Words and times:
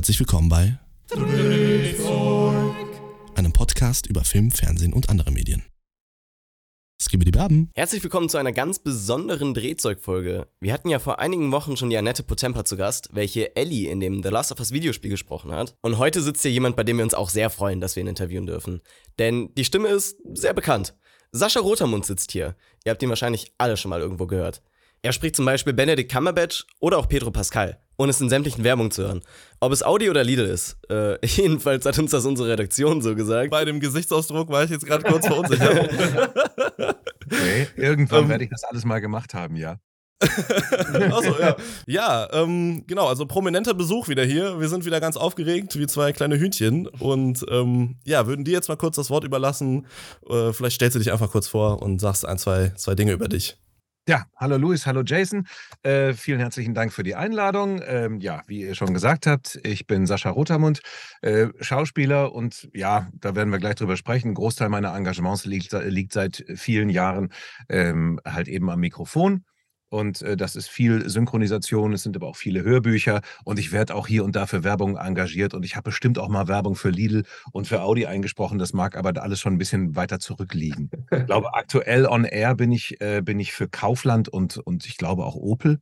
Herzlich 0.00 0.18
willkommen 0.18 0.48
bei 0.48 0.78
einem 3.34 3.52
Podcast 3.52 4.06
über 4.06 4.24
Film, 4.24 4.50
Fernsehen 4.50 4.94
und 4.94 5.10
andere 5.10 5.30
Medien. 5.30 5.62
Skibidi 6.98 7.32
Baben. 7.32 7.68
Herzlich 7.74 8.02
willkommen 8.02 8.30
zu 8.30 8.38
einer 8.38 8.52
ganz 8.52 8.78
besonderen 8.78 9.52
Drehzeugfolge. 9.52 10.48
Wir 10.58 10.72
hatten 10.72 10.88
ja 10.88 11.00
vor 11.00 11.18
einigen 11.18 11.52
Wochen 11.52 11.76
schon 11.76 11.90
die 11.90 11.98
Annette 11.98 12.22
Potempa 12.22 12.64
zu 12.64 12.78
Gast, 12.78 13.10
welche 13.12 13.54
Ellie 13.56 13.90
in 13.90 14.00
dem 14.00 14.22
The 14.22 14.30
Last 14.30 14.52
of 14.52 14.58
Us 14.60 14.72
Videospiel 14.72 15.10
gesprochen 15.10 15.52
hat. 15.52 15.76
Und 15.82 15.98
heute 15.98 16.22
sitzt 16.22 16.40
hier 16.40 16.50
jemand, 16.50 16.76
bei 16.76 16.84
dem 16.84 16.96
wir 16.96 17.04
uns 17.04 17.12
auch 17.12 17.28
sehr 17.28 17.50
freuen, 17.50 17.82
dass 17.82 17.94
wir 17.94 18.00
ihn 18.00 18.06
interviewen 18.06 18.46
dürfen. 18.46 18.80
Denn 19.18 19.54
die 19.54 19.66
Stimme 19.66 19.88
ist 19.88 20.16
sehr 20.32 20.54
bekannt. 20.54 20.94
Sascha 21.30 21.60
Rotermund 21.60 22.06
sitzt 22.06 22.32
hier. 22.32 22.56
Ihr 22.86 22.92
habt 22.92 23.02
ihn 23.02 23.10
wahrscheinlich 23.10 23.52
alle 23.58 23.76
schon 23.76 23.90
mal 23.90 24.00
irgendwo 24.00 24.26
gehört. 24.26 24.62
Er 25.02 25.12
spricht 25.12 25.36
zum 25.36 25.44
Beispiel 25.44 25.74
Benedict 25.74 26.10
Cumberbatch 26.10 26.66
oder 26.78 26.96
auch 26.96 27.08
Pedro 27.08 27.30
Pascal 27.30 27.82
und 28.00 28.08
ist 28.08 28.22
in 28.22 28.30
sämtlichen 28.30 28.64
Werbungen 28.64 28.90
zu 28.90 29.02
hören. 29.02 29.20
Ob 29.60 29.72
es 29.72 29.82
Audi 29.82 30.08
oder 30.08 30.24
Lidl 30.24 30.46
ist. 30.46 30.78
Äh, 30.88 31.18
jedenfalls 31.26 31.84
hat 31.84 31.98
uns 31.98 32.12
das 32.12 32.24
unsere 32.24 32.48
Redaktion 32.48 33.02
so 33.02 33.14
gesagt. 33.14 33.50
Bei 33.50 33.66
dem 33.66 33.78
Gesichtsausdruck 33.78 34.48
war 34.48 34.64
ich 34.64 34.70
jetzt 34.70 34.86
gerade 34.86 35.04
kurz 35.04 35.26
verunsichert. 35.26 35.90
okay, 37.26 37.68
irgendwann 37.76 38.24
um, 38.24 38.28
werde 38.30 38.44
ich 38.44 38.50
das 38.50 38.64
alles 38.64 38.86
mal 38.86 39.00
gemacht 39.00 39.34
haben, 39.34 39.54
ja. 39.54 39.76
Achso, 40.22 41.38
ja. 41.38 41.56
Ja, 41.86 42.28
ähm, 42.32 42.84
genau, 42.86 43.06
also 43.06 43.26
prominenter 43.26 43.74
Besuch 43.74 44.08
wieder 44.08 44.24
hier. 44.24 44.58
Wir 44.58 44.70
sind 44.70 44.86
wieder 44.86 45.00
ganz 45.00 45.18
aufgeregt, 45.18 45.78
wie 45.78 45.86
zwei 45.86 46.12
kleine 46.12 46.38
Hühnchen. 46.38 46.86
Und 46.86 47.44
ähm, 47.50 47.96
ja, 48.04 48.26
würden 48.26 48.46
dir 48.46 48.52
jetzt 48.52 48.68
mal 48.68 48.76
kurz 48.76 48.96
das 48.96 49.10
Wort 49.10 49.24
überlassen. 49.24 49.86
Äh, 50.26 50.54
vielleicht 50.54 50.76
stellst 50.76 50.94
du 50.94 51.00
dich 51.00 51.12
einfach 51.12 51.30
kurz 51.30 51.48
vor 51.48 51.82
und 51.82 52.00
sagst 52.00 52.24
ein, 52.24 52.38
zwei, 52.38 52.72
zwei 52.76 52.94
Dinge 52.94 53.12
über 53.12 53.28
dich. 53.28 53.58
Ja, 54.08 54.24
hallo 54.36 54.56
Luis, 54.56 54.86
hallo 54.86 55.02
Jason. 55.04 55.46
Äh, 55.82 56.14
vielen 56.14 56.40
herzlichen 56.40 56.74
Dank 56.74 56.92
für 56.92 57.02
die 57.02 57.14
Einladung. 57.14 57.80
Ähm, 57.84 58.18
ja, 58.20 58.42
wie 58.46 58.62
ihr 58.62 58.74
schon 58.74 58.94
gesagt 58.94 59.26
habt, 59.26 59.60
ich 59.62 59.86
bin 59.86 60.06
Sascha 60.06 60.30
Rotermund, 60.30 60.80
äh, 61.20 61.48
Schauspieler 61.60 62.32
und 62.32 62.68
ja, 62.72 63.08
da 63.12 63.36
werden 63.36 63.50
wir 63.50 63.58
gleich 63.58 63.76
drüber 63.76 63.96
sprechen. 63.96 64.30
Ein 64.30 64.34
Großteil 64.34 64.68
meiner 64.70 64.96
Engagements 64.96 65.44
liegt, 65.44 65.72
liegt 65.72 66.12
seit 66.12 66.44
vielen 66.56 66.88
Jahren 66.88 67.30
ähm, 67.68 68.18
halt 68.26 68.48
eben 68.48 68.70
am 68.70 68.80
Mikrofon. 68.80 69.44
Und 69.90 70.22
äh, 70.22 70.36
das 70.36 70.56
ist 70.56 70.68
viel 70.68 71.08
Synchronisation, 71.08 71.92
es 71.92 72.04
sind 72.04 72.16
aber 72.16 72.28
auch 72.28 72.36
viele 72.36 72.62
Hörbücher. 72.62 73.20
Und 73.44 73.58
ich 73.58 73.72
werde 73.72 73.94
auch 73.94 74.06
hier 74.06 74.24
und 74.24 74.36
da 74.36 74.46
für 74.46 74.64
Werbung 74.64 74.96
engagiert. 74.96 75.52
Und 75.52 75.64
ich 75.64 75.76
habe 75.76 75.90
bestimmt 75.90 76.18
auch 76.18 76.28
mal 76.28 76.48
Werbung 76.48 76.76
für 76.76 76.90
Lidl 76.90 77.24
und 77.52 77.66
für 77.66 77.82
Audi 77.82 78.06
eingesprochen. 78.06 78.58
Das 78.58 78.72
mag 78.72 78.96
aber 78.96 79.20
alles 79.20 79.40
schon 79.40 79.54
ein 79.54 79.58
bisschen 79.58 79.96
weiter 79.96 80.20
zurückliegen. 80.20 80.90
ich 81.10 81.26
glaube, 81.26 81.52
aktuell 81.54 82.06
on 82.06 82.24
air 82.24 82.54
bin 82.54 82.72
ich, 82.72 83.00
äh, 83.00 83.20
bin 83.20 83.40
ich 83.40 83.52
für 83.52 83.68
Kaufland 83.68 84.28
und, 84.28 84.58
und 84.58 84.86
ich 84.86 84.96
glaube 84.96 85.24
auch 85.24 85.34
Opel. 85.34 85.78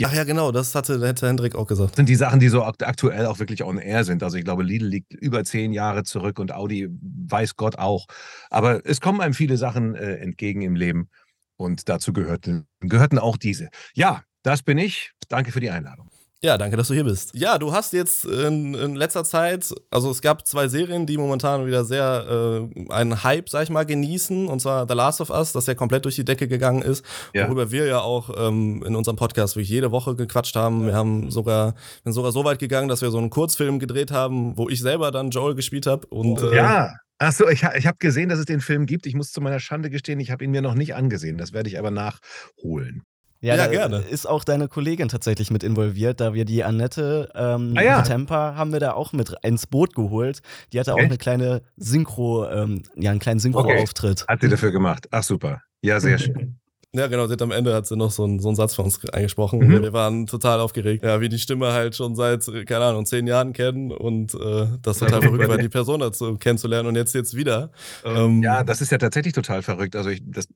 Ja. 0.00 0.08
Ach 0.10 0.14
ja, 0.14 0.24
genau, 0.24 0.50
das 0.50 0.74
hatte 0.74 0.98
der 0.98 1.14
Hendrik 1.14 1.54
auch 1.54 1.68
gesagt. 1.68 1.90
Das 1.90 1.96
sind 1.98 2.08
die 2.08 2.16
Sachen, 2.16 2.40
die 2.40 2.48
so 2.48 2.64
aktuell 2.64 3.26
auch 3.26 3.38
wirklich 3.38 3.62
on 3.62 3.78
air 3.78 4.02
sind. 4.02 4.24
Also 4.24 4.36
ich 4.36 4.44
glaube, 4.44 4.64
Lidl 4.64 4.86
liegt 4.86 5.14
über 5.14 5.44
zehn 5.44 5.72
Jahre 5.72 6.02
zurück 6.02 6.40
und 6.40 6.52
Audi 6.52 6.88
weiß 6.90 7.54
Gott 7.54 7.78
auch. 7.78 8.06
Aber 8.50 8.84
es 8.84 9.00
kommen 9.00 9.20
einem 9.20 9.34
viele 9.34 9.56
Sachen 9.56 9.94
äh, 9.94 10.16
entgegen 10.16 10.62
im 10.62 10.74
Leben. 10.74 11.10
Und 11.56 11.88
dazu 11.88 12.12
gehörten, 12.12 12.66
gehörten 12.80 13.18
auch 13.18 13.36
diese. 13.36 13.68
Ja, 13.94 14.24
das 14.42 14.62
bin 14.62 14.78
ich. 14.78 15.12
Danke 15.28 15.52
für 15.52 15.60
die 15.60 15.70
Einladung. 15.70 16.10
Ja, 16.44 16.58
danke, 16.58 16.76
dass 16.76 16.88
du 16.88 16.94
hier 16.94 17.04
bist. 17.04 17.30
Ja, 17.34 17.56
du 17.56 17.72
hast 17.72 17.94
jetzt 17.94 18.26
in, 18.26 18.74
in 18.74 18.96
letzter 18.96 19.24
Zeit, 19.24 19.74
also 19.90 20.10
es 20.10 20.20
gab 20.20 20.46
zwei 20.46 20.68
Serien, 20.68 21.06
die 21.06 21.16
momentan 21.16 21.64
wieder 21.64 21.86
sehr 21.86 22.68
äh, 22.76 22.92
einen 22.92 23.24
Hype, 23.24 23.48
sag 23.48 23.62
ich 23.62 23.70
mal, 23.70 23.86
genießen, 23.86 24.48
und 24.48 24.60
zwar 24.60 24.86
The 24.86 24.92
Last 24.92 25.22
of 25.22 25.30
Us, 25.30 25.52
das 25.52 25.64
ja 25.64 25.74
komplett 25.74 26.04
durch 26.04 26.16
die 26.16 26.24
Decke 26.26 26.46
gegangen 26.46 26.82
ist, 26.82 27.02
ja. 27.32 27.46
worüber 27.46 27.70
wir 27.70 27.86
ja 27.86 28.02
auch 28.02 28.28
ähm, 28.36 28.84
in 28.86 28.94
unserem 28.94 29.16
Podcast 29.16 29.56
wirklich 29.56 29.70
jede 29.70 29.90
Woche 29.90 30.16
gequatscht 30.16 30.54
haben. 30.54 30.84
Wir 30.84 30.94
haben 30.94 31.30
sogar, 31.30 31.76
sind 32.02 32.12
sogar 32.12 32.30
so 32.30 32.44
weit 32.44 32.58
gegangen, 32.58 32.88
dass 32.88 33.00
wir 33.00 33.10
so 33.10 33.16
einen 33.16 33.30
Kurzfilm 33.30 33.78
gedreht 33.78 34.10
haben, 34.10 34.54
wo 34.58 34.68
ich 34.68 34.82
selber 34.82 35.10
dann 35.12 35.30
Joel 35.30 35.54
gespielt 35.54 35.86
habe. 35.86 36.06
Und, 36.08 36.42
äh, 36.42 36.56
ja, 36.56 36.92
Achso, 37.18 37.48
ich, 37.48 37.62
ich 37.62 37.86
habe 37.86 37.96
gesehen, 37.98 38.28
dass 38.28 38.38
es 38.38 38.46
den 38.46 38.60
Film 38.60 38.86
gibt. 38.86 39.06
Ich 39.06 39.14
muss 39.14 39.30
zu 39.30 39.40
meiner 39.40 39.60
Schande 39.60 39.90
gestehen, 39.90 40.20
ich 40.20 40.30
habe 40.30 40.44
ihn 40.44 40.50
mir 40.50 40.62
noch 40.62 40.74
nicht 40.74 40.94
angesehen. 40.94 41.38
Das 41.38 41.52
werde 41.52 41.68
ich 41.68 41.78
aber 41.78 41.90
nachholen. 41.90 43.02
Ja, 43.40 43.56
ja 43.56 43.66
gerne. 43.66 43.98
Ist 43.98 44.26
auch 44.26 44.42
deine 44.42 44.68
Kollegin 44.68 45.08
tatsächlich 45.08 45.50
mit 45.50 45.62
involviert, 45.62 46.20
da 46.20 46.32
wir 46.32 46.46
die 46.46 46.64
Annette 46.64 47.30
ähm, 47.34 47.74
ah, 47.76 47.82
ja. 47.82 48.02
Temper 48.02 48.56
haben 48.56 48.72
wir 48.72 48.80
da 48.80 48.92
auch 48.92 49.12
mit 49.12 49.34
ins 49.42 49.66
Boot 49.66 49.94
geholt. 49.94 50.40
Die 50.72 50.80
hatte 50.80 50.94
auch 50.94 50.98
Echt? 50.98 51.10
eine 51.10 51.18
kleine 51.18 51.62
Synchro, 51.76 52.48
ähm, 52.48 52.84
ja, 52.96 53.10
einen 53.10 53.20
kleinen 53.20 53.40
Synchro-Auftritt. 53.40 54.22
Okay. 54.22 54.32
Hat 54.32 54.40
sie 54.40 54.48
dafür 54.48 54.72
gemacht. 54.72 55.08
Ach 55.10 55.22
super. 55.22 55.60
Ja, 55.82 56.00
sehr 56.00 56.18
schön. 56.18 56.58
Ja, 56.94 57.08
genau. 57.08 57.26
Sie 57.26 57.32
hat 57.32 57.42
am 57.42 57.50
Ende 57.50 57.74
hat 57.74 57.86
sie 57.86 57.96
noch 57.96 58.12
so 58.12 58.22
einen, 58.22 58.38
so 58.38 58.48
einen 58.48 58.56
Satz 58.56 58.74
von 58.74 58.84
uns 58.84 59.04
eingesprochen. 59.08 59.58
Mhm. 59.58 59.82
Wir 59.82 59.92
waren 59.92 60.26
total 60.26 60.60
aufgeregt. 60.60 61.04
Ja, 61.04 61.20
wie 61.20 61.28
die 61.28 61.40
Stimme 61.40 61.72
halt 61.72 61.96
schon 61.96 62.14
seit, 62.14 62.44
keine 62.66 62.84
Ahnung, 62.84 63.04
zehn 63.04 63.26
Jahren 63.26 63.52
kennen 63.52 63.90
und 63.90 64.34
äh, 64.34 64.66
das 64.80 65.00
total 65.00 65.20
verrückt 65.22 65.48
war, 65.48 65.58
die 65.58 65.68
Person 65.68 66.00
dazu 66.00 66.36
kennenzulernen 66.36 66.88
und 66.88 66.94
jetzt 66.94 67.12
jetzt 67.14 67.34
wieder. 67.34 67.70
Ähm, 68.04 68.42
ja, 68.44 68.62
das 68.62 68.80
ist 68.80 68.92
ja 68.92 68.98
tatsächlich 68.98 69.34
total 69.34 69.62
verrückt. 69.62 69.96
Also 69.96 70.10
ich, 70.10 70.22
das 70.24 70.46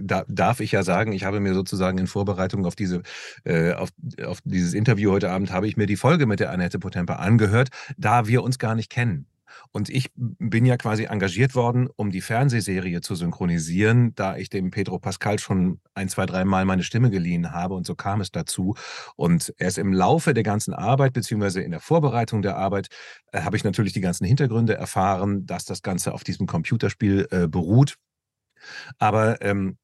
da, 0.00 0.24
darf 0.28 0.60
ich 0.60 0.72
ja 0.72 0.82
sagen, 0.82 1.12
ich 1.12 1.24
habe 1.24 1.40
mir 1.40 1.52
sozusagen 1.52 1.98
in 1.98 2.06
Vorbereitung 2.06 2.64
auf 2.64 2.74
diese, 2.74 3.02
äh, 3.44 3.72
auf, 3.74 3.90
auf 4.24 4.38
dieses 4.44 4.72
Interview 4.72 5.12
heute 5.12 5.30
Abend 5.30 5.52
habe 5.52 5.68
ich 5.68 5.76
mir 5.76 5.86
die 5.86 5.96
Folge 5.96 6.24
mit 6.24 6.40
der 6.40 6.50
Annette 6.50 6.78
Potempa 6.78 7.16
angehört, 7.16 7.68
da 7.98 8.26
wir 8.26 8.42
uns 8.42 8.58
gar 8.58 8.74
nicht 8.74 8.90
kennen. 8.90 9.26
Und 9.72 9.88
ich 9.88 10.10
bin 10.14 10.66
ja 10.66 10.76
quasi 10.76 11.04
engagiert 11.04 11.54
worden, 11.54 11.88
um 11.96 12.10
die 12.10 12.20
Fernsehserie 12.20 13.00
zu 13.00 13.14
synchronisieren, 13.14 14.14
da 14.14 14.36
ich 14.36 14.50
dem 14.50 14.70
Pedro 14.70 14.98
Pascal 14.98 15.38
schon 15.38 15.80
ein, 15.94 16.08
zwei, 16.08 16.26
dreimal 16.26 16.64
meine 16.66 16.82
Stimme 16.82 17.10
geliehen 17.10 17.52
habe. 17.52 17.74
Und 17.74 17.86
so 17.86 17.94
kam 17.94 18.20
es 18.20 18.30
dazu. 18.30 18.74
Und 19.16 19.54
erst 19.56 19.78
im 19.78 19.92
Laufe 19.92 20.34
der 20.34 20.42
ganzen 20.42 20.74
Arbeit, 20.74 21.14
beziehungsweise 21.14 21.62
in 21.62 21.70
der 21.70 21.80
Vorbereitung 21.80 22.42
der 22.42 22.56
Arbeit, 22.56 22.88
äh, 23.32 23.40
habe 23.42 23.56
ich 23.56 23.64
natürlich 23.64 23.94
die 23.94 24.02
ganzen 24.02 24.26
Hintergründe 24.26 24.74
erfahren, 24.74 25.46
dass 25.46 25.64
das 25.64 25.82
Ganze 25.82 26.12
auf 26.12 26.22
diesem 26.22 26.46
Computerspiel 26.46 27.26
äh, 27.30 27.48
beruht. 27.48 27.96
Aber 28.98 29.40
ähm, 29.42 29.78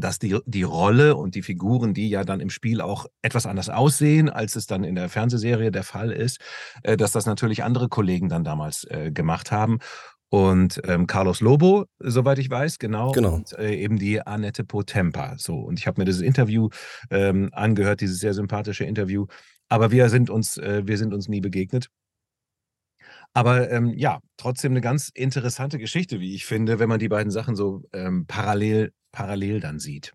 dass 0.00 0.18
die, 0.18 0.38
die 0.46 0.62
Rolle 0.62 1.16
und 1.16 1.34
die 1.34 1.42
Figuren, 1.42 1.94
die 1.94 2.08
ja 2.08 2.24
dann 2.24 2.40
im 2.40 2.50
Spiel 2.50 2.80
auch 2.80 3.06
etwas 3.22 3.46
anders 3.46 3.68
aussehen, 3.68 4.28
als 4.28 4.56
es 4.56 4.66
dann 4.66 4.84
in 4.84 4.94
der 4.94 5.08
Fernsehserie 5.08 5.70
der 5.70 5.84
Fall 5.84 6.10
ist, 6.10 6.40
äh, 6.82 6.96
dass 6.96 7.12
das 7.12 7.26
natürlich 7.26 7.64
andere 7.64 7.88
Kollegen 7.88 8.28
dann 8.28 8.44
damals 8.44 8.84
äh, 8.84 9.10
gemacht 9.12 9.50
haben. 9.50 9.78
Und 10.28 10.80
ähm, 10.84 11.06
Carlos 11.06 11.40
Lobo, 11.40 11.86
soweit 12.00 12.38
ich 12.38 12.50
weiß, 12.50 12.78
genau. 12.78 13.12
genau. 13.12 13.34
Und 13.34 13.52
äh, 13.58 13.74
eben 13.76 13.98
die 13.98 14.20
Annette 14.20 14.64
Potempa. 14.64 15.36
So. 15.38 15.56
Und 15.56 15.78
ich 15.78 15.86
habe 15.86 16.00
mir 16.00 16.04
dieses 16.04 16.22
Interview 16.22 16.68
ähm, 17.10 17.50
angehört, 17.52 18.00
dieses 18.00 18.18
sehr 18.18 18.34
sympathische 18.34 18.84
Interview. 18.84 19.26
Aber 19.68 19.92
wir 19.92 20.08
sind 20.08 20.28
uns, 20.28 20.56
äh, 20.58 20.82
wir 20.84 20.98
sind 20.98 21.14
uns 21.14 21.28
nie 21.28 21.40
begegnet. 21.40 21.88
Aber 23.34 23.70
ähm, 23.70 23.92
ja, 23.96 24.20
trotzdem 24.36 24.72
eine 24.72 24.80
ganz 24.80 25.10
interessante 25.10 25.78
Geschichte, 25.78 26.20
wie 26.20 26.34
ich 26.34 26.46
finde, 26.46 26.78
wenn 26.78 26.88
man 26.88 26.98
die 26.98 27.08
beiden 27.08 27.30
Sachen 27.30 27.54
so 27.54 27.82
ähm, 27.92 28.26
parallel, 28.26 28.92
parallel 29.16 29.60
dann 29.60 29.80
sieht. 29.80 30.12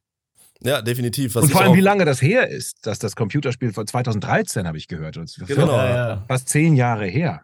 Ja, 0.63 0.83
definitiv. 0.83 1.33
Was 1.33 1.45
und 1.45 1.51
vor 1.51 1.61
allem, 1.61 1.73
wie 1.73 1.81
lange 1.81 2.05
das 2.05 2.21
her 2.21 2.47
ist, 2.47 2.85
dass 2.85 2.99
das 2.99 3.15
Computerspiel 3.15 3.73
von 3.73 3.87
2013 3.87 4.67
habe 4.67 4.77
ich 4.77 4.87
gehört. 4.87 5.17
Und 5.17 5.35
genau, 5.47 5.75
ja. 5.75 6.23
fast 6.27 6.49
zehn 6.49 6.75
Jahre 6.75 7.07
her. 7.07 7.43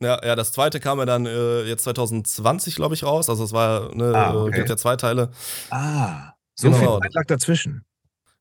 Ja, 0.00 0.24
ja, 0.24 0.34
das 0.34 0.52
zweite 0.52 0.80
kam 0.80 0.98
ja 0.98 1.04
dann 1.04 1.26
äh, 1.26 1.64
jetzt 1.64 1.84
2020, 1.84 2.76
glaube 2.76 2.94
ich, 2.94 3.04
raus. 3.04 3.28
Also 3.28 3.44
es 3.44 3.52
war, 3.52 3.94
ne, 3.94 4.12
ah, 4.14 4.34
okay. 4.34 4.56
gibt 4.56 4.70
ja 4.70 4.76
zwei 4.78 4.96
Teile. 4.96 5.30
Ah, 5.68 6.32
so 6.54 6.70
genau. 6.70 6.78
viel 6.78 7.02
Zeit 7.02 7.14
lag 7.14 7.24
dazwischen. 7.26 7.84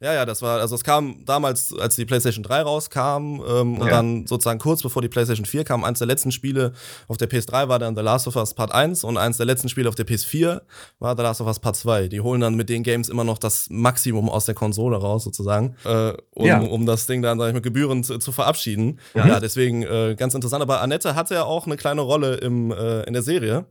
Ja, 0.03 0.13
ja, 0.13 0.25
das 0.25 0.41
war, 0.41 0.59
also 0.59 0.75
es 0.75 0.83
kam 0.83 1.23
damals, 1.23 1.73
als 1.73 1.95
die 1.95 2.03
PlayStation 2.03 2.43
3 2.43 2.63
rauskam 2.63 3.41
ähm, 3.47 3.77
und 3.77 3.89
dann 3.89 4.27
sozusagen 4.27 4.59
kurz 4.59 4.83
bevor 4.83 5.01
die 5.01 5.07
PlayStation 5.07 5.45
4 5.45 5.63
kam, 5.63 5.85
eins 5.85 5.99
der 5.99 6.07
letzten 6.07 6.33
Spiele 6.33 6.73
auf 7.07 7.15
der 7.15 7.29
PS3 7.29 7.69
war 7.69 7.79
dann 7.79 7.95
The 7.95 8.01
Last 8.01 8.27
of 8.27 8.35
Us 8.35 8.53
Part 8.53 8.73
1 8.73 9.05
und 9.05 9.15
eins 9.15 9.37
der 9.37 9.45
letzten 9.45 9.69
Spiele 9.69 9.87
auf 9.87 9.95
der 9.95 10.05
PS4 10.05 10.61
war 10.99 11.15
The 11.15 11.23
Last 11.23 11.39
of 11.39 11.47
Us 11.47 11.59
Part 11.61 11.77
2. 11.77 12.09
Die 12.09 12.19
holen 12.19 12.41
dann 12.41 12.55
mit 12.55 12.67
den 12.67 12.83
Games 12.83 13.07
immer 13.07 13.23
noch 13.23 13.37
das 13.37 13.69
Maximum 13.69 14.27
aus 14.27 14.43
der 14.43 14.55
Konsole 14.55 14.97
raus, 14.97 15.23
sozusagen, 15.23 15.77
äh, 15.85 16.11
um, 16.31 16.45
ja. 16.45 16.59
um 16.59 16.85
das 16.85 17.07
Ding 17.07 17.21
dann, 17.21 17.39
sag 17.39 17.47
ich 17.47 17.53
mal, 17.53 17.61
gebührend 17.61 18.05
zu, 18.05 18.17
zu 18.17 18.33
verabschieden. 18.33 18.99
Ja, 19.13 19.25
ja 19.25 19.39
deswegen 19.39 19.83
äh, 19.83 20.15
ganz 20.17 20.33
interessant. 20.33 20.61
Aber 20.61 20.81
Annette 20.81 21.15
hatte 21.15 21.35
ja 21.35 21.43
auch 21.45 21.65
eine 21.65 21.77
kleine 21.77 22.01
Rolle 22.01 22.35
im, 22.35 22.71
äh, 22.71 23.03
in 23.03 23.13
der 23.13 23.21
Serie. 23.21 23.67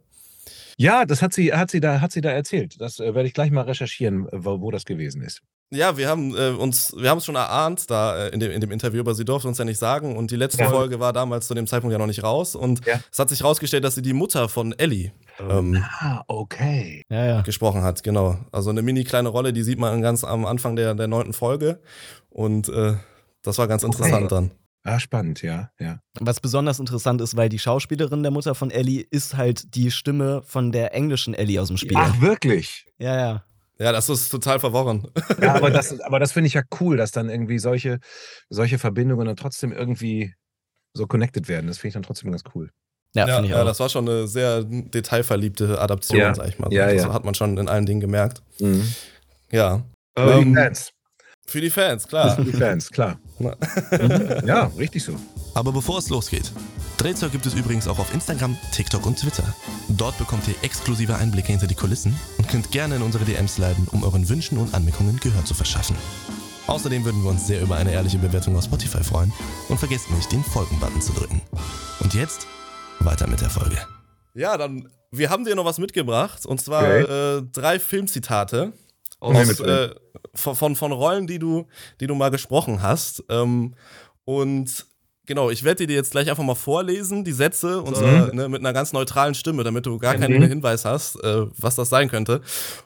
Ja, 0.78 1.04
das 1.04 1.20
hat 1.20 1.34
sie, 1.34 1.52
hat 1.52 1.70
sie, 1.70 1.80
da, 1.80 2.00
hat 2.00 2.12
sie 2.12 2.22
da 2.22 2.30
erzählt. 2.30 2.80
Das 2.80 3.00
äh, 3.00 3.14
werde 3.14 3.28
ich 3.28 3.34
gleich 3.34 3.50
mal 3.50 3.64
recherchieren, 3.64 4.28
wo, 4.32 4.62
wo 4.62 4.70
das 4.70 4.86
gewesen 4.86 5.20
ist. 5.20 5.42
Ja, 5.72 5.96
wir 5.96 6.06
haben 6.06 6.36
äh, 6.36 6.50
uns, 6.50 6.94
wir 6.96 7.08
haben 7.08 7.18
es 7.18 7.24
schon 7.24 7.34
erahnt 7.34 7.90
da 7.90 8.26
äh, 8.26 8.28
in, 8.28 8.40
dem, 8.40 8.50
in 8.50 8.60
dem 8.60 8.70
Interview, 8.70 9.00
aber 9.00 9.14
sie 9.14 9.24
durfte 9.24 9.48
uns 9.48 9.56
ja 9.56 9.64
nicht 9.64 9.78
sagen. 9.78 10.16
Und 10.16 10.30
die 10.30 10.36
letzte 10.36 10.62
ja. 10.62 10.68
Folge 10.68 11.00
war 11.00 11.14
damals 11.14 11.48
zu 11.48 11.54
dem 11.54 11.66
Zeitpunkt 11.66 11.92
ja 11.92 11.98
noch 11.98 12.06
nicht 12.06 12.22
raus. 12.22 12.54
Und 12.54 12.84
ja. 12.86 13.00
es 13.10 13.18
hat 13.18 13.30
sich 13.30 13.40
herausgestellt, 13.40 13.82
dass 13.82 13.94
sie 13.94 14.02
die 14.02 14.12
Mutter 14.12 14.50
von 14.50 14.72
Ellie 14.72 15.12
ähm, 15.40 15.82
ah, 16.00 16.22
okay. 16.26 17.02
Ja, 17.08 17.24
ja. 17.24 17.40
gesprochen 17.40 17.82
hat, 17.82 18.02
genau. 18.02 18.38
Also 18.52 18.68
eine 18.68 18.82
mini 18.82 19.04
kleine 19.04 19.30
Rolle, 19.30 19.54
die 19.54 19.62
sieht 19.62 19.78
man 19.78 20.02
ganz 20.02 20.24
am 20.24 20.44
Anfang 20.44 20.76
der, 20.76 20.94
der 20.94 21.08
neunten 21.08 21.32
Folge. 21.32 21.80
Und 22.28 22.68
äh, 22.68 22.94
das 23.42 23.56
war 23.56 23.66
ganz 23.66 23.82
interessant 23.82 24.30
dann. 24.30 24.50
Ah, 24.84 24.98
spannend, 24.98 25.42
ja, 25.42 25.70
ja. 25.78 26.00
Was 26.18 26.40
besonders 26.40 26.80
interessant 26.80 27.20
ist, 27.20 27.36
weil 27.36 27.48
die 27.48 27.60
Schauspielerin 27.60 28.22
der 28.22 28.32
Mutter 28.32 28.54
von 28.54 28.70
Ellie 28.70 29.06
ist 29.10 29.36
halt 29.36 29.76
die 29.76 29.92
Stimme 29.92 30.42
von 30.44 30.72
der 30.72 30.92
englischen 30.92 31.34
Ellie 31.34 31.60
aus 31.62 31.68
dem 31.68 31.76
Spiel. 31.76 31.96
Ach, 31.96 32.20
wirklich? 32.20 32.86
Ja, 32.98 33.16
ja. 33.16 33.44
Ja, 33.78 33.92
das 33.92 34.08
ist 34.08 34.28
total 34.28 34.60
verworren. 34.60 35.08
Ja, 35.40 35.54
aber 35.54 35.70
das, 35.70 36.00
aber 36.02 36.20
das 36.20 36.32
finde 36.32 36.48
ich 36.48 36.54
ja 36.54 36.62
cool, 36.80 36.96
dass 36.96 37.10
dann 37.10 37.28
irgendwie 37.28 37.58
solche, 37.58 37.98
solche 38.48 38.78
Verbindungen 38.78 39.26
dann 39.26 39.36
trotzdem 39.36 39.72
irgendwie 39.72 40.34
so 40.94 41.06
connected 41.06 41.48
werden. 41.48 41.66
Das 41.66 41.78
finde 41.78 41.88
ich 41.88 41.94
dann 41.94 42.02
trotzdem 42.02 42.30
ganz 42.30 42.44
cool. 42.54 42.70
Ja, 43.14 43.26
ja, 43.26 43.42
ja 43.42 43.64
das 43.64 43.80
war 43.80 43.88
schon 43.88 44.08
eine 44.08 44.26
sehr 44.26 44.64
detailverliebte 44.64 45.80
Adaption, 45.80 46.18
ja. 46.18 46.34
sag 46.34 46.48
ich 46.48 46.58
mal. 46.58 46.72
Ja, 46.72 46.92
das 46.92 47.04
ja. 47.04 47.12
hat 47.12 47.24
man 47.24 47.34
schon 47.34 47.58
in 47.58 47.68
allen 47.68 47.84
Dingen 47.84 48.00
gemerkt. 48.00 48.42
Mhm. 48.58 48.94
Ja. 49.50 49.82
Für 50.16 50.32
ähm, 50.32 50.54
die 50.54 50.54
Fans. 50.54 50.92
Für 51.46 51.60
die 51.60 51.70
Fans, 51.70 52.08
klar. 52.08 52.36
Für 52.36 52.44
die 52.44 52.52
Fans, 52.52 52.90
klar. 52.90 53.18
mhm. 53.38 54.46
Ja, 54.46 54.70
richtig 54.78 55.04
so. 55.04 55.14
Aber 55.54 55.72
bevor 55.72 55.98
es 55.98 56.08
losgeht, 56.08 56.50
Drehzeug 56.98 57.32
gibt 57.32 57.46
es 57.46 57.54
übrigens 57.54 57.88
auch 57.88 57.98
auf 57.98 58.12
Instagram, 58.14 58.56
TikTok 58.72 59.06
und 59.06 59.18
Twitter. 59.18 59.44
Dort 59.88 60.18
bekommt 60.18 60.46
ihr 60.48 60.54
exklusive 60.62 61.16
Einblicke 61.16 61.52
hinter 61.52 61.66
die 61.66 61.74
Kulissen 61.74 62.18
und 62.38 62.48
könnt 62.48 62.70
gerne 62.70 62.96
in 62.96 63.02
unsere 63.02 63.24
DMs 63.24 63.58
leiten, 63.58 63.88
um 63.90 64.04
euren 64.04 64.28
Wünschen 64.28 64.58
und 64.58 64.74
Anmerkungen 64.74 65.18
Gehör 65.20 65.44
zu 65.44 65.54
verschaffen. 65.54 65.96
Außerdem 66.66 67.04
würden 67.04 67.22
wir 67.22 67.30
uns 67.30 67.46
sehr 67.46 67.60
über 67.60 67.76
eine 67.76 67.92
ehrliche 67.92 68.18
Bewertung 68.18 68.56
auf 68.56 68.64
Spotify 68.64 69.02
freuen 69.02 69.32
und 69.68 69.78
vergesst 69.78 70.10
nicht, 70.10 70.30
den 70.30 70.44
Folgen-Button 70.44 71.00
zu 71.00 71.12
drücken. 71.12 71.42
Und 72.00 72.14
jetzt 72.14 72.46
weiter 73.00 73.26
mit 73.26 73.40
der 73.40 73.50
Folge. 73.50 73.78
Ja, 74.34 74.56
dann, 74.56 74.88
wir 75.10 75.28
haben 75.28 75.44
dir 75.44 75.54
noch 75.54 75.64
was 75.64 75.78
mitgebracht 75.78 76.46
und 76.46 76.60
zwar 76.60 76.84
okay. 76.84 77.38
äh, 77.38 77.42
drei 77.52 77.78
Filmzitate 77.78 78.72
aus, 79.18 79.60
äh, 79.60 79.90
von, 80.34 80.56
von, 80.56 80.76
von, 80.76 80.92
Rollen, 80.92 81.26
die 81.26 81.38
du, 81.38 81.66
die 82.00 82.06
du 82.06 82.14
mal 82.14 82.30
gesprochen 82.30 82.82
hast. 82.82 83.24
Ähm, 83.28 83.74
und 84.24 84.86
Genau, 85.26 85.50
ich 85.50 85.62
werde 85.62 85.86
dir 85.86 85.94
jetzt 85.94 86.10
gleich 86.10 86.28
einfach 86.28 86.42
mal 86.42 86.56
vorlesen, 86.56 87.22
die 87.22 87.32
Sätze, 87.32 87.80
und 87.80 87.96
zwar 87.96 88.34
ne, 88.34 88.48
mit 88.48 88.60
einer 88.60 88.72
ganz 88.72 88.92
neutralen 88.92 89.34
Stimme, 89.34 89.62
damit 89.62 89.86
du 89.86 89.96
gar 89.98 90.16
keinen 90.16 90.40
mhm. 90.40 90.48
Hinweis 90.48 90.84
hast, 90.84 91.14
äh, 91.22 91.46
was 91.56 91.76
das 91.76 91.88
sein 91.90 92.08
könnte. 92.08 92.40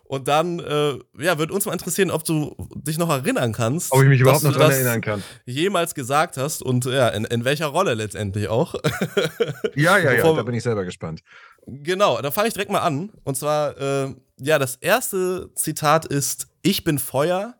Und 0.04 0.28
dann, 0.28 0.60
äh, 0.60 0.98
ja, 1.18 1.38
wird 1.38 1.50
uns 1.50 1.64
mal 1.64 1.72
interessieren, 1.72 2.10
ob 2.10 2.24
du 2.24 2.54
dich 2.74 2.98
noch 2.98 3.08
erinnern 3.08 3.52
kannst. 3.52 3.90
Ob 3.90 4.02
ich 4.02 4.08
mich 4.08 4.20
überhaupt 4.20 4.44
noch 4.44 4.52
daran 4.52 4.70
erinnern 4.70 5.00
kann. 5.00 5.22
Jemals 5.46 5.94
gesagt 5.94 6.36
hast 6.36 6.62
und 6.62 6.84
ja, 6.84 7.08
in, 7.08 7.24
in 7.24 7.46
welcher 7.46 7.68
Rolle 7.68 7.94
letztendlich 7.94 8.48
auch. 8.48 8.74
ja, 9.74 9.96
ja, 9.96 10.12
ja, 10.12 10.32
da 10.34 10.42
bin 10.42 10.54
ich 10.54 10.62
selber 10.62 10.84
gespannt. 10.84 11.22
Genau, 11.66 12.20
da 12.20 12.30
fange 12.30 12.48
ich 12.48 12.54
direkt 12.54 12.70
mal 12.70 12.80
an. 12.80 13.10
Und 13.24 13.36
zwar, 13.36 13.78
äh, 13.80 14.14
ja, 14.40 14.58
das 14.58 14.76
erste 14.76 15.50
Zitat 15.54 16.04
ist: 16.04 16.48
Ich 16.60 16.84
bin 16.84 16.98
Feuer, 16.98 17.54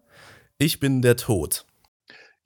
ich 0.59 0.81
bin 0.81 1.03
der 1.03 1.17
Tod. 1.17 1.66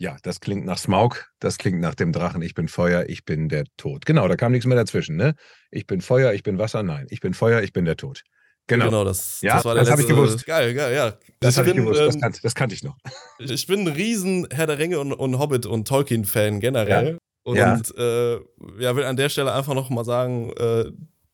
Ja, 0.01 0.17
das 0.23 0.41
klingt 0.41 0.65
nach 0.65 0.79
Smaug, 0.79 1.31
das 1.41 1.59
klingt 1.59 1.79
nach 1.79 1.95
dem 1.95 2.11
Drachen, 2.13 2.41
ich 2.41 2.55
bin 2.55 2.69
Feuer, 2.69 3.05
ich 3.09 3.27
bin 3.27 3.51
der 3.51 3.65
Tod. 3.77 4.07
Genau, 4.07 4.27
da 4.29 4.37
kam 4.37 4.51
nichts 4.51 4.65
mehr 4.65 4.79
dazwischen, 4.79 5.15
ne? 5.15 5.35
Ich 5.71 5.87
bin 5.87 6.01
Feuer, 6.01 6.33
ich 6.33 6.43
bin 6.43 6.57
Wasser, 6.57 6.83
nein. 6.83 7.07
Ich 7.11 7.21
bin 7.21 7.35
Feuer, 7.35 7.61
ich 7.61 7.75
bin 7.75 7.85
der 7.85 7.99
Tod. 7.99 8.23
Genau, 8.67 8.87
genau 8.87 9.05
das, 9.05 9.43
ja, 9.43 9.57
das 9.57 9.67
war 9.67 9.75
der 9.75 9.83
das 9.83 9.93
habe 9.93 10.01
ich 10.01 10.09
gewusst. 10.09 10.47
Geil, 10.47 10.73
geil, 10.73 10.95
ja. 10.95 11.19
Das 11.41 11.59
habe 11.59 11.69
ich 11.69 11.77
gewusst, 11.77 12.01
ähm, 12.01 12.07
das, 12.07 12.19
kan 12.19 12.35
das, 12.43 12.55
kannte 12.55 12.75
ich 12.75 12.83
noch. 12.83 12.97
Ich 13.41 13.67
bin 13.67 13.81
ein 13.81 13.89
riesen 13.89 14.49
Herr 14.51 14.67
der 14.67 14.79
Ringe 14.79 15.01
und, 15.01 15.13
und 15.13 15.39
Hobbit 15.39 15.67
und 15.67 15.87
Tolkien-Fan 15.87 16.61
generell. 16.61 17.07
Ja. 17.07 17.19
Und 17.43 17.57
ja. 17.59 17.81
Äh, 17.99 18.41
ja, 18.79 18.97
will 18.97 19.05
an 19.05 19.17
der 19.17 19.29
Stelle 19.29 19.53
einfach 19.53 19.75
noch 19.75 19.91
mal 19.91 20.07
sagen, 20.07 20.51
äh, 20.57 20.85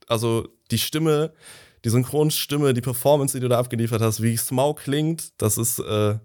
also 0.08 0.48
die 0.72 0.78
Stimme, 0.78 1.32
die 1.84 1.90
Synchronstimme, 1.90 2.74
die 2.74 2.80
Performance, 2.80 3.36
die 3.36 3.40
du 3.40 3.48
da 3.48 3.60
abgeliefert 3.60 4.02
hast, 4.02 4.22
wie 4.22 4.36
Smaug 4.36 4.80
klingt, 4.80 5.40
das 5.40 5.56
ist 5.56 5.78
äh, 5.78 6.16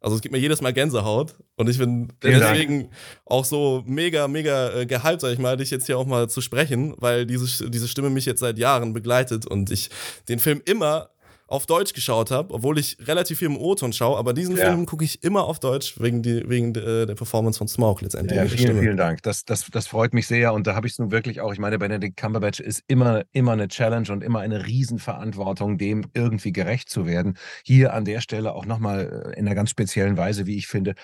also 0.00 0.16
es 0.16 0.22
gibt 0.22 0.32
mir 0.32 0.38
jedes 0.38 0.60
Mal 0.62 0.72
Gänsehaut 0.72 1.34
und 1.56 1.68
ich 1.68 1.78
bin 1.78 2.08
Vielen 2.20 2.40
deswegen 2.40 2.80
Dank. 2.80 2.92
auch 3.26 3.44
so 3.44 3.82
mega, 3.86 4.28
mega 4.28 4.70
äh, 4.80 4.86
gehypt, 4.86 5.20
sag 5.20 5.32
ich 5.32 5.38
mal, 5.38 5.56
dich 5.56 5.70
jetzt 5.70 5.86
hier 5.86 5.98
auch 5.98 6.06
mal 6.06 6.28
zu 6.28 6.40
sprechen, 6.40 6.94
weil 6.98 7.26
diese, 7.26 7.70
diese 7.70 7.86
Stimme 7.86 8.10
mich 8.10 8.24
jetzt 8.24 8.40
seit 8.40 8.58
Jahren 8.58 8.92
begleitet 8.92 9.46
und 9.46 9.70
ich 9.70 9.90
den 10.28 10.38
Film 10.38 10.62
immer 10.64 11.10
auf 11.50 11.66
Deutsch 11.66 11.92
geschaut 11.94 12.30
habe, 12.30 12.54
obwohl 12.54 12.78
ich 12.78 12.96
relativ 13.08 13.40
viel 13.40 13.48
im 13.48 13.58
O-Ton 13.58 13.92
schaue, 13.92 14.16
aber 14.16 14.32
diesen 14.32 14.56
ja. 14.56 14.66
Film 14.66 14.86
gucke 14.86 15.04
ich 15.04 15.24
immer 15.24 15.44
auf 15.44 15.58
Deutsch 15.58 16.00
wegen, 16.00 16.22
die, 16.22 16.48
wegen 16.48 16.72
de, 16.72 17.06
der 17.06 17.14
Performance 17.16 17.58
von 17.58 17.66
Smaug 17.66 18.00
letztendlich. 18.02 18.38
Ja, 18.38 18.46
vielen, 18.46 18.78
vielen 18.78 18.96
Dank. 18.96 19.22
Das, 19.24 19.44
das, 19.44 19.66
das 19.66 19.88
freut 19.88 20.14
mich 20.14 20.28
sehr 20.28 20.52
und 20.52 20.68
da 20.68 20.76
habe 20.76 20.86
ich 20.86 20.92
es 20.92 21.00
nun 21.00 21.10
wirklich 21.10 21.40
auch. 21.40 21.52
Ich 21.52 21.58
meine, 21.58 21.78
Benedict 21.78 22.16
Cumberbatch 22.16 22.60
ist 22.60 22.84
immer, 22.86 23.24
immer 23.32 23.52
eine 23.52 23.66
Challenge 23.66 24.10
und 24.12 24.22
immer 24.22 24.38
eine 24.38 24.64
Riesenverantwortung, 24.64 25.76
dem 25.76 26.04
irgendwie 26.14 26.52
gerecht 26.52 26.88
zu 26.88 27.04
werden. 27.04 27.36
Hier 27.64 27.94
an 27.94 28.04
der 28.04 28.20
Stelle 28.20 28.54
auch 28.54 28.64
nochmal 28.64 29.32
äh, 29.34 29.38
in 29.38 29.46
einer 29.46 29.56
ganz 29.56 29.70
speziellen 29.70 30.16
Weise, 30.16 30.46
wie 30.46 30.56
ich 30.56 30.68
finde. 30.68 30.94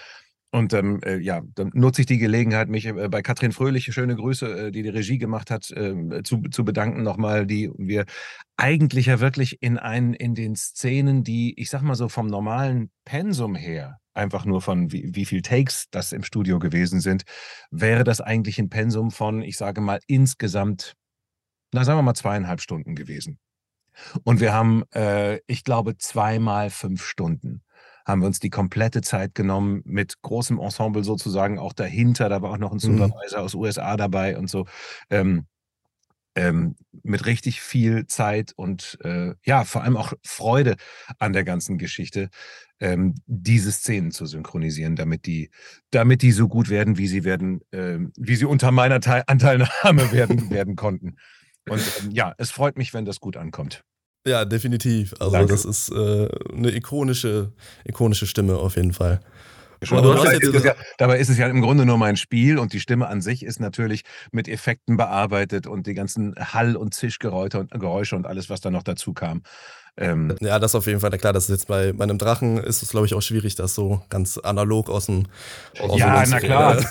Und 0.53 0.73
ähm, 0.73 1.01
äh, 1.05 1.19
ja, 1.19 1.43
dann 1.55 1.71
nutze 1.75 2.03
ich 2.03 2.07
die 2.07 2.19
Gelegenheit, 2.19 2.69
mich 2.69 2.87
äh, 2.87 3.09
bei 3.09 3.21
Katrin 3.21 3.53
Fröhlich, 3.53 3.93
schöne 3.93 4.15
Grüße, 4.15 4.69
äh, 4.69 4.71
die 4.71 4.83
die 4.83 4.89
Regie 4.89 5.19
gemacht 5.19 5.51
hat, 5.51 5.73
ähm, 5.77 6.23
zu, 6.25 6.43
zu 6.51 6.65
bedanken 6.65 7.03
nochmal, 7.03 7.47
die 7.47 7.71
wir 7.77 8.05
eigentlich 8.57 9.07
ja 9.07 9.21
wirklich 9.21 9.61
in, 9.61 9.77
ein, 9.77 10.15
in 10.15 10.35
den 10.35 10.55
Szenen, 10.55 11.25
die, 11.25 11.59
ich 11.61 11.69
sag 11.69 11.83
mal 11.83 11.97
so, 11.97 12.09
vom 12.09 12.29
normalen 12.29 12.91
Pensum 13.05 13.55
her, 13.55 13.99
einfach 14.15 14.45
nur 14.45 14.63
von 14.63 14.93
wie, 14.93 15.11
wie 15.15 15.25
viel 15.25 15.43
Takes 15.43 15.87
das 15.91 16.13
im 16.13 16.23
Studio 16.23 16.59
gewesen 16.59 17.01
sind, 17.01 17.25
wäre 17.71 18.05
das 18.05 18.21
eigentlich 18.21 18.59
ein 18.59 18.71
Pensum 18.71 19.11
von, 19.11 19.43
ich 19.43 19.57
sage 19.57 19.81
mal, 19.81 19.99
insgesamt, 20.07 20.95
na 21.73 21.85
sagen 21.85 21.99
wir 21.99 22.03
mal 22.03 22.15
zweieinhalb 22.15 22.61
Stunden 22.61 22.95
gewesen. 22.95 23.39
Und 24.25 24.41
wir 24.41 24.53
haben, 24.53 24.85
ich 25.47 25.65
glaube, 25.65 25.97
zweimal 25.97 26.69
fünf 26.69 27.03
Stunden 27.03 27.63
haben 28.07 28.23
wir 28.23 28.27
uns 28.27 28.39
die 28.39 28.51
komplette 28.51 29.03
Zeit 29.03 29.35
genommen 29.35 29.83
mit 29.85 30.23
großem 30.23 30.59
Ensemble 30.59 31.05
sozusagen 31.05 31.59
auch 31.59 31.73
dahinter. 31.73 32.29
Da 32.29 32.41
war 32.41 32.53
auch 32.53 32.59
noch 32.59 32.71
ein 32.71 32.77
mhm. 32.77 32.99
Supervisor 32.99 33.41
mhm. 33.41 33.45
aus 33.45 33.55
USA 33.55 33.97
dabei 33.97 34.39
und 34.39 34.49
so. 34.49 34.65
Ähm, 35.11 35.47
ähm, 36.37 36.77
mit 37.03 37.25
richtig 37.25 37.63
viel 37.63 38.07
Zeit 38.07 38.53
und 38.57 38.99
äh, 39.03 39.35
ja, 39.43 39.65
vor 39.65 39.83
allem 39.83 39.97
auch 39.97 40.13
Freude 40.23 40.77
an 41.19 41.33
der 41.33 41.45
ganzen 41.45 41.79
Geschichte, 41.79 42.29
ähm, 42.79 43.15
diese 43.27 43.73
Szenen 43.73 44.11
zu 44.11 44.27
synchronisieren, 44.27 44.97
damit 44.97 45.25
die, 45.25 45.51
damit 45.91 46.21
die 46.21 46.33
so 46.33 46.47
gut 46.47 46.69
werden, 46.69 46.99
wie 46.99 47.07
sie 47.07 47.25
werden, 47.25 47.63
äh, 47.71 47.99
wie 48.19 48.37
sie 48.37 48.45
unter 48.45 48.71
meiner 48.71 49.01
Teil 49.01 49.25
Anteilnahme 49.27 49.71
werden, 50.13 50.51
werden 50.51 50.77
konnten. 50.77 51.17
Und 51.69 51.81
ähm, 52.03 52.11
ja, 52.11 52.35
es 52.37 52.51
freut 52.51 52.77
mich, 52.77 52.93
wenn 52.93 53.07
das 53.07 53.19
gut 53.19 53.39
ankommt. 53.39 53.83
Ja, 54.27 54.45
definitiv. 54.45 55.15
Also 55.21 55.33
Danke. 55.33 55.53
das 55.53 55.65
ist 55.65 55.91
äh, 55.91 56.29
eine 56.53 56.75
ikonische, 56.75 57.53
ikonische 57.85 58.27
Stimme 58.27 58.57
auf 58.57 58.77
jeden 58.77 58.93
Fall. 58.93 59.21
Ist 59.81 59.91
ja, 60.65 60.75
dabei 60.97 61.19
ist 61.19 61.29
es 61.29 61.37
ja 61.37 61.47
im 61.49 61.61
Grunde 61.61 61.85
nur 61.85 61.99
mein 61.99 62.17
Spiel 62.17 62.59
und 62.59 62.73
die 62.73 62.81
Stimme 62.81 63.09
an 63.09 63.21
sich 63.21 63.45
ist 63.45 63.61
natürlich 63.61 64.03
mit 64.33 64.49
Effekten 64.49 64.97
bearbeitet 64.97 65.67
und 65.67 65.87
die 65.87 65.95
ganzen 65.95 66.35
Hall- 66.35 66.77
und 66.77 66.95
Zischgeräusche 66.95 67.59
und, 67.59 67.71
Geräusche 67.71 68.17
und 68.17 68.27
alles, 68.27 68.49
was 68.49 68.61
da 68.61 68.71
noch 68.71 68.83
dazu 68.83 69.13
kam. 69.13 69.43
Ähm, 69.99 70.37
ja, 70.41 70.59
das 70.59 70.75
auf 70.75 70.87
jeden 70.87 71.01
Fall. 71.01 71.11
Klar, 71.13 71.33
das 71.33 71.45
ist 71.45 71.51
jetzt 71.51 71.69
bei, 71.69 71.93
bei 71.93 72.05
einem 72.05 72.19
Drachen 72.19 72.59
ist 72.59 72.83
es, 72.83 72.91
glaube 72.91 73.07
ich, 73.07 73.15
auch 73.15 73.23
schwierig, 73.23 73.55
das 73.55 73.75
so 73.75 74.03
ganz 74.11 74.37
analog 74.37 74.91
aus 74.91 75.07
dem. 75.07 75.27
Aus 75.81 75.99
ja, 75.99 76.25
na 76.27 76.39
klar. 76.39 76.77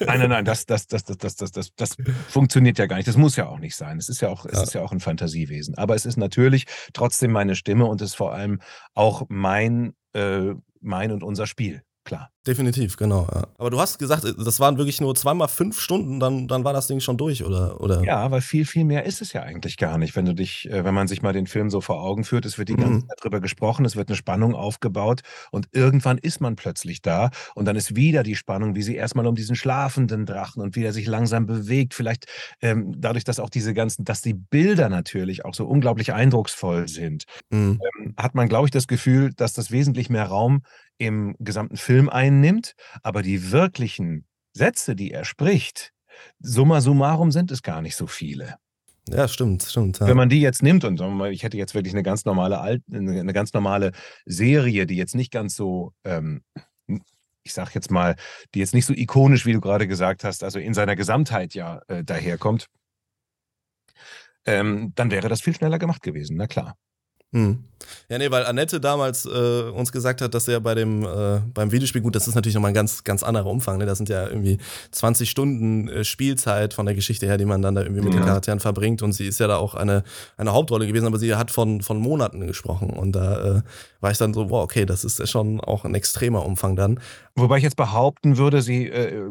nein, 0.00 0.20
nein, 0.20 0.30
nein, 0.30 0.44
das, 0.44 0.64
das, 0.66 0.86
das, 0.86 1.04
das, 1.04 1.16
das, 1.16 1.36
das, 1.36 1.50
das, 1.50 1.72
das 1.74 1.96
funktioniert 2.28 2.78
ja 2.78 2.86
gar 2.86 2.96
nicht. 2.96 3.08
Das 3.08 3.16
muss 3.16 3.34
ja 3.36 3.48
auch 3.48 3.58
nicht 3.58 3.74
sein. 3.74 3.98
Es 3.98 4.08
ist 4.08 4.20
ja 4.20 4.28
auch, 4.28 4.46
es 4.46 4.58
ja. 4.58 4.62
ist 4.62 4.74
ja 4.74 4.82
auch 4.82 4.92
ein 4.92 5.00
Fantasiewesen. 5.00 5.76
Aber 5.76 5.96
es 5.96 6.06
ist 6.06 6.16
natürlich 6.16 6.66
trotzdem 6.92 7.32
meine 7.32 7.56
Stimme 7.56 7.86
und 7.86 8.00
es 8.00 8.10
ist 8.10 8.16
vor 8.16 8.32
allem 8.32 8.60
auch 8.94 9.24
mein, 9.28 9.94
äh, 10.12 10.54
mein 10.80 11.10
und 11.10 11.24
unser 11.24 11.46
Spiel 11.46 11.82
klar. 12.06 12.30
Definitiv, 12.46 12.96
genau. 12.96 13.26
Ja. 13.34 13.48
Aber 13.58 13.70
du 13.70 13.80
hast 13.80 13.98
gesagt, 13.98 14.24
das 14.24 14.60
waren 14.60 14.78
wirklich 14.78 15.00
nur 15.00 15.14
zweimal 15.16 15.48
fünf 15.48 15.80
Stunden, 15.80 16.20
dann, 16.20 16.46
dann 16.46 16.62
war 16.62 16.72
das 16.72 16.86
Ding 16.86 17.00
schon 17.00 17.16
durch, 17.16 17.44
oder, 17.44 17.80
oder? 17.80 18.04
Ja, 18.04 18.30
weil 18.30 18.40
viel, 18.40 18.64
viel 18.64 18.84
mehr 18.84 19.04
ist 19.04 19.20
es 19.20 19.32
ja 19.32 19.42
eigentlich 19.42 19.76
gar 19.76 19.98
nicht. 19.98 20.14
Wenn 20.14 20.26
du 20.26 20.34
dich, 20.34 20.70
äh, 20.70 20.84
wenn 20.84 20.94
man 20.94 21.08
sich 21.08 21.22
mal 21.22 21.32
den 21.32 21.48
Film 21.48 21.70
so 21.70 21.80
vor 21.80 22.00
Augen 22.00 22.22
führt, 22.22 22.46
es 22.46 22.56
wird 22.56 22.68
die 22.68 22.74
mhm. 22.74 22.80
ganze 22.80 23.06
Zeit 23.08 23.24
drüber 23.24 23.40
gesprochen, 23.40 23.84
es 23.84 23.96
wird 23.96 24.08
eine 24.08 24.16
Spannung 24.16 24.54
aufgebaut 24.54 25.22
und 25.50 25.68
irgendwann 25.72 26.18
ist 26.18 26.40
man 26.40 26.54
plötzlich 26.54 27.02
da 27.02 27.30
und 27.56 27.64
dann 27.64 27.74
ist 27.74 27.96
wieder 27.96 28.22
die 28.22 28.36
Spannung, 28.36 28.76
wie 28.76 28.82
sie 28.82 28.94
erstmal 28.94 29.26
um 29.26 29.34
diesen 29.34 29.56
schlafenden 29.56 30.24
Drachen 30.24 30.62
und 30.62 30.76
wie 30.76 30.84
er 30.84 30.92
sich 30.92 31.06
langsam 31.06 31.46
bewegt. 31.46 31.94
Vielleicht 31.94 32.26
ähm, 32.60 32.94
dadurch, 32.96 33.24
dass 33.24 33.40
auch 33.40 33.50
diese 33.50 33.74
ganzen, 33.74 34.04
dass 34.04 34.22
die 34.22 34.34
Bilder 34.34 34.88
natürlich 34.88 35.44
auch 35.44 35.54
so 35.54 35.66
unglaublich 35.66 36.12
eindrucksvoll 36.12 36.86
sind, 36.86 37.24
mhm. 37.50 37.80
ähm, 37.98 38.14
hat 38.16 38.36
man, 38.36 38.48
glaube 38.48 38.66
ich, 38.68 38.70
das 38.70 38.86
Gefühl, 38.86 39.32
dass 39.34 39.52
das 39.52 39.72
wesentlich 39.72 40.10
mehr 40.10 40.26
Raum 40.26 40.62
im 40.98 41.36
gesamten 41.38 41.76
Film 41.76 42.08
einnimmt, 42.36 42.74
aber 43.02 43.22
die 43.22 43.50
wirklichen 43.50 44.26
Sätze, 44.52 44.94
die 44.94 45.12
er 45.12 45.24
spricht, 45.24 45.92
summa 46.38 46.80
summarum 46.80 47.30
sind 47.32 47.50
es 47.50 47.62
gar 47.62 47.82
nicht 47.82 47.96
so 47.96 48.06
viele. 48.06 48.56
Ja, 49.08 49.28
stimmt, 49.28 49.62
stimmt. 49.62 50.00
Ja. 50.00 50.08
Wenn 50.08 50.16
man 50.16 50.28
die 50.28 50.40
jetzt 50.40 50.62
nimmt 50.62 50.84
und 50.84 51.00
ich 51.26 51.44
hätte 51.44 51.56
jetzt 51.56 51.74
wirklich 51.74 51.94
eine 51.94 52.02
ganz 52.02 52.24
normale 52.24 52.60
eine 52.60 53.32
ganz 53.32 53.52
normale 53.52 53.92
Serie, 54.24 54.86
die 54.86 54.96
jetzt 54.96 55.14
nicht 55.14 55.30
ganz 55.30 55.54
so 55.54 55.92
ähm, 56.04 56.42
ich 57.44 57.54
sag 57.54 57.74
jetzt 57.76 57.92
mal, 57.92 58.16
die 58.54 58.58
jetzt 58.58 58.74
nicht 58.74 58.86
so 58.86 58.92
ikonisch, 58.92 59.46
wie 59.46 59.52
du 59.52 59.60
gerade 59.60 59.86
gesagt 59.86 60.24
hast, 60.24 60.42
also 60.42 60.58
in 60.58 60.74
seiner 60.74 60.96
Gesamtheit 60.96 61.54
ja 61.54 61.80
äh, 61.86 62.02
daherkommt, 62.02 62.66
ähm, 64.46 64.92
dann 64.96 65.12
wäre 65.12 65.28
das 65.28 65.42
viel 65.42 65.54
schneller 65.54 65.78
gemacht 65.78 66.02
gewesen, 66.02 66.36
na 66.36 66.48
klar. 66.48 66.76
Hm. 67.36 67.58
Ja, 68.08 68.16
nee, 68.16 68.30
weil 68.30 68.46
Annette 68.46 68.80
damals 68.80 69.26
äh, 69.26 69.28
uns 69.70 69.92
gesagt 69.92 70.22
hat, 70.22 70.32
dass 70.32 70.48
er 70.48 70.60
bei 70.60 70.74
dem 70.74 71.04
äh, 71.04 71.40
beim 71.52 71.70
Videospiel, 71.70 72.00
gut, 72.00 72.16
das 72.16 72.26
ist 72.26 72.34
natürlich 72.34 72.54
nochmal 72.54 72.70
ein 72.70 72.74
ganz, 72.74 73.04
ganz 73.04 73.22
anderer 73.22 73.46
Umfang, 73.46 73.76
ne? 73.76 73.84
Das 73.84 73.98
sind 73.98 74.08
ja 74.08 74.26
irgendwie 74.26 74.58
20 74.92 75.28
Stunden 75.28 75.88
äh, 75.88 76.02
Spielzeit 76.02 76.72
von 76.72 76.86
der 76.86 76.94
Geschichte 76.94 77.26
her, 77.26 77.36
die 77.36 77.44
man 77.44 77.60
dann 77.60 77.74
da 77.74 77.82
irgendwie 77.82 78.00
mit 78.00 78.14
ja. 78.14 78.20
den 78.20 78.26
Charakteren 78.26 78.60
verbringt. 78.60 79.02
Und 79.02 79.12
sie 79.12 79.26
ist 79.26 79.38
ja 79.38 79.46
da 79.48 79.56
auch 79.58 79.74
eine, 79.74 80.02
eine 80.38 80.52
Hauptrolle 80.54 80.86
gewesen, 80.86 81.06
aber 81.06 81.18
sie 81.18 81.34
hat 81.34 81.50
von, 81.50 81.82
von 81.82 81.98
Monaten 81.98 82.46
gesprochen. 82.46 82.90
Und 82.90 83.12
da 83.12 83.56
äh, 83.58 83.62
war 84.06 84.12
ich 84.12 84.18
dann 84.18 84.32
so, 84.32 84.50
wow, 84.50 84.62
okay, 84.62 84.86
das 84.86 85.02
ist 85.02 85.18
ja 85.18 85.26
schon 85.26 85.60
auch 85.60 85.84
ein 85.84 85.92
extremer 85.96 86.46
Umfang 86.46 86.76
dann. 86.76 87.00
Wobei 87.34 87.56
ich 87.56 87.64
jetzt 87.64 87.74
behaupten 87.76 88.36
würde, 88.38 88.62
sie, 88.62 88.86
äh, 88.86 89.28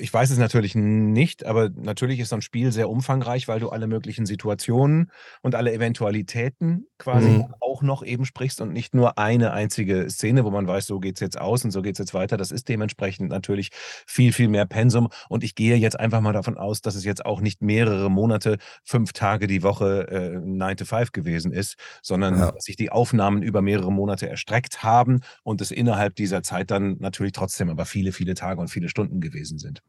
ich 0.00 0.12
weiß 0.12 0.30
es 0.30 0.38
natürlich 0.38 0.74
nicht, 0.74 1.46
aber 1.46 1.68
natürlich 1.70 2.18
ist 2.18 2.30
so 2.30 2.34
ein 2.34 2.42
Spiel 2.42 2.72
sehr 2.72 2.90
umfangreich, 2.90 3.46
weil 3.46 3.60
du 3.60 3.68
alle 3.68 3.86
möglichen 3.86 4.26
Situationen 4.26 5.12
und 5.42 5.54
alle 5.54 5.72
Eventualitäten 5.72 6.86
quasi 6.98 7.28
Mhm. 7.28 7.54
auch 7.60 7.82
noch 7.82 8.02
eben 8.04 8.24
sprichst 8.24 8.60
und 8.60 8.72
nicht 8.72 8.94
nur 8.94 9.18
eine 9.18 9.52
einzige 9.52 10.08
Szene, 10.10 10.44
wo 10.44 10.50
man 10.50 10.66
weiß, 10.66 10.86
so 10.86 10.98
geht's 10.98 11.20
jetzt 11.20 11.38
aus 11.40 11.64
und 11.64 11.70
so 11.70 11.82
geht's 11.82 11.98
jetzt 11.98 12.14
weiter. 12.14 12.36
Das 12.36 12.50
ist 12.50 12.68
dementsprechend 12.68 13.28
natürlich 13.30 13.70
viel, 14.06 14.32
viel 14.32 14.48
mehr 14.48 14.66
Pensum. 14.66 15.08
Und 15.28 15.44
ich 15.44 15.54
gehe 15.54 15.76
jetzt 15.76 16.00
einfach 16.00 16.20
mal 16.20 16.32
davon 16.32 16.56
aus, 16.56 16.80
dass 16.80 16.94
es 16.94 17.04
jetzt 17.04 17.24
auch 17.24 17.40
nicht 17.40 17.62
mehrere 17.62 18.10
Monate, 18.10 18.58
fünf 18.82 19.12
Tage 19.12 19.46
die 19.46 19.62
Woche 19.62 20.08
äh, 20.08 20.38
9 20.40 20.76
to 20.78 20.84
5 20.84 21.12
gewesen 21.12 21.52
ist, 21.52 21.76
sondern 22.02 22.38
Ja. 22.38 22.52
dass 22.52 22.64
sich 22.64 22.76
die 22.76 22.90
Aufnahmen 22.90 23.42
über 23.42 23.60
mehrere 23.62 23.92
Monate 23.92 24.15
erstreckt 24.22 24.82
haben 24.82 25.20
und 25.42 25.60
es 25.60 25.70
innerhalb 25.70 26.16
dieser 26.16 26.42
Zeit 26.42 26.70
dann 26.70 26.96
natürlich 26.98 27.32
trotzdem 27.32 27.68
aber 27.68 27.84
viele, 27.84 28.12
viele 28.12 28.34
Tage 28.34 28.60
und 28.60 28.68
viele 28.68 28.88
Stunden 28.88 29.20
gewesen 29.20 29.58
sind. 29.58 29.82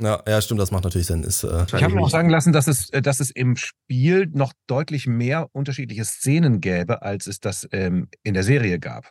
Ja, 0.00 0.22
ja, 0.28 0.40
stimmt, 0.40 0.60
das 0.60 0.70
macht 0.70 0.84
natürlich 0.84 1.06
Sinn. 1.06 1.22
Ist, 1.22 1.44
äh, 1.44 1.64
Ich 1.66 1.82
habe 1.82 1.94
mir 1.94 2.02
auch 2.02 2.10
sagen 2.10 2.28
lassen, 2.28 2.52
dass 2.52 2.68
es, 2.68 2.90
äh, 2.90 3.02
dass 3.02 3.20
es 3.20 3.30
im 3.30 3.56
Spiel 3.56 4.28
noch 4.32 4.52
deutlich 4.66 5.06
mehr 5.06 5.48
unterschiedliche 5.52 6.04
Szenen 6.04 6.60
gäbe, 6.60 7.02
als 7.02 7.26
es 7.26 7.40
das 7.40 7.66
ähm, 7.72 8.08
in 8.22 8.34
der 8.34 8.44
Serie 8.44 8.78
gab. 8.78 9.10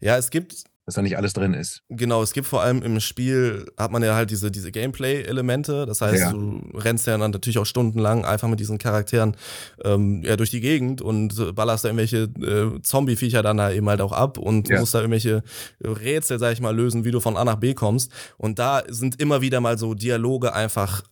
ja, 0.00 0.16
es 0.16 0.30
gibt 0.30 0.64
Dass 0.86 0.96
da 0.96 1.02
nicht 1.02 1.16
alles 1.16 1.32
drin 1.32 1.54
ist. 1.54 1.82
Genau, 1.88 2.22
es 2.22 2.34
gibt 2.34 2.46
vor 2.46 2.60
allem 2.62 2.82
im 2.82 3.00
Spiel, 3.00 3.64
hat 3.78 3.90
man 3.90 4.02
ja 4.02 4.14
halt 4.14 4.30
diese, 4.30 4.50
diese 4.50 4.70
Gameplay-Elemente. 4.70 5.86
Das 5.86 6.02
heißt, 6.02 6.20
Ja. 6.20 6.32
du 6.32 6.60
rennst 6.74 7.06
ja 7.06 7.16
dann 7.16 7.30
natürlich 7.30 7.58
auch 7.58 7.64
stundenlang 7.64 8.26
einfach 8.26 8.48
mit 8.48 8.60
diesen 8.60 8.76
Charakteren 8.76 9.34
ähm, 9.82 10.22
ja, 10.22 10.36
durch 10.36 10.50
die 10.50 10.60
Gegend 10.60 11.00
und 11.00 11.54
ballerst 11.54 11.84
da 11.84 11.88
irgendwelche 11.88 12.24
äh, 12.24 12.82
Zombie-Viecher 12.82 13.42
dann 13.42 13.56
da 13.56 13.70
eben 13.70 13.88
halt 13.88 14.02
auch 14.02 14.12
ab 14.12 14.36
und 14.36 14.68
Ja. 14.68 14.78
musst 14.80 14.94
da 14.94 14.98
irgendwelche 15.00 15.42
Rätsel, 15.82 16.38
sag 16.38 16.52
ich 16.52 16.60
mal, 16.60 16.76
lösen, 16.76 17.04
wie 17.06 17.10
du 17.12 17.20
von 17.20 17.38
A 17.38 17.44
nach 17.44 17.56
B 17.56 17.72
kommst. 17.72 18.12
Und 18.36 18.58
da 18.58 18.82
sind 18.86 19.20
immer 19.22 19.40
wieder 19.40 19.60
mal 19.62 19.78
so 19.78 19.94
Dialoge 19.94 20.52
einfach 20.54 21.02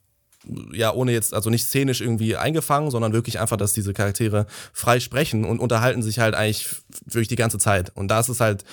ja, 0.73 0.93
ohne 0.93 1.12
jetzt, 1.12 1.35
also 1.35 1.50
nicht 1.50 1.64
szenisch 1.64 2.00
irgendwie 2.00 2.37
eingefangen, 2.37 2.91
sondern 2.91 3.12
wirklich 3.12 3.38
einfach, 3.38 3.57
dass 3.57 3.75
diese 3.75 3.93
Charaktere 3.93 4.47
frei 4.73 4.99
sprechen 4.99 5.45
und 5.45 5.61
unterhalten 5.61 6.02
sich 6.02 6.19
halt 6.19 6.35
eigentlich 6.35 6.69
wirklich 7.07 7.29
die 7.29 7.37
ganze 7.37 7.59
Zeit. 7.59 7.93
Und 7.95 8.09
da 8.09 8.19
ist 8.19 8.29
es 8.29 8.41
halt 8.41 8.64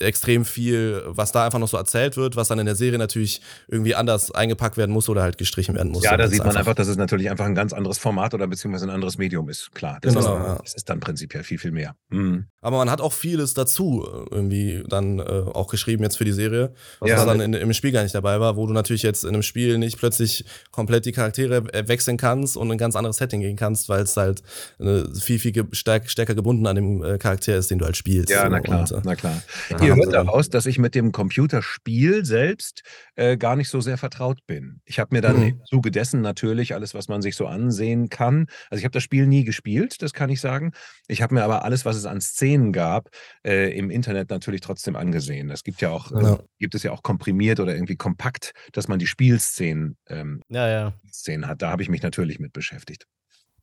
extrem 0.00 0.44
viel, 0.44 1.02
was 1.06 1.32
da 1.32 1.44
einfach 1.44 1.58
noch 1.58 1.68
so 1.68 1.76
erzählt 1.76 2.16
wird, 2.16 2.36
was 2.36 2.48
dann 2.48 2.58
in 2.58 2.66
der 2.66 2.74
Serie 2.76 2.98
natürlich 2.98 3.40
irgendwie 3.66 3.94
anders 3.94 4.30
eingepackt 4.30 4.76
werden 4.76 4.92
muss 4.92 5.08
oder 5.08 5.22
halt 5.22 5.38
gestrichen 5.38 5.74
werden 5.74 5.92
muss. 5.92 6.04
Ja, 6.04 6.16
da 6.16 6.28
sieht 6.28 6.44
man 6.44 6.56
einfach, 6.56 6.74
dass 6.74 6.88
es 6.88 6.96
natürlich 6.96 7.30
einfach 7.30 7.44
ein 7.46 7.54
ganz 7.54 7.72
anderes 7.72 7.98
Format 7.98 8.34
oder 8.34 8.46
beziehungsweise 8.46 8.86
ein 8.86 8.90
anderes 8.90 9.18
Medium 9.18 9.48
ist. 9.48 9.72
Klar, 9.74 9.98
das, 10.00 10.14
Genau, 10.14 10.36
ist, 10.36 10.42
ja. 10.42 10.58
das 10.62 10.74
ist 10.74 10.88
dann 10.90 11.00
prinzipiell 11.00 11.42
viel, 11.42 11.58
viel 11.58 11.72
mehr. 11.72 11.94
Mhm. 12.10 12.46
Aber 12.60 12.78
man 12.78 12.90
hat 12.90 13.00
auch 13.00 13.12
vieles 13.12 13.54
dazu 13.54 14.06
äh, 14.06 14.34
irgendwie 14.34 14.82
dann 14.88 15.18
äh, 15.18 15.22
auch 15.22 15.68
geschrieben 15.68 16.02
jetzt 16.02 16.16
für 16.18 16.24
die 16.24 16.32
Serie, 16.32 16.72
was 17.00 17.10
Ja. 17.10 17.24
dann 17.24 17.40
in, 17.40 17.52
im 17.54 17.72
Spiel 17.72 17.92
gar 17.92 18.02
nicht 18.02 18.14
dabei 18.14 18.40
war, 18.40 18.56
wo 18.56 18.66
du 18.66 18.72
natürlich 18.72 19.02
jetzt 19.02 19.24
in 19.24 19.30
einem 19.30 19.42
Spiel 19.42 19.78
nicht 19.78 19.98
plötzlich 19.98 20.44
komplett 20.70 21.06
die 21.06 21.12
Charaktere 21.12 21.56
äh, 21.72 21.88
wechseln 21.88 22.16
kannst 22.16 22.56
und 22.56 22.66
in 22.68 22.72
ein 22.72 22.78
ganz 22.78 22.96
anderes 22.96 23.16
Setting 23.16 23.40
gehen 23.40 23.56
kannst, 23.56 23.88
weil 23.88 24.02
es 24.02 24.16
halt 24.16 24.42
äh, 24.78 25.02
viel, 25.20 25.38
viel 25.38 25.66
stärker 25.72 26.34
gebunden 26.34 26.66
an 26.66 26.76
dem 26.76 27.02
äh, 27.02 27.18
Charakter 27.18 27.56
ist, 27.56 27.70
den 27.70 27.78
du 27.78 27.84
halt 27.84 27.96
spielst. 27.96 28.30
Ja, 28.30 28.48
na 28.48 28.60
klar, 28.60 28.80
und, 28.80 28.92
äh, 28.92 29.00
na 29.04 29.14
klar. 29.16 29.42
da 29.70 29.87
Ihr 29.88 29.96
hört 29.96 30.12
daraus, 30.12 30.48
dass 30.48 30.66
ich 30.66 30.78
mit 30.78 30.94
dem 30.94 31.12
Computerspiel 31.12 32.24
selbst 32.24 32.82
äh, 33.16 33.36
gar 33.36 33.56
nicht 33.56 33.68
so 33.68 33.80
sehr 33.80 33.98
vertraut 33.98 34.38
bin. 34.46 34.80
Ich 34.84 34.98
habe 34.98 35.14
mir 35.14 35.20
dann 35.22 35.36
Mhm. 35.36 35.42
im 35.42 35.64
Zuge 35.64 35.90
dessen 35.90 36.20
natürlich 36.20 36.74
alles, 36.74 36.94
was 36.94 37.08
man 37.08 37.22
sich 37.22 37.36
so 37.36 37.46
ansehen 37.46 38.08
kann. 38.08 38.46
Also 38.70 38.78
ich 38.80 38.84
habe 38.84 38.92
das 38.92 39.02
Spiel 39.02 39.26
nie 39.26 39.44
gespielt, 39.44 40.02
das 40.02 40.12
kann 40.12 40.30
ich 40.30 40.40
sagen. 40.40 40.72
Ich 41.08 41.22
habe 41.22 41.34
mir 41.34 41.42
aber 41.44 41.64
alles, 41.64 41.84
was 41.84 41.96
es 41.96 42.06
an 42.06 42.20
Szenen 42.20 42.72
gab, 42.72 43.08
äh, 43.44 43.76
im 43.76 43.90
Internet 43.90 44.30
natürlich 44.30 44.60
trotzdem 44.60 44.96
angesehen. 44.96 45.48
Das 45.48 45.64
gibt 45.64 45.80
ja 45.80 45.90
auch, 45.90 46.12
äh, 46.12 46.22
Ja. 46.22 46.38
gibt 46.58 46.74
es 46.74 46.82
ja 46.82 46.92
auch 46.92 47.02
komprimiert 47.02 47.60
oder 47.60 47.74
irgendwie 47.74 47.96
kompakt, 47.96 48.52
dass 48.72 48.88
man 48.88 48.98
die 48.98 49.06
Spielszenen 49.06 49.96
ähm, 50.08 50.42
Ja, 50.48 50.68
ja. 50.68 50.92
Szenen 51.12 51.46
hat. 51.46 51.62
Da 51.62 51.70
habe 51.70 51.82
ich 51.82 51.88
mich 51.88 52.02
natürlich 52.02 52.38
mit 52.38 52.52
beschäftigt. 52.52 53.04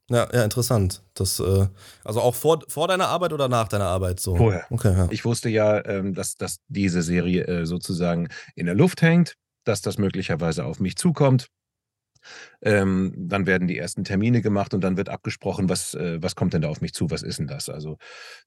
Ja, 0.09 0.27
ja, 0.31 0.43
interessant. 0.43 1.01
Das, 1.15 1.39
äh, 1.39 1.67
also 2.03 2.21
auch 2.21 2.35
vor, 2.35 2.59
vor 2.67 2.87
deiner 2.87 3.07
Arbeit 3.07 3.33
oder 3.33 3.47
nach 3.47 3.67
deiner 3.67 3.85
Arbeit 3.85 4.19
so? 4.19 4.35
Vorher. 4.35 4.65
Okay, 4.69 4.93
ja. 4.95 5.07
Ich 5.09 5.25
wusste 5.25 5.49
ja, 5.49 5.83
ähm, 5.85 6.13
dass, 6.13 6.35
dass 6.35 6.57
diese 6.67 7.01
Serie 7.01 7.45
äh, 7.47 7.65
sozusagen 7.65 8.29
in 8.55 8.67
der 8.67 8.75
Luft 8.75 9.01
hängt, 9.01 9.35
dass 9.63 9.81
das 9.81 9.97
möglicherweise 9.97 10.65
auf 10.65 10.79
mich 10.79 10.95
zukommt. 10.95 11.47
Ähm, 12.61 13.13
dann 13.17 13.45
werden 13.45 13.67
die 13.67 13.77
ersten 13.77 14.03
Termine 14.03 14.41
gemacht 14.41 14.73
und 14.73 14.81
dann 14.83 14.97
wird 14.97 15.09
abgesprochen, 15.09 15.69
was, 15.69 15.93
äh, 15.93 16.21
was 16.21 16.35
kommt 16.35 16.53
denn 16.53 16.61
da 16.61 16.69
auf 16.69 16.81
mich 16.81 16.93
zu, 16.93 17.11
was 17.11 17.23
ist 17.23 17.39
denn 17.39 17.47
das? 17.47 17.69
Also 17.69 17.97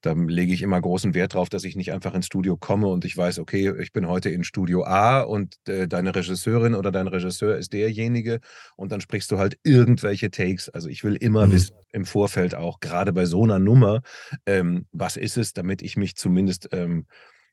da 0.01 0.13
lege 0.13 0.53
ich 0.53 0.63
immer 0.63 0.81
großen 0.81 1.15
Wert 1.15 1.35
drauf, 1.35 1.49
dass 1.49 1.65
ich 1.65 1.77
nicht 1.77 1.93
einfach 1.93 2.15
ins 2.15 2.27
Studio 2.27 2.57
komme 2.57 2.89
und 2.89 3.05
ich 3.05 3.17
weiß, 3.17 3.39
okay, 3.39 3.73
ich 3.81 3.93
bin 3.93 4.09
heute 4.09 4.31
in 4.31 4.45
Studio 4.45 4.85
A 4.85 5.21
und 5.21 5.57
äh, 5.69 5.89
deine 5.89 6.15
Regisseurin 6.15 6.75
oder 6.75 6.91
dein 6.91 7.09
Regisseur 7.09 7.57
ist 7.57 7.73
derjenige 7.73 8.41
und 8.77 8.93
dann 8.93 9.01
sprichst 9.01 9.31
du 9.31 9.39
halt 9.39 9.59
irgendwelche 9.63 10.31
Takes. 10.31 10.69
Also 10.69 10.89
ich 10.89 11.05
will 11.05 11.17
immer 11.17 11.47
Mhm. 11.47 11.53
wissen 11.53 11.75
im 11.93 12.05
Vorfeld 12.05 12.55
auch, 12.55 12.81
gerade 12.81 13.13
bei 13.13 13.25
so 13.25 13.45
einer 13.45 13.59
Nummer, 13.59 14.03
ähm, 14.47 14.87
was 14.93 15.17
ist 15.17 15.37
es, 15.37 15.53
damit 15.53 15.83
ich 15.83 15.97
mich 15.97 16.17
zumindest, 16.17 16.69
ähm, 16.73 17.07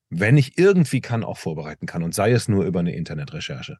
wenn 0.10 0.38
ich 0.38 0.58
irgendwie 0.58 1.02
kann, 1.02 1.24
auch 1.24 1.38
vorbereiten 1.38 1.86
kann 1.88 2.04
und 2.04 2.14
sei 2.14 2.32
es 2.32 2.48
nur 2.48 2.66
über 2.66 2.80
eine 2.80 2.96
Internetrecherche. 2.96 3.78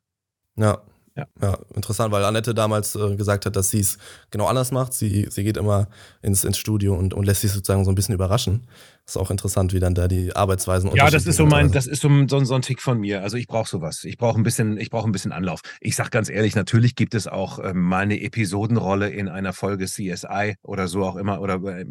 Ja. 0.56 0.82
Ja. 1.16 1.28
Ja, 1.42 1.58
interessant, 1.74 2.12
weil 2.12 2.26
Annette 2.26 2.54
damals 2.54 2.96
äh, 2.96 3.16
gesagt 3.16 3.46
hat, 3.46 3.56
dass 3.56 3.70
sie 3.70 3.80
es 3.80 3.98
genau 4.32 4.48
anders 4.48 4.72
macht. 4.72 4.94
Sie, 4.94 5.28
sie 5.30 5.44
geht 5.46 5.56
immer 5.56 5.88
ins, 6.22 6.44
ins 6.44 6.58
Studio 6.58 6.94
und, 6.96 7.14
und 7.14 7.24
lässt 7.26 7.42
sich 7.42 7.52
sozusagen 7.54 7.86
so 7.86 7.92
ein 7.92 7.96
bisschen 7.96 8.16
überraschen. 8.16 8.68
Ist 9.08 9.18
auch 9.18 9.30
interessant, 9.30 9.72
wie 9.72 9.80
dann 9.80 9.94
da 9.94 10.08
die 10.08 10.36
Arbeitsweisen 10.36 10.90
Ja, 10.96 11.12
das 11.12 11.28
ist 11.28 11.36
so 11.36 11.46
mein, 11.46 11.72
das 11.72 11.86
ist 11.86 12.02
so, 12.02 12.08
ein- 12.10 12.28
so, 12.28 12.44
so 12.44 12.56
ein 12.56 12.64
Tick 12.64 12.82
von 12.82 13.00
mir. 13.00 13.22
Also 13.22 13.38
ich 13.38 13.46
brauche 13.46 13.70
sowas. 13.70 14.04
Ich 14.04 14.18
brauche 14.18 14.40
ein 14.40 14.42
bisschen, 14.44 14.78
ich 14.80 14.90
brauche 14.90 15.08
ein 15.08 15.12
bisschen 15.12 15.32
Anlauf. 15.32 15.62
Ich 15.80 15.96
sag 15.96 16.10
ganz 16.10 16.28
ehrlich, 16.28 16.56
natürlich 16.56 16.96
gibt 16.96 17.14
es 17.14 17.28
auch 17.28 17.60
ähm, 17.64 17.82
mal 17.84 18.00
eine 18.00 18.20
Episodenrolle 18.20 19.10
in 19.12 19.28
einer 19.30 19.54
Folge 19.54 19.86
CSI 19.86 20.56
oder 20.64 20.88
so 20.88 21.04
auch 21.06 21.18
immer 21.18 21.40
oder 21.40 21.62
äh, 21.66 21.82
äh, 21.82 21.86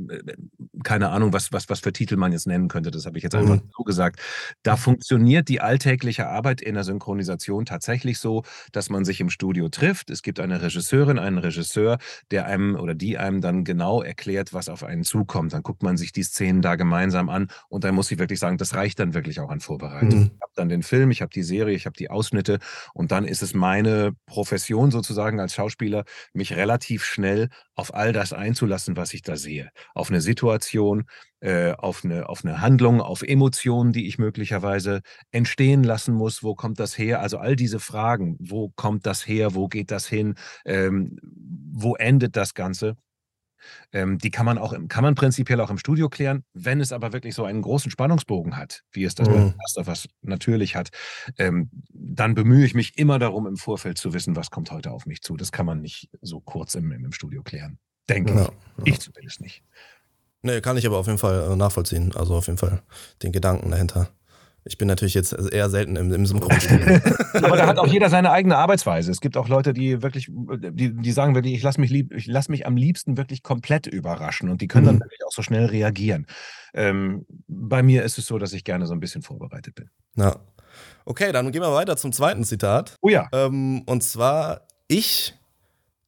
keine 0.83 1.11
Ahnung, 1.11 1.33
was, 1.33 1.53
was, 1.53 1.69
was 1.69 1.79
für 1.79 1.93
Titel 1.93 2.17
man 2.17 2.33
jetzt 2.33 2.49
nennen 2.49 2.67
könnte. 2.67 2.91
Das 2.91 3.07
habe 3.07 3.17
ich 3.17 3.23
jetzt 3.23 3.37
einfach 3.37 3.55
Mhm. 3.57 3.71
so 3.77 3.85
gesagt. 3.85 4.19
Da 4.65 4.77
funktioniert 4.77 5.49
die 5.49 5.61
alltägliche 5.61 6.27
Arbeit 6.29 6.61
in 6.61 6.75
der 6.75 6.83
Synchronisation 6.83 7.65
tatsächlich 7.65 8.19
so, 8.19 8.43
dass 8.73 8.91
man 8.91 9.05
sich 9.05 9.21
im 9.21 9.31
Studio 9.31 9.69
trifft. 9.69 10.11
Es 10.11 10.23
gibt 10.23 10.41
eine 10.41 10.61
Regisseurin, 10.63 11.21
einen 11.21 11.39
Regisseur, 11.39 11.99
der 12.33 12.47
einem 12.47 12.75
oder 12.75 12.95
die 12.95 13.19
einem 13.19 13.41
dann 13.41 13.63
genau 13.63 14.03
erklärt, 14.03 14.53
was 14.53 14.69
auf 14.69 14.83
einen 14.83 15.05
zukommt. 15.05 15.53
Dann 15.53 15.63
guckt 15.63 15.85
man 15.85 15.97
sich 15.97 16.11
die 16.11 16.25
Szenen 16.25 16.61
da 16.61 16.75
gemeinsam 16.75 17.04
an 17.13 17.49
und 17.69 17.85
dann 17.85 17.95
muss 17.95 18.11
ich 18.11 18.19
wirklich 18.19 18.39
sagen, 18.39 18.59
das 18.59 18.75
reicht 18.75 18.99
dann 18.99 19.15
wirklich 19.15 19.41
auch 19.41 19.51
an 19.51 19.61
Vorbereitung. 19.61 20.21
Mhm. 20.21 20.31
Ich 20.35 20.43
habe 20.43 20.53
dann 20.55 20.69
den 20.69 20.83
Film, 20.83 21.11
ich 21.11 21.23
habe 21.23 21.31
die 21.31 21.43
Serie, 21.43 21.75
ich 21.75 21.87
habe 21.87 21.97
die 21.97 22.11
Ausschnitte 22.11 22.59
und 22.93 23.13
dann 23.13 23.25
ist 23.25 23.43
es 23.43 23.55
meine 23.55 24.13
Profession 24.27 24.91
sozusagen 24.91 25.41
als 25.41 25.55
Schauspieler, 25.55 26.05
mich 26.33 26.55
relativ 26.55 27.05
schnell 27.05 27.49
auf 27.75 27.95
all 27.95 28.13
das 28.13 28.33
einzulassen, 28.33 28.97
was 28.97 29.15
ich 29.15 29.23
da 29.23 29.37
sehe. 29.37 29.71
Auf 29.95 30.11
eine 30.11 30.21
Situation, 30.21 31.05
äh, 31.41 31.73
auf, 31.73 32.05
eine, 32.05 32.29
auf 32.29 32.45
eine 32.45 32.61
Handlung, 32.61 33.01
auf 33.01 33.23
Emotionen, 33.23 33.93
die 33.93 34.07
ich 34.07 34.19
möglicherweise 34.19 35.03
entstehen 35.31 35.85
lassen 35.85 36.15
muss. 36.15 36.43
Wo 36.43 36.55
kommt 36.55 36.81
das 36.81 36.97
her? 36.97 37.21
Also 37.21 37.39
all 37.39 37.57
diese 37.57 37.81
Fragen, 37.81 38.37
wo 38.41 38.71
kommt 38.71 39.07
das 39.07 39.27
her? 39.27 39.55
Wo 39.55 39.69
geht 39.69 39.91
das 39.91 40.07
hin? 40.07 40.37
Ähm, 40.65 41.19
wo 41.23 41.97
endet 41.97 42.37
das 42.37 42.55
Ganze? 42.55 42.97
Ähm, 43.93 44.19
die 44.19 44.31
kann 44.31 44.47
man 44.47 44.59
auch 44.59 44.73
im, 44.73 44.89
kann 44.89 45.03
man 45.05 45.15
prinzipiell 45.15 45.61
auch 45.61 45.71
im 45.71 45.79
Studio 45.79 46.09
klären, 46.09 46.45
wenn 46.53 46.81
es 46.81 46.93
aber 46.93 47.13
wirklich 47.13 47.35
so 47.35 47.45
einen 47.45 47.63
großen 47.63 47.91
Spannungsbogen 47.91 48.57
hat, 48.57 48.83
wie 48.93 49.05
es 49.05 49.15
das 49.15 49.29
bei 49.29 49.35
Mhm. 49.35 49.55
Last 49.59 49.79
of 49.79 49.89
Us 49.89 50.09
natürlich 50.23 50.77
hat, 50.77 50.91
ähm, 51.39 51.71
dann 51.91 52.35
bemühe 52.35 52.65
ich 52.65 52.75
mich 52.75 52.99
immer 52.99 53.19
darum, 53.19 53.47
im 53.47 53.57
Vorfeld 53.57 53.99
zu 53.99 54.13
wissen, 54.15 54.37
was 54.37 54.51
kommt 54.51 54.71
heute 54.71 54.91
auf 54.91 55.07
mich 55.07 55.23
zu. 55.23 55.37
Das 55.37 55.53
kann 55.53 55.67
man 55.67 55.81
nicht 55.81 56.11
so 56.21 56.41
kurz 56.41 56.75
im, 56.75 56.91
im 56.93 57.13
Studio 57.13 57.43
klären. 57.43 57.79
Denke 58.09 58.35
Ja, 58.35 58.49
ich. 58.85 58.93
Ich 58.95 59.01
zumindest 59.01 59.41
nicht. 59.41 59.63
Nee, 60.43 60.61
kann 60.61 60.77
ich 60.77 60.87
aber 60.87 60.99
auf 60.99 61.07
jeden 61.07 61.19
Fall 61.19 61.53
äh, 61.53 61.57
nachvollziehen. 61.57 62.15
Also 62.15 62.35
auf 62.35 62.47
jeden 62.47 62.59
Fall 62.59 62.83
den 63.23 63.33
Gedanken 63.33 63.71
dahinter. 63.71 64.11
Ich 64.67 64.79
bin 64.79 64.89
natürlich 64.89 65.13
jetzt 65.15 65.33
eher 65.33 65.69
selten 65.69 65.97
im, 65.97 66.13
im 66.13 66.25
Synchronstudio. 66.27 66.87
Aber 67.35 67.57
da 67.57 67.67
hat 67.67 67.79
auch 67.79 67.87
jeder 67.87 68.09
seine 68.09 68.31
eigene 68.31 68.57
Arbeitsweise. 68.57 69.11
Es 69.11 69.21
gibt 69.21 69.37
auch 69.37 69.49
Leute, 69.49 69.73
die 69.75 70.03
wirklich, 70.03 70.29
die, 70.31 70.95
die 70.97 71.13
sagen 71.13 71.35
wirklich, 71.35 71.55
ich 71.55 71.63
lasse 71.63 71.81
mich, 71.81 71.91
lieb, 71.91 72.15
ich 72.15 72.27
lass 72.27 72.49
mich 72.49 72.67
am 72.67 72.77
liebsten 72.77 73.17
wirklich 73.17 73.43
komplett 73.43 73.87
überraschen 73.87 74.49
und 74.49 74.61
die 74.63 74.67
können 74.69 74.87
dann 74.87 74.95
Mhm. 74.97 75.01
wirklich 75.01 75.21
auch 75.27 75.33
so 75.33 75.43
schnell 75.43 75.67
reagieren. 75.67 76.27
Ähm, 76.73 77.27
bei 77.47 77.83
mir 77.83 78.05
ist 78.05 78.17
es 78.19 78.27
so, 78.27 78.39
dass 78.39 78.53
ich 78.55 78.65
gerne 78.65 78.87
so 78.87 78.95
ein 78.95 79.01
bisschen 79.01 79.23
vorbereitet 79.23 79.75
bin. 79.75 79.91
ja. 80.17 80.37
Okay, 81.05 81.31
dann 81.31 81.53
gehen 81.53 81.63
wir 81.63 81.73
weiter 81.73 81.97
zum 81.97 82.11
zweiten 82.13 82.43
Zitat. 82.43 82.97
Oh 83.01 83.09
ja. 83.09 83.29
Ähm, 83.33 83.83
und 83.87 84.03
zwar, 84.03 84.63
ich 84.89 85.35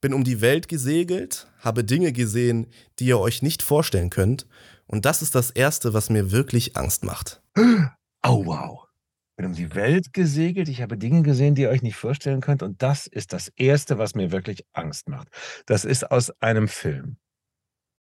bin 0.01 0.13
um 0.13 0.25
die 0.25 0.41
Welt 0.41 0.67
gesegelt, 0.67 1.47
habe 1.59 1.85
Dinge 1.85 2.11
gesehen, 2.11 2.67
die 2.99 3.05
ihr 3.05 3.19
euch 3.19 3.41
nicht 3.41 3.63
vorstellen 3.63 4.09
könnt. 4.09 4.45
Und 4.85 5.05
das 5.05 5.21
ist 5.21 5.35
das 5.35 5.51
Erste, 5.51 5.93
was 5.93 6.09
mir 6.09 6.31
wirklich 6.31 6.75
Angst 6.75 7.05
macht. 7.05 7.41
Oh, 8.23 8.45
wow. 8.45 8.87
Ich 9.31 9.35
bin 9.37 9.45
um 9.45 9.53
die 9.53 9.75
Welt 9.75 10.13
gesegelt. 10.13 10.67
Ich 10.67 10.81
habe 10.81 10.97
Dinge 10.97 11.21
gesehen, 11.21 11.55
die 11.55 11.63
ihr 11.63 11.69
euch 11.69 11.83
nicht 11.83 11.95
vorstellen 11.95 12.41
könnt. 12.41 12.63
Und 12.63 12.81
das 12.81 13.07
ist 13.07 13.33
das 13.33 13.49
Erste, 13.55 13.97
was 13.97 14.15
mir 14.15 14.31
wirklich 14.31 14.65
Angst 14.73 15.09
macht. 15.09 15.27
Das 15.65 15.85
ist 15.85 16.09
aus 16.09 16.31
einem 16.41 16.67
Film. 16.67 17.17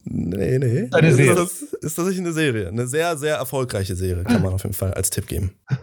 Nee, 0.05 0.59
nee. 0.59 0.89
Eine 0.93 1.09
ist, 1.09 1.17
Serie. 1.17 1.35
Das, 1.35 1.63
ist 1.63 1.95
tatsächlich 1.95 2.21
eine 2.21 2.33
Serie. 2.33 2.69
Eine 2.69 2.87
sehr, 2.87 3.17
sehr 3.17 3.37
erfolgreiche 3.37 3.95
Serie, 3.95 4.25
kann 4.25 4.43
man 4.43 4.53
auf 4.53 4.65
jeden 4.65 4.75
Fall 4.75 4.93
als 4.95 5.11
Tipp 5.11 5.29
geben. 5.29 5.57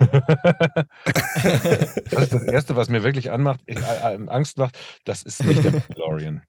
das 2.11 2.23
ist 2.23 2.33
das 2.33 2.43
Erste, 2.43 2.75
was 2.75 2.89
mir 2.89 3.03
wirklich 3.03 3.31
anmacht, 3.31 3.61
ich, 3.65 3.77
äh, 3.77 4.15
äh, 4.15 4.27
Angst 4.27 4.57
macht. 4.57 4.77
Das 5.05 5.23
ist 5.23 5.43
nicht 5.43 5.63
der 5.63 5.71
Mandalorian. 5.71 6.43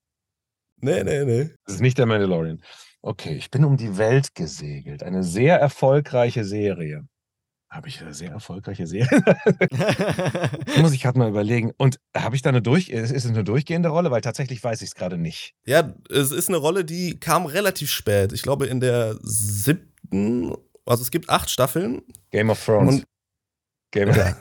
Nee, 0.81 1.05
nee, 1.05 1.25
nee. 1.25 1.51
Das 1.65 1.77
ist 1.77 1.81
nicht 1.81 1.99
der 1.99 2.07
Mandalorian. 2.07 2.61
Okay, 3.03 3.35
ich 3.35 3.51
bin 3.51 3.65
um 3.65 3.77
die 3.77 3.99
Welt 3.99 4.35
gesegelt. 4.35 5.03
Eine 5.03 5.23
sehr 5.23 5.59
erfolgreiche 5.59 6.45
Serie. 6.45 7.07
Habe 7.71 7.87
ich 7.87 8.01
eine 8.01 8.13
sehr 8.13 8.33
erfolgreiche 8.33 8.85
Serie? 8.89 9.23
Muss 10.81 10.93
ich 10.93 11.03
gerade 11.03 11.19
mal 11.21 11.29
überlegen. 11.29 11.71
Und 11.79 12.01
habe 12.17 12.35
ich 12.35 12.43
da 12.43 12.49
eine 12.49 12.63
durch, 12.63 12.89
ist 12.89 13.13
es 13.13 13.27
eine 13.27 13.45
durchgehende 13.45 13.91
Rolle? 13.91 14.11
Weil 14.11 14.23
tatsächlich 14.23 14.63
weiß 14.63 14.83
ich 14.83 14.89
es 14.89 14.95
gerade 14.97 15.17
nicht. 15.17 15.55
Ja, 15.67 15.95
es 16.11 16.33
ist 16.33 16.49
eine 16.49 16.57
Rolle, 16.57 16.85
die 16.85 17.21
kam 17.21 17.47
relativ 17.47 17.91
spät. 17.91 18.33
Ich 18.33 18.43
glaube 18.43 18.67
in 18.67 18.81
der 18.81 19.17
siebten, 19.23 20.53
also 20.85 21.03
es 21.03 21.13
gibt 21.13 21.31
acht 21.31 21.49
Staffeln. 21.49 22.03
Game 22.33 22.51
of 22.51 22.65
Thrones. 22.65 22.97
Und- 22.97 23.05
Game 23.93 24.09
of 24.11 24.17
Ja, 24.17 24.37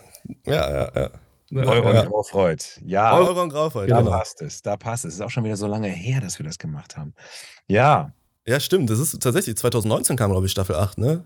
ja, 0.46 0.72
ja. 0.72 0.92
ja. 0.96 1.12
Euron 1.66 1.96
ja. 1.96 2.06
Graufreud. 2.06 2.80
Ja, 2.86 3.16
Euron 3.16 3.50
Graufreud, 3.50 3.90
da 3.90 4.00
genau. 4.00 4.12
passt 4.12 4.42
es. 4.42 4.62
Da 4.64 4.76
passt 4.78 5.06
es. 5.06 5.14
Es 5.14 5.20
ist 5.20 5.22
auch 5.26 5.32
schon 5.32 5.44
wieder 5.44 5.58
so 5.58 5.68
lange 5.68 5.88
her, 5.88 6.20
dass 6.22 6.38
wir 6.40 6.46
das 6.46 6.58
gemacht 6.58 6.98
haben. 6.98 7.14
Ja, 7.68 8.14
Ja, 8.48 8.60
stimmt. 8.60 8.90
Das 8.90 9.00
ist 9.00 9.22
tatsächlich 9.22 9.58
2019 9.58 10.16
kam, 10.16 10.32
glaube 10.32 10.46
ich, 10.46 10.52
Staffel 10.52 10.76
8, 10.76 10.98
ne? 10.98 11.24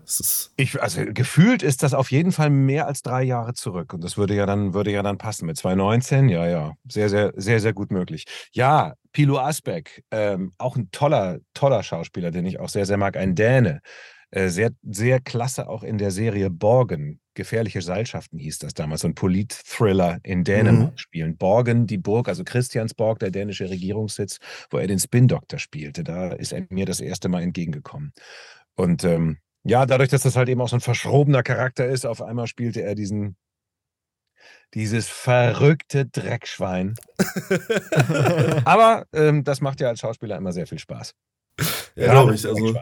Ich, 0.56 0.80
also 0.82 1.00
gefühlt 1.06 1.62
ist 1.62 1.82
das 1.82 1.94
auf 1.94 2.10
jeden 2.10 2.32
Fall 2.32 2.50
mehr 2.50 2.86
als 2.86 3.02
drei 3.02 3.22
Jahre 3.22 3.54
zurück. 3.54 3.94
Und 3.94 4.04
das 4.04 4.18
würde 4.18 4.34
ja 4.34 4.46
dann, 4.46 4.74
würde 4.74 4.90
ja 4.90 5.02
dann 5.02 5.16
passen. 5.16 5.46
Mit 5.46 5.56
2019, 5.56 6.28
ja, 6.28 6.46
ja. 6.46 6.72
Sehr, 6.86 7.08
sehr, 7.08 7.32
sehr, 7.36 7.60
sehr 7.60 7.72
gut 7.72 7.90
möglich. 7.90 8.24
Ja, 8.52 8.94
Pilo 9.12 9.38
Asbeck, 9.38 10.02
ähm, 10.10 10.52
auch 10.58 10.76
ein 10.76 10.90
toller, 10.90 11.38
toller 11.54 11.82
Schauspieler, 11.82 12.30
den 12.30 12.44
ich 12.44 12.60
auch 12.60 12.68
sehr, 12.68 12.84
sehr 12.84 12.98
mag. 12.98 13.16
Ein 13.16 13.34
Däne. 13.34 13.80
Äh, 14.30 14.48
sehr, 14.48 14.70
sehr 14.82 15.20
klasse 15.20 15.68
auch 15.68 15.82
in 15.84 15.96
der 15.96 16.10
Serie 16.10 16.50
Borgen. 16.50 17.20
Gefährliche 17.34 17.82
Seilschaften 17.82 18.38
hieß 18.38 18.60
das 18.60 18.74
damals. 18.74 19.02
So 19.02 19.08
ein 19.08 19.14
Polit-Thriller 19.14 20.18
in 20.22 20.44
Dänemark 20.44 20.98
spielen. 20.98 21.36
Borgen, 21.36 21.86
die 21.86 21.98
Burg, 21.98 22.28
also 22.28 22.44
Christiansborg, 22.44 23.18
der 23.18 23.30
dänische 23.30 23.68
Regierungssitz, 23.68 24.38
wo 24.70 24.78
er 24.78 24.86
den 24.86 24.98
Spin-Doktor 24.98 25.58
spielte. 25.58 26.04
Da 26.04 26.28
ist 26.28 26.52
er 26.52 26.66
mir 26.70 26.86
das 26.86 27.00
erste 27.00 27.28
Mal 27.28 27.42
entgegengekommen. 27.42 28.12
Und 28.76 29.04
ähm, 29.04 29.38
ja, 29.64 29.86
dadurch, 29.86 30.10
dass 30.10 30.22
das 30.22 30.36
halt 30.36 30.48
eben 30.48 30.60
auch 30.60 30.68
so 30.68 30.76
ein 30.76 30.80
verschrobener 30.80 31.42
Charakter 31.42 31.86
ist, 31.86 32.04
auf 32.04 32.22
einmal 32.22 32.46
spielte 32.46 32.82
er 32.82 32.94
diesen, 32.94 33.36
dieses 34.74 35.08
verrückte 35.08 36.06
Dreckschwein. 36.06 36.94
Aber 38.64 39.06
ähm, 39.12 39.42
das 39.42 39.60
macht 39.60 39.80
ja 39.80 39.88
als 39.88 40.00
Schauspieler 40.00 40.36
immer 40.36 40.52
sehr 40.52 40.66
viel 40.66 40.78
Spaß. 40.78 41.14
ja, 41.96 42.10
glaube 42.10 42.34
ich. 42.34 42.46
Also, 42.46 42.74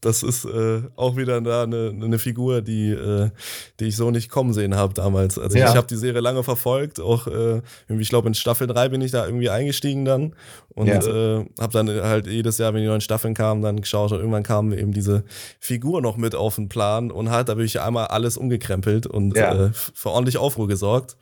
das 0.00 0.22
ist 0.22 0.44
äh, 0.46 0.82
auch 0.96 1.16
wieder 1.16 1.40
da 1.42 1.64
eine, 1.64 1.88
eine 1.94 2.18
Figur, 2.18 2.62
die, 2.62 2.90
äh, 2.90 3.30
die 3.78 3.86
ich 3.86 3.96
so 3.96 4.10
nicht 4.10 4.30
kommen 4.30 4.52
sehen 4.54 4.74
habe 4.74 4.94
damals. 4.94 5.38
Also 5.38 5.58
Ja. 5.58 5.68
ich 5.70 5.76
habe 5.76 5.86
die 5.86 5.96
Serie 5.96 6.20
lange 6.20 6.42
verfolgt, 6.42 7.00
auch 7.00 7.26
äh, 7.26 7.60
irgendwie, 7.86 8.02
ich 8.02 8.08
glaube 8.08 8.28
in 8.28 8.34
Staffel 8.34 8.66
3 8.66 8.88
bin 8.88 9.00
ich 9.02 9.10
da 9.10 9.26
irgendwie 9.26 9.50
eingestiegen 9.50 10.04
dann 10.04 10.34
und 10.70 10.86
Ja. 10.88 11.00
äh, 11.40 11.44
habe 11.60 11.72
dann 11.72 11.88
halt 11.88 12.26
jedes 12.26 12.56
Jahr, 12.58 12.72
wenn 12.72 12.80
die 12.80 12.86
neuen 12.88 13.00
Staffeln 13.02 13.34
kamen, 13.34 13.60
dann 13.62 13.80
geschaut 13.80 14.12
und 14.12 14.18
irgendwann 14.20 14.42
kam 14.42 14.72
eben 14.72 14.92
diese 14.92 15.24
Figur 15.58 16.00
noch 16.00 16.16
mit 16.16 16.34
auf 16.34 16.54
den 16.54 16.68
Plan 16.68 17.10
und 17.10 17.30
hat 17.30 17.48
da 17.48 17.56
wirklich 17.56 17.80
einmal 17.80 18.06
alles 18.06 18.36
umgekrempelt 18.38 19.06
und 19.06 19.36
Ja. 19.36 19.66
äh, 19.66 19.70
für 19.72 20.10
ordentlich 20.10 20.38
Aufruhr 20.38 20.66
gesorgt. 20.68 21.16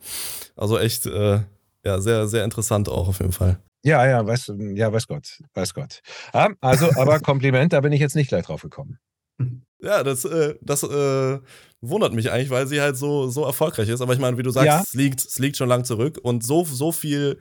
Also 0.57 0.79
echt, 0.79 1.07
äh, 1.07 1.41
ja, 1.85 2.01
sehr, 2.01 2.29
sehr 2.29 2.45
interessant 2.45 2.89
auch 2.89 3.09
auf 3.09 3.19
jeden 3.21 3.33
Fall. 3.33 3.59
Ja, 3.85 4.07
ja, 4.07 4.27
weiß, 4.27 4.53
ja, 4.75 4.93
weiß 4.93 5.07
Gott, 5.07 5.41
weiß 5.55 5.73
Gott. 5.75 6.01
Ja, 6.35 6.51
also, 6.61 6.91
aber 6.97 7.21
Kompliment, 7.21 7.73
da 7.73 7.81
bin 7.81 7.93
ich 7.93 8.01
jetzt 8.01 8.17
nicht 8.17 8.29
gleich 8.29 8.45
drauf 8.47 8.63
gekommen. 8.63 8.99
Ja, 9.81 10.03
das, 10.03 10.25
äh, 10.25 10.57
das 10.61 10.83
äh, 10.83 11.39
wundert 11.81 12.13
mich 12.13 12.33
eigentlich, 12.33 12.51
weil 12.51 12.67
sie 12.67 12.81
halt 12.81 12.97
so, 12.97 13.29
so 13.29 13.45
erfolgreich 13.45 13.89
ist. 13.89 14.01
Aber 14.01 14.13
ich 14.13 14.19
meine, 14.19 14.37
wie 14.37 14.43
du 14.43 14.51
sagst, 14.51 14.67
Ja. 14.67 14.81
es, 14.85 14.95
liegt, 14.95 15.21
es 15.25 15.39
liegt 15.39 15.57
schon 15.57 15.69
lang 15.69 15.85
zurück 15.85 16.19
und 16.21 16.43
so, 16.43 16.65
so 16.65 16.91
viel 16.91 17.39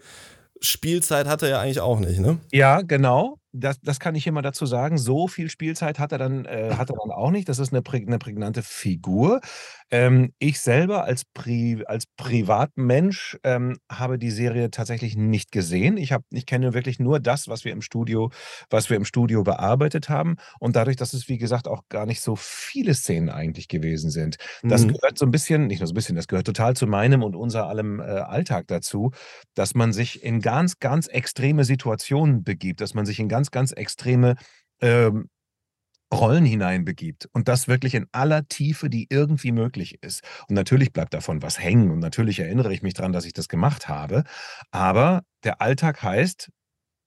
Spielzeit 0.61 1.27
hat 1.27 1.41
er 1.41 1.49
ja 1.49 1.59
eigentlich 1.61 1.79
auch 1.79 1.99
nicht, 1.99 2.19
ne? 2.19 2.39
Ja, 2.51 2.81
genau. 2.81 3.39
Das, 3.53 3.79
das 3.81 3.99
kann 3.99 4.15
ich 4.15 4.27
immer 4.27 4.41
dazu 4.41 4.65
sagen. 4.65 4.97
So 4.97 5.27
viel 5.27 5.49
Spielzeit 5.49 5.99
hat 5.99 6.11
er 6.11 6.17
dann, 6.17 6.45
äh, 6.45 6.71
hat 6.77 6.89
er 6.89 6.95
dann 7.01 7.11
auch 7.11 7.31
nicht. 7.31 7.49
Das 7.49 7.59
ist 7.59 7.71
eine, 7.73 7.81
prä 7.81 8.03
eine 8.05 8.19
prägnante 8.19 8.61
Figur. 8.61 9.39
Ähm, 9.89 10.33
ich 10.39 10.59
selber 10.59 11.05
als, 11.05 11.23
Pri 11.25 11.83
als 11.87 12.05
Privatmensch 12.17 13.37
ähm, 13.43 13.77
habe 13.91 14.17
die 14.17 14.31
Serie 14.31 14.69
tatsächlich 14.71 15.15
nicht 15.15 15.51
gesehen. 15.51 15.97
Ich, 15.97 16.11
hab, 16.11 16.23
ich 16.31 16.45
kenne 16.45 16.73
wirklich 16.73 16.99
nur 16.99 17.19
das, 17.19 17.47
was 17.47 17.63
wir 17.65 17.71
im 17.71 17.81
Studio, 17.81 18.31
was 18.69 18.89
wir 18.89 18.97
im 18.97 19.05
Studio 19.05 19.43
bearbeitet 19.43 20.09
haben. 20.09 20.35
Und 20.59 20.75
dadurch, 20.75 20.97
dass 20.97 21.13
es, 21.13 21.27
wie 21.29 21.37
gesagt, 21.37 21.67
auch 21.67 21.83
gar 21.89 22.05
nicht 22.05 22.21
so 22.21 22.35
viele 22.35 22.93
Szenen 22.93 23.29
eigentlich 23.29 23.67
gewesen 23.67 24.09
sind. 24.11 24.37
Das 24.67 24.85
Mhm. 24.85 24.87
gehört 24.87 25.17
so 25.17 25.25
ein 25.25 25.31
bisschen, 25.31 25.67
nicht 25.67 25.79
nur 25.79 25.87
so 25.87 25.93
ein 25.93 25.95
bisschen, 25.95 26.15
das 26.15 26.27
gehört 26.27 26.45
total 26.47 26.75
zu 26.75 26.87
meinem 26.87 27.23
und 27.23 27.35
unser 27.35 27.67
allem 27.67 27.99
äh, 27.99 28.03
Alltag 28.03 28.67
dazu, 28.67 29.11
dass 29.55 29.75
man 29.75 29.93
sich 29.93 30.23
in 30.23 30.41
ganz, 30.41 30.79
ganz 30.79 31.07
extreme 31.07 31.63
Situationen 31.63 32.43
begibt, 32.43 32.81
dass 32.81 32.93
man 32.93 33.05
sich 33.05 33.19
in 33.19 33.29
ganz, 33.29 33.46
ganz 33.51 33.71
extreme 33.71 34.35
ähm, 34.81 35.29
Rollen 36.13 36.45
hineinbegibt 36.45 37.27
und 37.33 37.47
das 37.47 37.67
wirklich 37.67 37.93
in 37.93 38.07
aller 38.13 38.47
Tiefe, 38.47 38.89
die 38.89 39.07
irgendwie 39.09 39.51
möglich 39.51 40.01
ist. 40.01 40.23
Und 40.47 40.55
natürlich 40.55 40.93
bleibt 40.93 41.13
davon 41.13 41.41
was 41.41 41.59
hängen 41.59 41.91
und 41.91 41.99
natürlich 41.99 42.39
erinnere 42.39 42.73
ich 42.73 42.81
mich 42.81 42.93
daran, 42.93 43.11
dass 43.11 43.25
ich 43.25 43.33
das 43.33 43.49
gemacht 43.49 43.89
habe. 43.89 44.23
Aber 44.71 45.23
der 45.43 45.61
Alltag 45.61 46.01
heißt, 46.01 46.49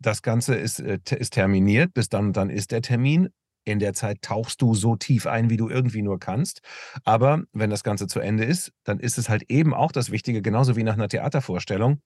das 0.00 0.22
Ganze 0.22 0.54
ist, 0.54 0.80
äh, 0.80 0.98
ist 1.18 1.32
terminiert, 1.32 1.94
bis 1.94 2.08
dann 2.08 2.28
und 2.28 2.36
dann 2.36 2.50
ist 2.50 2.72
der 2.72 2.82
Termin. 2.82 3.28
In 3.64 3.78
der 3.78 3.92
Zeit 3.92 4.22
tauchst 4.22 4.62
du 4.62 4.74
so 4.74 4.96
tief 4.96 5.26
ein, 5.26 5.50
wie 5.50 5.58
du 5.58 5.68
irgendwie 5.68 6.02
nur 6.02 6.18
kannst. 6.18 6.60
Aber 7.04 7.42
wenn 7.52 7.70
das 7.70 7.84
Ganze 7.84 8.06
zu 8.06 8.20
Ende 8.20 8.44
ist, 8.44 8.72
dann 8.84 8.98
ist 8.98 9.18
es 9.18 9.28
halt 9.28 9.44
eben 9.50 9.74
auch 9.74 9.92
das 9.92 10.10
Wichtige, 10.10 10.42
genauso 10.42 10.76
wie 10.76 10.82
nach 10.82 10.94
einer 10.94 11.08
Theatervorstellung. 11.08 12.00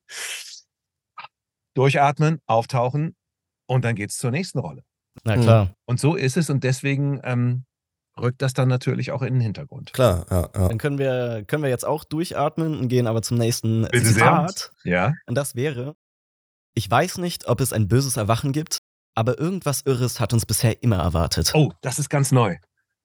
Durchatmen, 1.74 2.40
auftauchen 2.46 3.16
und 3.66 3.84
dann 3.84 3.94
geht 3.94 4.10
es 4.10 4.18
zur 4.18 4.30
nächsten 4.30 4.58
Rolle. 4.58 4.82
Na 5.22 5.36
klar. 5.36 5.74
Und 5.84 6.00
so 6.00 6.16
ist 6.16 6.36
es 6.36 6.50
und 6.50 6.64
deswegen 6.64 7.20
ähm, 7.22 7.64
rückt 8.20 8.42
das 8.42 8.52
dann 8.52 8.68
natürlich 8.68 9.12
auch 9.12 9.22
in 9.22 9.34
den 9.34 9.40
Hintergrund. 9.40 9.92
Klar, 9.92 10.26
ja, 10.30 10.48
ja. 10.54 10.68
Dann 10.68 10.78
können 10.78 10.98
wir, 10.98 11.44
können 11.46 11.62
wir 11.62 11.70
jetzt 11.70 11.84
auch 11.84 12.04
durchatmen 12.04 12.78
und 12.78 12.88
gehen 12.88 13.06
aber 13.06 13.22
zum 13.22 13.38
nächsten 13.38 13.82
Bitte 13.82 14.06
sehr. 14.06 14.14
Zitat. 14.14 14.72
Ja. 14.84 15.14
Und 15.26 15.36
das 15.36 15.54
wäre: 15.54 15.94
Ich 16.74 16.90
weiß 16.90 17.18
nicht, 17.18 17.48
ob 17.48 17.60
es 17.60 17.72
ein 17.72 17.88
böses 17.88 18.16
Erwachen 18.16 18.52
gibt, 18.52 18.78
aber 19.14 19.38
irgendwas 19.38 19.82
Irres 19.82 20.20
hat 20.20 20.32
uns 20.32 20.46
bisher 20.46 20.82
immer 20.82 20.96
erwartet. 20.96 21.52
Oh, 21.54 21.70
das 21.80 21.98
ist 21.98 22.10
ganz 22.10 22.32
neu. 22.32 22.56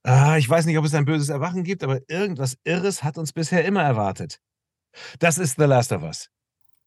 Ah, 0.04 0.38
ich 0.38 0.50
weiß 0.50 0.66
nicht, 0.66 0.78
ob 0.78 0.86
es 0.86 0.94
ein 0.94 1.06
böses 1.06 1.30
Erwachen 1.30 1.64
gibt, 1.64 1.84
aber 1.84 2.00
irgendwas 2.08 2.58
Irres 2.64 3.04
hat 3.04 3.18
uns 3.18 3.34
bisher 3.34 3.66
immer 3.66 3.84
erwartet. 3.84 4.40
Das 5.20 5.38
ist 5.38 5.58
The 5.58 5.66
Last 5.66 5.92
of 5.92 6.04
Us. 6.04 6.30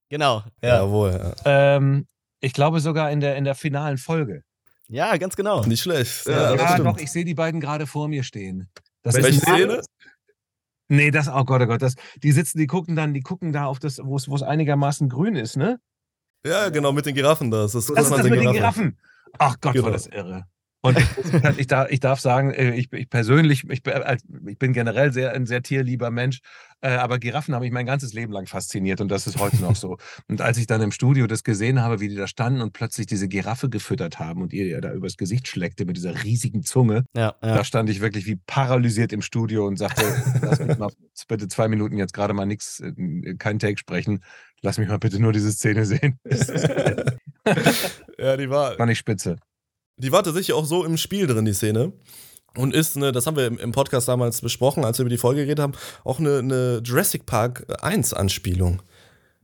Genau. 0.09 0.43
Ja. 0.63 0.77
Jawohl, 0.77 1.35
ja. 1.45 1.77
Ähm, 1.77 2.07
ich 2.43 2.53
glaube 2.53 2.81
sogar 2.81 3.11
in 3.11 3.21
der, 3.21 3.37
in 3.37 3.45
der 3.45 3.55
finalen 3.55 3.97
Folge. 3.97 4.43
ja, 4.89 5.17
ganz 5.17 5.35
genau. 5.37 5.65
Nicht 5.65 5.81
schlecht. 5.83 6.27
Ja, 6.27 6.51
Ja, 6.51 6.57
das 6.57 6.73
stimmt. 6.73 6.87
doch, 6.87 6.99
ich 6.99 7.11
sehe 7.11 7.25
die 7.25 7.35
beiden 7.35 7.61
gerade 7.61 7.87
vor 7.87 8.09
mir 8.09 8.23
stehen. 8.25 8.69
Das 9.03 9.15
Welche 9.15 9.31
ist 9.31 9.43
Szene? 9.43 9.81
Nee, 10.89 11.11
das, 11.11 11.29
oh 11.29 11.45
Gott, 11.45 11.63
oh 11.63 11.67
Gott, 11.67 11.81
das, 11.81 11.95
die 12.23 12.33
sitzen, 12.33 12.59
die 12.59 12.67
gucken 12.67 12.95
dann, 12.97 13.15
die 13.15 13.23
gucken 13.23 13.53
da 13.53 13.65
auf 13.65 13.79
das, 13.79 13.99
wo 14.05 14.17
es 14.17 14.29
wo 14.29 14.35
es 14.37 14.43
einigermaßen 14.43 15.09
grün 15.09 15.37
ist, 15.37 15.57
ne? 15.57 15.81
Ja, 16.45 16.69
genau, 16.69 16.93
mit 16.93 17.07
den 17.07 17.15
Giraffen 17.15 17.51
da. 17.51 17.63
Das 17.63 17.75
ist 17.75 17.89
Das 17.89 18.05
ist 18.05 18.11
das 18.11 18.23
mit 18.25 18.35
den 18.35 18.53
Giraffen. 18.53 18.99
Ach 19.39 19.57
Gott, 19.61 19.73
Genau. 19.73 19.87
war 19.87 19.93
das 19.93 20.07
irre. 20.09 20.45
Und 20.85 20.99
ich, 20.99 21.59
ich, 21.59 21.67
darf, 21.69 21.91
ich 21.91 22.01
darf 22.01 22.19
sagen, 22.21 22.51
äh, 22.53 22.75
ich, 22.75 22.93
ich 22.93 23.09
persönlich, 23.09 23.65
ich, 23.71 23.83
bin- 23.85 23.93
als- 23.95 24.25
ich 24.47 24.59
bin 24.59 24.73
generell 24.73 25.13
sehr, 25.13 25.33
ein 25.33 25.47
sehr 25.47 25.63
tierlieber 25.63 26.11
Mensch, 26.11 26.41
äh, 26.81 26.89
aber 26.91 27.21
Giraffen 27.21 27.55
haben 27.55 27.63
mich 27.63 27.71
mein 27.71 27.87
ganzes 27.87 28.13
Leben 28.13 28.33
lang 28.33 28.47
fasziniert 28.47 29.01
und 29.01 29.09
das 29.09 29.29
ist 29.29 29.39
heute 29.39 29.59
noch 29.63 29.77
so. 29.77 29.97
Und 30.29 30.41
als 30.41 30.59
ich 30.59 30.67
dann 30.67 30.83
im 30.83 30.91
Studio 30.91 31.29
das 31.29 31.45
gesehen 31.45 31.81
habe, 31.81 32.01
wie 32.01 32.09
die 32.09 32.17
da 32.17 32.27
standen 32.27 32.61
und 32.63 32.73
plötzlich 32.73 33.07
diese 33.07 33.29
Giraffe 33.29 33.69
gefüttert 33.71 34.19
haben 34.19 34.43
und 34.43 34.53
ihr 34.53 34.67
ihr 34.67 34.81
da 34.81 34.93
übers 34.93 35.17
Gesicht 35.17 35.47
schleckte 35.47 35.85
mit 35.85 35.97
dieser 35.97 36.25
riesigen 36.25 36.63
Zunge, 36.65 37.05
Ja, 37.17 37.37
da 37.41 37.57
ja. 37.57 37.65
stand 37.65 37.89
ich 37.89 38.01
wirklich 38.01 38.27
wie 38.27 38.37
paralysiert 38.47 39.13
im 39.13 39.23
Studio 39.23 39.67
und 39.69 39.77
sagte, 39.79 40.03
lass 40.43 40.59
mich 40.59 40.77
mal 40.79 40.91
bitte 41.29 41.47
zwei 41.47 41.69
Minuten 41.69 41.97
jetzt 41.97 42.13
gerade 42.13 42.35
mal 42.35 42.47
nichts, 42.47 42.83
kein 43.39 43.61
Take 43.61 43.79
sprechen. 43.79 44.25
Lass 44.63 44.79
mich 44.79 44.89
mal 44.89 44.99
bitte 44.99 45.21
nur 45.21 45.33
diese 45.33 45.53
Szene 45.53 45.85
sehen. 45.87 46.19
Ja, 48.19 48.37
die 48.37 48.49
war, 48.51 48.75
Fand 48.77 48.91
ich 48.93 48.99
spitze. 48.99 49.37
Die 49.97 50.13
war 50.13 50.23
tatsächlich 50.23 50.55
auch 50.55 50.65
so 50.65 50.85
im 50.85 50.97
Spiel 50.97 51.27
drin, 51.27 51.45
die 51.45 51.55
Szene. 51.55 51.93
Und 52.57 52.75
ist, 52.75 52.97
ne, 52.97 53.13
das 53.13 53.27
haben 53.27 53.37
wir 53.37 53.47
im, 53.47 53.73
Podcast 53.73 54.09
damals 54.09 54.43
besprochen, 54.43 54.85
als 54.85 54.99
wir 54.99 55.05
über 55.05 55.11
die 55.11 55.19
Folge 55.19 55.43
geredet 55.43 55.63
haben, 55.63 55.73
auch 56.05 56.19
eine, 56.19 56.39
eine 56.39 56.83
Jurassic 56.85 57.25
Park 57.25 57.65
1 57.83 58.13
Anspielung. 58.13 58.83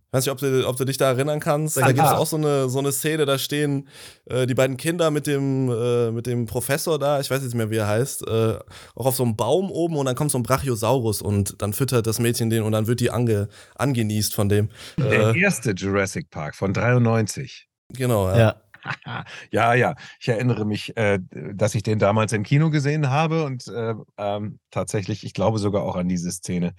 Ich 0.08 0.12
weiß 0.14 0.24
nicht, 0.24 0.32
ob 0.32 0.38
du, 0.38 0.66
ob 0.66 0.76
du 0.76 0.86
dich 0.86 0.96
da 0.96 1.08
erinnern 1.10 1.38
kannst. 1.38 1.76
Da 1.76 1.92
gibt 1.92 2.06
es 2.06 2.12
auch 2.12 2.26
so 2.26 2.36
eine, 2.38 2.70
so 2.70 2.78
eine 2.78 2.92
Szene, 2.92 3.26
da 3.26 3.36
stehen 3.36 3.88
äh, 4.24 4.46
die 4.46 4.54
beiden 4.54 4.78
Kinder 4.78 5.10
mit 5.10 5.26
dem, 5.26 5.70
äh, 5.70 6.10
mit 6.10 6.26
dem 6.26 6.46
Professor 6.46 6.98
da, 6.98 7.20
ich 7.20 7.30
weiß 7.30 7.42
jetzt 7.42 7.52
nicht 7.52 7.56
mehr, 7.56 7.70
wie 7.70 7.76
er 7.76 7.88
heißt, 7.88 8.26
äh, 8.26 8.58
auch 8.94 9.04
auf 9.06 9.16
so 9.16 9.22
einem 9.22 9.36
Baum 9.36 9.70
oben 9.70 9.96
und 9.96 10.06
dann 10.06 10.16
kommt 10.16 10.30
so 10.30 10.38
ein 10.38 10.42
Brachiosaurus 10.42 11.20
und 11.20 11.60
dann 11.60 11.74
füttert 11.74 12.06
das 12.06 12.20
Mädchen 12.20 12.48
den 12.48 12.62
und 12.62 12.72
dann 12.72 12.86
wird 12.86 13.00
die 13.00 13.10
ange, 13.10 13.48
angenießt 13.74 14.34
von 14.34 14.48
dem. 14.48 14.70
Der 14.96 15.34
Äh, 15.34 15.40
erste 15.40 15.72
Jurassic 15.72 16.30
Park 16.30 16.56
von 16.56 16.72
93. 16.72 17.68
genau, 17.90 18.28
ja. 18.28 18.38
ja. 18.38 18.62
ja, 19.50 19.74
ja. 19.74 19.94
Ich 20.20 20.28
erinnere 20.28 20.64
mich, 20.64 20.96
äh, 20.96 21.18
dass 21.30 21.74
ich 21.74 21.82
den 21.82 21.98
damals 21.98 22.32
im 22.32 22.42
Kino 22.42 22.70
gesehen 22.70 23.10
habe 23.10 23.44
und 23.44 23.66
äh, 23.68 23.94
ähm, 24.16 24.58
tatsächlich, 24.70 25.24
ich 25.24 25.34
glaube 25.34 25.58
sogar 25.58 25.82
auch 25.82 25.96
an 25.96 26.08
diese 26.08 26.30
Szene. 26.30 26.74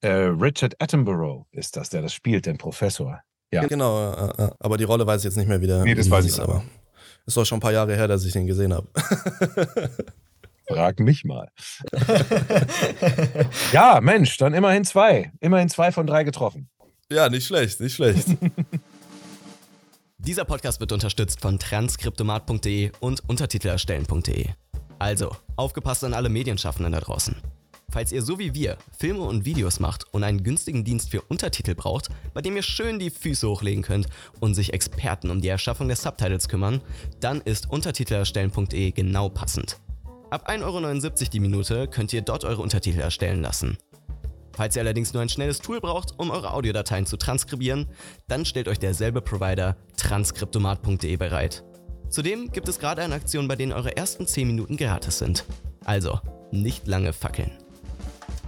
Äh, 0.00 0.10
Richard 0.10 0.80
Attenborough 0.82 1.46
ist 1.52 1.76
das, 1.76 1.90
der 1.90 2.02
das 2.02 2.12
spielt, 2.12 2.46
den 2.46 2.58
Professor. 2.58 3.20
Ja. 3.52 3.66
Genau, 3.66 4.12
äh, 4.12 4.44
äh, 4.44 4.50
aber 4.58 4.76
die 4.76 4.84
Rolle 4.84 5.06
weiß 5.06 5.20
ich 5.20 5.24
jetzt 5.24 5.36
nicht 5.36 5.48
mehr 5.48 5.60
wieder. 5.60 5.84
Nee, 5.84 5.94
das 5.94 6.10
weiß 6.10 6.24
ich 6.24 6.40
aber. 6.40 6.64
Ist 7.26 7.36
doch 7.36 7.44
schon 7.44 7.58
ein 7.58 7.60
paar 7.60 7.72
Jahre 7.72 7.94
her, 7.94 8.08
dass 8.08 8.24
ich 8.24 8.32
den 8.32 8.46
gesehen 8.46 8.74
habe. 8.74 8.88
Frag 10.68 11.00
mich 11.00 11.24
mal. 11.24 11.48
ja, 13.72 14.00
Mensch, 14.00 14.36
dann 14.38 14.54
immerhin 14.54 14.84
zwei. 14.84 15.32
Immerhin 15.40 15.68
zwei 15.68 15.92
von 15.92 16.06
drei 16.06 16.24
getroffen. 16.24 16.68
Ja, 17.10 17.28
nicht 17.28 17.46
schlecht, 17.46 17.80
nicht 17.80 17.94
schlecht. 17.94 18.26
Dieser 20.24 20.44
Podcast 20.44 20.78
wird 20.78 20.92
unterstützt 20.92 21.40
von 21.40 21.58
transkriptomat.de 21.58 22.92
und 23.00 23.28
untertitelerstellen.de. 23.28 24.50
Also, 25.00 25.34
aufgepasst 25.56 26.04
an 26.04 26.14
alle 26.14 26.28
Medienschaffenden 26.28 26.92
da 26.92 27.00
draußen. 27.00 27.34
Falls 27.90 28.12
ihr 28.12 28.22
so 28.22 28.38
wie 28.38 28.54
wir 28.54 28.78
Filme 28.96 29.22
und 29.22 29.44
Videos 29.44 29.80
macht 29.80 30.06
und 30.14 30.22
einen 30.22 30.44
günstigen 30.44 30.84
Dienst 30.84 31.10
für 31.10 31.22
Untertitel 31.22 31.74
braucht, 31.74 32.08
bei 32.34 32.40
dem 32.40 32.54
ihr 32.54 32.62
schön 32.62 33.00
die 33.00 33.10
Füße 33.10 33.48
hochlegen 33.48 33.82
könnt 33.82 34.06
und 34.38 34.54
sich 34.54 34.72
Experten 34.72 35.28
um 35.28 35.40
die 35.40 35.48
Erschaffung 35.48 35.88
der 35.88 35.96
Subtitles 35.96 36.48
kümmern, 36.48 36.80
dann 37.18 37.40
ist 37.40 37.68
untertitelerstellen.de 37.68 38.92
genau 38.92 39.28
passend. 39.28 39.80
Ab 40.30 40.48
1,79 40.48 40.62
Euro 40.62 41.30
die 41.32 41.40
Minute 41.40 41.88
könnt 41.88 42.12
ihr 42.12 42.22
dort 42.22 42.44
eure 42.44 42.62
Untertitel 42.62 43.00
erstellen 43.00 43.42
lassen. 43.42 43.76
Falls 44.54 44.76
ihr 44.76 44.82
allerdings 44.82 45.12
nur 45.12 45.22
ein 45.22 45.28
schnelles 45.28 45.60
Tool 45.60 45.80
braucht, 45.80 46.18
um 46.18 46.30
eure 46.30 46.52
Audiodateien 46.52 47.06
zu 47.06 47.16
transkribieren, 47.16 47.88
dann 48.28 48.44
stellt 48.44 48.68
euch 48.68 48.78
derselbe 48.78 49.20
Provider 49.20 49.76
transkriptomat.de 49.96 51.16
bereit. 51.16 51.64
Zudem 52.08 52.50
gibt 52.52 52.68
es 52.68 52.78
gerade 52.78 53.02
eine 53.02 53.14
Aktion, 53.14 53.48
bei 53.48 53.56
denen 53.56 53.72
eure 53.72 53.96
ersten 53.96 54.26
10 54.26 54.46
Minuten 54.46 54.76
gratis 54.76 55.18
sind. 55.18 55.44
Also, 55.84 56.20
nicht 56.50 56.86
lange 56.86 57.12
fackeln. 57.12 57.52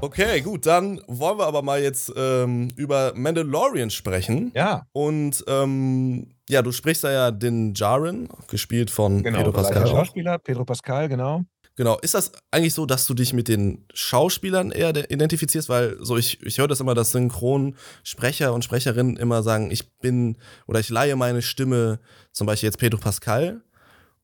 Okay, 0.00 0.42
gut, 0.42 0.66
dann 0.66 1.00
wollen 1.06 1.38
wir 1.38 1.46
aber 1.46 1.62
mal 1.62 1.80
jetzt 1.80 2.12
ähm, 2.14 2.68
über 2.76 3.12
Mandalorian 3.14 3.88
sprechen. 3.88 4.52
Ja. 4.54 4.86
Und 4.92 5.42
ähm, 5.48 6.34
ja, 6.48 6.60
du 6.60 6.72
sprichst 6.72 7.04
da 7.04 7.10
ja 7.10 7.30
den 7.30 7.72
Jaren, 7.74 8.28
gespielt 8.48 8.90
von 8.90 9.22
Genau, 9.22 9.38
Pedro 9.38 9.52
der 9.52 9.58
Pascal. 9.58 9.86
Schauspieler, 9.86 10.38
Pedro 10.38 10.64
Pascal, 10.66 11.08
genau. 11.08 11.44
Genau. 11.76 11.98
Ist 12.00 12.14
das 12.14 12.30
eigentlich 12.52 12.72
so, 12.74 12.86
dass 12.86 13.06
du 13.06 13.14
dich 13.14 13.32
mit 13.32 13.48
den 13.48 13.84
Schauspielern 13.92 14.70
eher 14.70 14.92
de- 14.92 15.12
identifizierst? 15.12 15.68
Weil 15.68 15.96
so 16.00 16.16
ich, 16.16 16.40
ich 16.42 16.58
höre 16.58 16.68
das 16.68 16.80
immer, 16.80 16.94
dass 16.94 17.10
Synchronsprecher 17.10 18.52
und 18.52 18.62
Sprecherinnen 18.64 19.16
immer 19.16 19.42
sagen, 19.42 19.70
ich 19.72 19.92
bin 19.98 20.36
oder 20.66 20.78
ich 20.80 20.88
leihe 20.88 21.16
meine 21.16 21.42
Stimme, 21.42 21.98
zum 22.32 22.46
Beispiel 22.46 22.68
jetzt 22.68 22.78
Pedro 22.78 22.98
Pascal. 23.00 23.62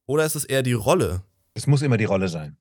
Oder 0.07 0.25
ist 0.25 0.37
es 0.37 0.45
eher 0.45 0.63
die 0.63 0.73
Rolle? 0.75 1.23
Es 1.55 1.67
muss 1.67 1.83
immer 1.83 1.97
die 1.97 2.05
Rolle 2.05 2.29
sein. 2.29 2.57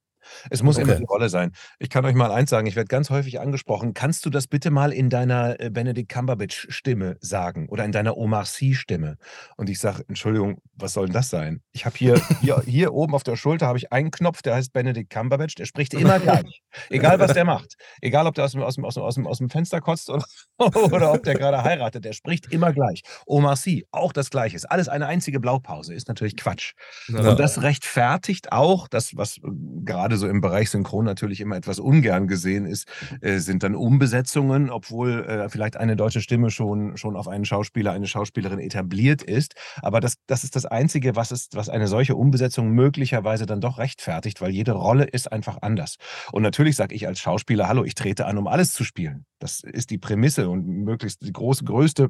Es 0.49 0.63
muss 0.63 0.77
Okay. 0.77 0.83
immer 0.87 0.95
die 0.95 1.05
Rolle 1.05 1.29
sein. 1.29 1.51
Ich 1.79 1.89
kann 1.89 2.05
euch 2.05 2.15
mal 2.15 2.31
eins 2.31 2.49
sagen, 2.49 2.67
ich 2.67 2.75
werde 2.75 2.87
ganz 2.87 3.09
häufig 3.09 3.39
angesprochen. 3.39 3.93
Kannst 3.93 4.25
du 4.25 4.29
das 4.29 4.47
bitte 4.47 4.71
mal 4.71 4.93
in 4.93 5.09
deiner 5.09 5.59
äh, 5.59 5.69
Benedict 5.69 6.09
Cumberbatch-Stimme 6.09 7.17
sagen 7.19 7.67
oder 7.69 7.85
in 7.85 7.91
deiner 7.91 8.17
Omar 8.17 8.45
Sy-Stimme? 8.45 9.17
Und 9.57 9.69
ich 9.69 9.79
sage, 9.79 10.03
Entschuldigung, 10.07 10.61
was 10.75 10.93
soll 10.93 11.07
denn 11.07 11.13
das 11.13 11.29
sein? 11.29 11.61
Ich 11.71 11.85
habe 11.85 11.95
hier, 11.97 12.21
hier, 12.41 12.61
hier 12.65 12.93
oben 12.93 13.13
auf 13.15 13.23
der 13.23 13.35
Schulter 13.35 13.67
habe 13.67 13.77
ich 13.77 13.91
einen 13.91 14.11
Knopf, 14.11 14.41
der 14.41 14.55
heißt 14.55 14.73
Benedict 14.73 15.09
Cumberbatch, 15.09 15.55
der 15.55 15.65
spricht 15.65 15.93
immer 15.93 16.19
gleich. 16.19 16.61
Egal, 16.89 17.19
was 17.19 17.33
der 17.33 17.45
macht. 17.45 17.75
Egal, 18.01 18.27
ob 18.27 18.35
der 18.35 18.45
aus 18.45 18.51
dem, 18.51 18.61
aus 18.61 18.75
dem, 18.75 18.85
aus 18.85 18.93
dem, 18.95 19.03
aus 19.03 19.15
dem, 19.15 19.27
aus 19.27 19.37
dem 19.39 19.49
Fenster 19.49 19.81
kotzt 19.81 20.09
oder, 20.09 20.25
oder 20.57 21.13
ob 21.13 21.23
der 21.23 21.35
gerade 21.35 21.63
heiratet, 21.63 22.05
der 22.05 22.13
spricht 22.13 22.51
immer 22.51 22.71
gleich. 22.73 23.01
Omar 23.25 23.55
Sy, 23.55 23.85
auch 23.91 24.13
das 24.13 24.29
Gleiche. 24.29 24.55
Ist 24.55 24.65
alles 24.65 24.87
eine 24.87 25.07
einzige 25.07 25.39
Blaupause. 25.39 25.93
Ist 25.93 26.07
natürlich 26.07 26.37
Quatsch. 26.37 26.73
Ja. 27.07 27.31
Und 27.31 27.39
das 27.39 27.61
rechtfertigt 27.61 28.51
auch, 28.51 28.87
das, 28.87 29.15
was 29.15 29.37
äh, 29.37 29.41
gerade 29.83 30.17
so 30.19 30.27
im 30.27 30.41
Bereich 30.41 30.69
Synchron 30.69 31.05
natürlich 31.05 31.41
immer 31.41 31.55
etwas 31.55 31.79
ungern 31.79 32.27
gesehen 32.27 32.65
ist, 32.65 32.87
äh, 33.21 33.39
sind 33.39 33.63
dann 33.63 33.75
Umbesetzungen, 33.75 34.69
obwohl 34.69 35.23
äh, 35.25 35.49
vielleicht 35.49 35.77
eine 35.77 35.95
deutsche 35.95 36.21
Stimme 36.21 36.51
schon, 36.51 36.97
schon 36.97 37.15
auf 37.15 37.27
einen 37.27 37.45
Schauspieler, 37.45 37.91
eine 37.91 38.07
Schauspielerin 38.07 38.59
etabliert 38.59 39.23
ist. 39.23 39.55
Aber 39.81 39.99
das, 39.99 40.15
das 40.27 40.43
ist 40.43 40.55
das 40.55 40.65
Einzige, 40.65 41.15
was, 41.15 41.31
ist, 41.31 41.55
was 41.55 41.69
eine 41.69 41.87
solche 41.87 42.15
Umbesetzung 42.15 42.69
möglicherweise 42.71 43.45
dann 43.45 43.61
doch 43.61 43.79
rechtfertigt, 43.79 44.41
weil 44.41 44.51
jede 44.51 44.73
Rolle 44.73 45.05
ist 45.05 45.31
einfach 45.31 45.57
anders. 45.61 45.95
Und 46.31 46.43
natürlich 46.43 46.75
sage 46.75 46.93
ich 46.93 47.07
als 47.07 47.19
Schauspieler, 47.19 47.67
hallo, 47.67 47.83
ich 47.83 47.95
trete 47.95 48.25
an, 48.25 48.37
um 48.37 48.47
alles 48.47 48.73
zu 48.73 48.83
spielen. 48.83 49.25
Das 49.39 49.61
ist 49.63 49.89
die 49.89 49.97
Prämisse 49.97 50.49
und 50.49 50.67
möglichst 50.67 51.21
die 51.25 51.33
große, 51.33 51.63
größte 51.63 52.09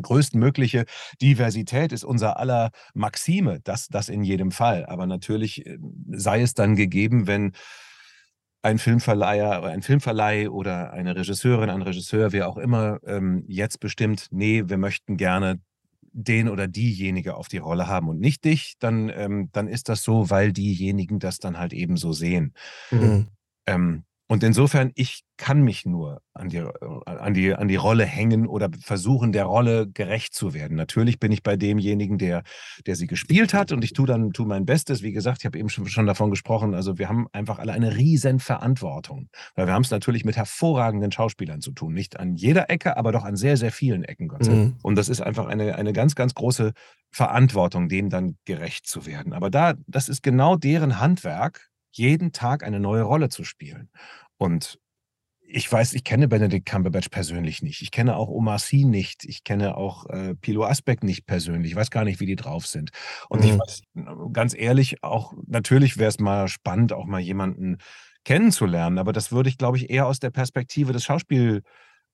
größtmögliche 0.00 0.84
Diversität 1.20 1.92
ist 1.92 2.04
unser 2.04 2.38
aller 2.38 2.70
Maxime, 2.94 3.60
das, 3.64 3.88
das 3.88 4.08
in 4.08 4.22
jedem 4.22 4.50
Fall. 4.50 4.86
Aber 4.86 5.06
natürlich 5.06 5.66
äh, 5.66 5.78
sei 6.12 6.42
es 6.42 6.54
dann 6.54 6.76
gegeben, 6.76 7.26
wenn 7.26 7.52
ein 8.62 8.78
Filmverleiher 8.78 9.60
oder 9.60 9.70
ein 9.70 9.82
Filmverleih 9.82 10.50
oder 10.50 10.92
eine 10.92 11.14
Regisseurin, 11.14 11.70
ein 11.70 11.82
Regisseur, 11.82 12.32
wer 12.32 12.48
auch 12.48 12.56
immer, 12.56 12.98
ähm, 13.06 13.44
jetzt 13.46 13.78
bestimmt, 13.78 14.26
nee, 14.32 14.64
wir 14.66 14.76
möchten 14.76 15.16
gerne 15.16 15.60
den 16.12 16.48
oder 16.48 16.66
diejenige 16.66 17.36
auf 17.36 17.46
die 17.46 17.58
Rolle 17.58 17.86
haben 17.86 18.08
und 18.08 18.18
nicht 18.18 18.44
dich, 18.44 18.74
dann, 18.80 19.10
ähm, 19.14 19.50
dann 19.52 19.68
ist 19.68 19.88
das 19.88 20.02
so, 20.02 20.30
weil 20.30 20.52
diejenigen 20.52 21.18
das 21.18 21.38
dann 21.38 21.58
halt 21.58 21.72
eben 21.74 21.96
so 21.96 22.12
sehen. 22.12 22.54
Mhm. 22.90 23.28
Ähm, 23.66 24.04
und 24.28 24.42
insofern, 24.42 24.90
ich 24.96 25.22
kann 25.36 25.62
mich 25.62 25.86
nur 25.86 26.20
an 26.32 26.48
die, 26.48 26.62
an, 27.04 27.34
die, 27.34 27.54
an 27.54 27.68
die 27.68 27.76
Rolle 27.76 28.04
hängen 28.04 28.46
oder 28.46 28.68
versuchen, 28.80 29.30
der 29.30 29.44
Rolle 29.44 29.88
gerecht 29.88 30.34
zu 30.34 30.52
werden. 30.52 30.76
Natürlich 30.76 31.20
bin 31.20 31.30
ich 31.30 31.44
bei 31.44 31.56
demjenigen, 31.56 32.18
der, 32.18 32.42
der 32.86 32.96
sie 32.96 33.06
gespielt 33.06 33.54
hat 33.54 33.70
und 33.70 33.84
ich 33.84 33.92
tue 33.92 34.06
dann 34.06 34.32
tue 34.32 34.46
mein 34.46 34.66
Bestes. 34.66 35.02
Wie 35.02 35.12
gesagt, 35.12 35.38
ich 35.40 35.46
habe 35.46 35.58
eben 35.58 35.68
schon, 35.68 35.86
schon 35.86 36.06
davon 36.06 36.30
gesprochen. 36.30 36.74
Also 36.74 36.98
wir 36.98 37.08
haben 37.08 37.28
einfach 37.32 37.60
alle 37.60 37.72
eine 37.72 37.96
riesen 37.96 38.40
Verantwortung. 38.40 39.28
Weil 39.54 39.66
wir 39.66 39.74
haben 39.74 39.82
es 39.82 39.90
natürlich 39.90 40.24
mit 40.24 40.36
hervorragenden 40.36 41.12
Schauspielern 41.12 41.60
zu 41.60 41.70
tun. 41.70 41.94
Nicht 41.94 42.18
an 42.18 42.34
jeder 42.34 42.68
Ecke, 42.68 42.96
aber 42.96 43.12
doch 43.12 43.24
an 43.24 43.36
sehr, 43.36 43.56
sehr 43.56 43.70
vielen 43.70 44.02
Ecken, 44.02 44.26
Gott 44.26 44.44
sei 44.44 44.52
Dank. 44.52 44.64
Mhm. 44.74 44.78
Und 44.82 44.96
das 44.96 45.08
ist 45.08 45.20
einfach 45.20 45.46
eine, 45.46 45.76
eine 45.76 45.92
ganz, 45.92 46.16
ganz 46.16 46.34
große 46.34 46.72
Verantwortung, 47.12 47.88
denen 47.88 48.10
dann 48.10 48.36
gerecht 48.44 48.88
zu 48.88 49.06
werden. 49.06 49.32
Aber 49.32 49.50
da, 49.50 49.74
das 49.86 50.08
ist 50.08 50.22
genau 50.22 50.56
deren 50.56 50.98
Handwerk, 50.98 51.70
jeden 51.96 52.32
Tag 52.32 52.64
eine 52.64 52.80
neue 52.80 53.02
Rolle 53.02 53.28
zu 53.28 53.44
spielen. 53.44 53.90
Und 54.38 54.78
ich 55.48 55.70
weiß, 55.70 55.92
ich 55.92 56.02
kenne 56.04 56.26
Benedict 56.28 56.66
Cumberbatch 56.66 57.08
persönlich 57.08 57.62
nicht. 57.62 57.80
Ich 57.80 57.92
kenne 57.92 58.16
auch 58.16 58.28
Omar 58.28 58.58
Sy 58.58 58.84
nicht. 58.84 59.24
Ich 59.24 59.44
kenne 59.44 59.76
auch 59.76 60.06
äh, 60.10 60.34
Pilo 60.34 60.64
Asbeck 60.64 61.04
nicht 61.04 61.26
persönlich. 61.26 61.70
Ich 61.72 61.76
weiß 61.76 61.90
gar 61.90 62.04
nicht, 62.04 62.18
wie 62.20 62.26
die 62.26 62.36
drauf 62.36 62.66
sind. 62.66 62.90
Und 63.28 63.44
ich 63.44 63.52
Mhm. 63.52 63.58
weiß, 63.58 63.82
ganz 64.32 64.54
ehrlich, 64.56 65.02
auch 65.04 65.34
natürlich 65.46 65.98
wäre 65.98 66.08
es 66.08 66.18
mal 66.18 66.48
spannend, 66.48 66.92
auch 66.92 67.06
mal 67.06 67.20
jemanden 67.20 67.78
kennenzulernen. 68.24 68.98
Aber 68.98 69.12
das 69.12 69.30
würde 69.30 69.48
ich, 69.48 69.56
glaube 69.58 69.76
ich, 69.76 69.88
eher 69.90 70.06
aus 70.06 70.18
der 70.18 70.30
Perspektive 70.30 70.92
des 70.92 71.04
Schauspiel 71.04 71.62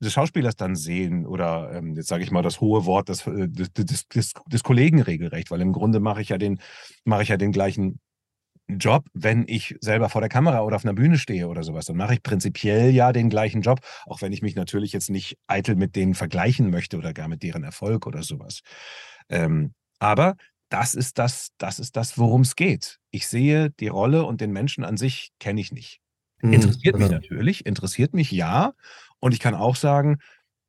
des 0.01 0.13
Schauspielers 0.13 0.57
dann 0.57 0.75
sehen 0.75 1.27
oder 1.27 1.73
ähm, 1.75 1.95
jetzt 1.95 2.09
sage 2.09 2.25
ich 2.25 2.33
mal 2.33 2.43
das 2.43 2.61
hohe 2.61 2.85
Wort 2.87 3.09
des, 3.09 3.25
äh, 3.27 3.49
des, 3.49 3.73
des, 3.73 4.09
des, 4.09 4.33
des 4.47 4.63
Kollegen 4.65 5.01
regelrecht, 5.01 5.51
weil 5.53 5.61
im 5.61 5.73
Grunde 5.73 6.01
mache 6.01 6.21
ich 6.23 6.31
ja 6.31 6.39
den 6.39 6.59
mache 7.05 7.23
ich 7.23 7.29
ja 7.29 7.37
den 7.37 7.53
gleichen 7.53 8.01
Job, 8.69 9.07
wenn 9.13 9.45
ich 9.49 9.77
selber 9.81 10.09
vor 10.09 10.21
der 10.21 10.31
Kamera 10.31 10.63
oder 10.63 10.77
auf 10.77 10.85
einer 10.85 10.95
Bühne 10.95 11.19
stehe 11.19 11.49
oder 11.49 11.63
sowas, 11.63 11.85
dann 11.87 11.97
mache 11.97 12.15
ich 12.15 12.23
prinzipiell 12.23 12.91
ja 12.91 13.13
den 13.13 13.29
gleichen 13.29 13.61
Job, 13.63 13.81
auch 14.07 14.23
wenn 14.23 14.33
ich 14.33 14.43
mich 14.43 14.55
natürlich 14.57 14.93
jetzt 14.93 15.11
nicht 15.11 15.37
eitel 15.47 15.77
mit 15.77 15.97
denen 15.97 16.15
vergleichen 16.15 16.71
möchte 16.71 16.97
oder 16.97 17.13
gar 17.13 17.29
mit 17.29 17.43
deren 17.43 17.65
Erfolg 17.65 18.07
oder 18.07 18.23
sowas. 18.23 18.61
Ähm, 19.29 19.75
aber 19.99 20.37
das 20.71 20.95
ist 20.95 21.19
das, 21.19 21.49
das 21.59 21.79
ist 21.79 21.97
das, 21.97 22.17
worum 22.19 22.43
es 22.43 22.57
geht. 22.57 22.99
Ich 23.11 23.27
sehe 23.29 23.71
die 23.71 23.89
Rolle 23.89 24.25
und 24.25 24.41
den 24.41 24.53
Menschen 24.53 24.85
an 24.85 24.97
sich 24.97 25.31
kenne 25.39 25.61
ich 25.61 25.73
nicht. 25.73 26.01
Mhm. 26.41 26.53
Interessiert 26.55 26.97
mich 26.97 27.11
Ja. 27.11 27.19
natürlich, 27.19 27.67
interessiert 27.67 28.15
mich 28.15 28.31
ja. 28.31 28.73
Und 29.21 29.33
ich 29.35 29.41
kann 29.41 29.55
auch 29.55 29.77
sagen, 29.77 30.19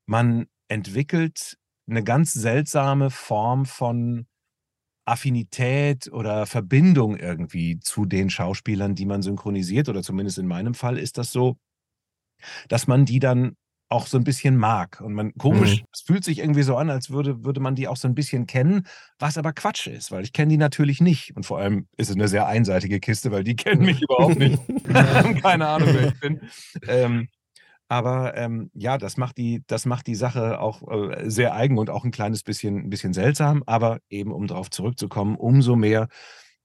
man 0.05 0.47
entwickelt 0.67 1.57
eine 1.89 2.03
ganz 2.03 2.33
seltsame 2.33 3.09
Form 3.11 3.65
von 3.65 4.27
Affinität 5.05 6.11
oder 6.11 6.45
Verbindung 6.45 7.17
irgendwie 7.17 7.79
zu 7.79 8.05
den 8.05 8.29
Schauspielern, 8.29 8.95
die 8.95 9.05
man 9.05 9.21
synchronisiert, 9.21 9.89
oder 9.89 10.03
zumindest 10.03 10.37
in 10.39 10.47
meinem 10.47 10.73
Fall 10.73 10.97
ist 10.97 11.17
das 11.17 11.31
so, 11.31 11.57
dass 12.69 12.87
man 12.87 13.05
die 13.05 13.19
dann 13.19 13.55
auch 13.89 14.07
so 14.07 14.17
ein 14.17 14.23
bisschen 14.23 14.57
mag. 14.57 15.01
Und 15.01 15.13
man, 15.13 15.33
komisch, 15.37 15.81
Mhm. 15.81 15.85
es 15.93 16.01
fühlt 16.01 16.23
sich 16.23 16.39
irgendwie 16.39 16.63
so 16.63 16.75
an, 16.77 16.89
als 16.89 17.11
würde, 17.11 17.43
würde 17.43 17.59
man 17.59 17.75
die 17.75 17.87
auch 17.87 17.97
so 17.97 18.07
ein 18.07 18.15
bisschen 18.15 18.47
kennen, 18.47 18.87
was 19.19 19.37
aber 19.37 19.53
Quatsch 19.53 19.85
ist, 19.87 20.11
weil 20.11 20.23
ich 20.23 20.33
kenne 20.33 20.49
die 20.49 20.57
natürlich 20.57 20.99
nicht. 20.99 21.35
Und 21.35 21.45
vor 21.45 21.59
allem 21.59 21.87
ist 21.97 22.09
es 22.09 22.15
eine 22.15 22.27
sehr 22.27 22.47
einseitige 22.47 22.99
Kiste, 22.99 23.31
weil 23.31 23.43
die 23.43 23.55
kennen 23.55 23.83
mich 23.85 24.01
überhaupt 24.01 24.39
nicht. 24.39 24.59
keine 25.43 25.67
Ahnung, 25.67 25.89
wer 25.93 26.07
ich 26.07 26.19
bin. 26.19 26.41
Ähm, 26.87 27.27
aber 27.93 28.35
ähm, 28.35 28.71
ja, 28.73 28.97
das 28.97 29.17
macht 29.17 29.37
die, 29.37 29.63
das 29.67 29.85
macht 29.85 30.07
die 30.07 30.15
Sache 30.15 30.59
auch 30.59 30.81
äh, 30.89 31.29
sehr 31.29 31.53
eigen 31.53 31.77
und 31.77 31.91
auch 31.91 32.03
ein 32.05 32.09
kleines 32.11 32.41
bisschen, 32.41 32.77
ein 32.77 32.89
bisschen 32.89 33.13
seltsam. 33.13 33.61
Aber 33.67 33.99
eben, 34.09 34.31
um 34.31 34.47
darauf 34.47 34.71
zurückzukommen, 34.71 35.35
umso 35.35 35.75
mehr, 35.75 36.07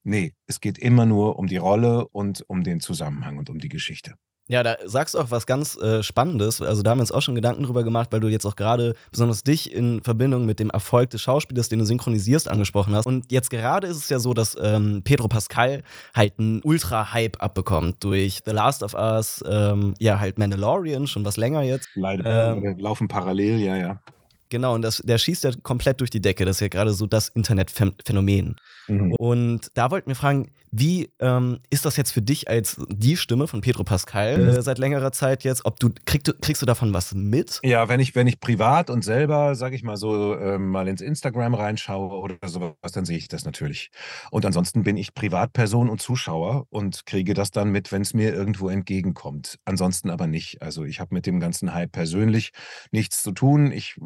nee, 0.04 0.32
es 0.46 0.60
geht 0.60 0.78
immer 0.78 1.04
nur 1.04 1.38
um 1.38 1.46
die 1.46 1.58
Rolle 1.58 2.08
und 2.08 2.44
um 2.48 2.62
den 2.62 2.80
Zusammenhang 2.80 3.36
und 3.36 3.50
um 3.50 3.58
die 3.58 3.68
Geschichte. 3.68 4.14
Ja, 4.48 4.62
da 4.62 4.76
sagst 4.86 5.14
du 5.14 5.18
auch 5.18 5.30
was 5.30 5.46
ganz 5.46 5.76
äh, 5.76 6.02
Spannendes. 6.02 6.62
Also 6.62 6.82
da 6.82 6.90
haben 6.90 6.98
wir 6.98 7.02
uns 7.02 7.12
auch 7.12 7.20
schon 7.20 7.34
Gedanken 7.34 7.64
drüber 7.64 7.84
gemacht, 7.84 8.08
weil 8.12 8.20
du 8.20 8.28
jetzt 8.28 8.46
auch 8.46 8.56
gerade 8.56 8.94
besonders 9.10 9.42
dich 9.42 9.72
in 9.72 10.02
Verbindung 10.02 10.46
mit 10.46 10.58
dem 10.58 10.70
Erfolg 10.70 11.10
des 11.10 11.20
Schauspielers, 11.20 11.68
den 11.68 11.80
du 11.80 11.84
synchronisierst, 11.84 12.48
angesprochen 12.48 12.94
hast. 12.94 13.06
Und 13.06 13.30
jetzt 13.30 13.50
gerade 13.50 13.86
ist 13.86 13.98
es 13.98 14.08
ja 14.08 14.18
so, 14.18 14.32
dass 14.32 14.56
ähm, 14.60 15.02
Pedro 15.04 15.28
Pascal 15.28 15.82
halt 16.14 16.38
einen 16.38 16.62
Ultra-Hype 16.62 17.42
abbekommt 17.42 18.02
durch 18.02 18.40
The 18.46 18.52
Last 18.52 18.82
of 18.82 18.94
Us, 18.94 19.44
ähm, 19.46 19.92
ja 19.98 20.18
halt 20.18 20.38
Mandalorian, 20.38 21.06
schon 21.06 21.26
was 21.26 21.36
länger 21.36 21.62
jetzt. 21.62 21.90
Leider, 21.94 22.52
ähm, 22.56 22.78
laufen 22.78 23.06
parallel, 23.06 23.58
ja, 23.58 23.76
ja. 23.76 24.00
Genau, 24.48 24.74
und 24.74 24.82
das, 24.82 24.98
der 25.04 25.18
schießt 25.18 25.44
ja 25.44 25.50
komplett 25.62 26.00
durch 26.00 26.10
die 26.10 26.20
Decke. 26.20 26.44
Das 26.44 26.56
ist 26.56 26.60
ja 26.60 26.68
gerade 26.68 26.92
so 26.92 27.06
das 27.06 27.28
Internetphänomen. 27.28 28.56
Mhm. 28.88 29.14
Und 29.18 29.70
da 29.74 29.90
wollten 29.90 30.08
wir 30.08 30.16
fragen, 30.16 30.50
wie 30.70 31.10
ähm, 31.18 31.60
ist 31.70 31.84
das 31.84 31.96
jetzt 31.96 32.10
für 32.10 32.22
dich 32.22 32.48
als 32.48 32.76
die 32.88 33.16
Stimme 33.16 33.46
von 33.46 33.60
Pedro 33.60 33.84
Pascal 33.84 34.38
mhm. 34.38 34.48
äh, 34.48 34.62
seit 34.62 34.78
längerer 34.78 35.12
Zeit 35.12 35.44
jetzt? 35.44 35.64
Ob 35.64 35.78
du, 35.80 35.90
krieg, 36.04 36.22
kriegst 36.40 36.62
du 36.62 36.66
davon 36.66 36.92
was 36.92 37.14
mit? 37.14 37.60
Ja, 37.62 37.88
wenn 37.88 38.00
ich, 38.00 38.14
wenn 38.14 38.26
ich 38.26 38.40
privat 38.40 38.90
und 38.90 39.04
selber, 39.04 39.54
sag 39.54 39.72
ich 39.72 39.82
mal 39.82 39.96
so, 39.96 40.36
ähm, 40.38 40.68
mal 40.68 40.88
ins 40.88 41.00
Instagram 41.00 41.54
reinschaue 41.54 42.16
oder 42.18 42.36
sowas, 42.46 42.74
dann 42.92 43.04
sehe 43.04 43.18
ich 43.18 43.28
das 43.28 43.44
natürlich. 43.44 43.90
Und 44.30 44.44
ansonsten 44.44 44.82
bin 44.82 44.96
ich 44.96 45.14
Privatperson 45.14 45.88
und 45.88 46.00
Zuschauer 46.00 46.66
und 46.70 47.06
kriege 47.06 47.34
das 47.34 47.50
dann 47.50 47.70
mit, 47.70 47.92
wenn 47.92 48.02
es 48.02 48.14
mir 48.14 48.34
irgendwo 48.34 48.68
entgegenkommt. 48.68 49.58
Ansonsten 49.64 50.10
aber 50.10 50.26
nicht. 50.26 50.62
Also 50.62 50.84
ich 50.84 51.00
habe 51.00 51.14
mit 51.14 51.26
dem 51.26 51.40
ganzen 51.40 51.74
Hype 51.74 51.92
persönlich 51.92 52.52
nichts 52.90 53.22
zu 53.22 53.32
tun. 53.32 53.72
Ich 53.72 53.96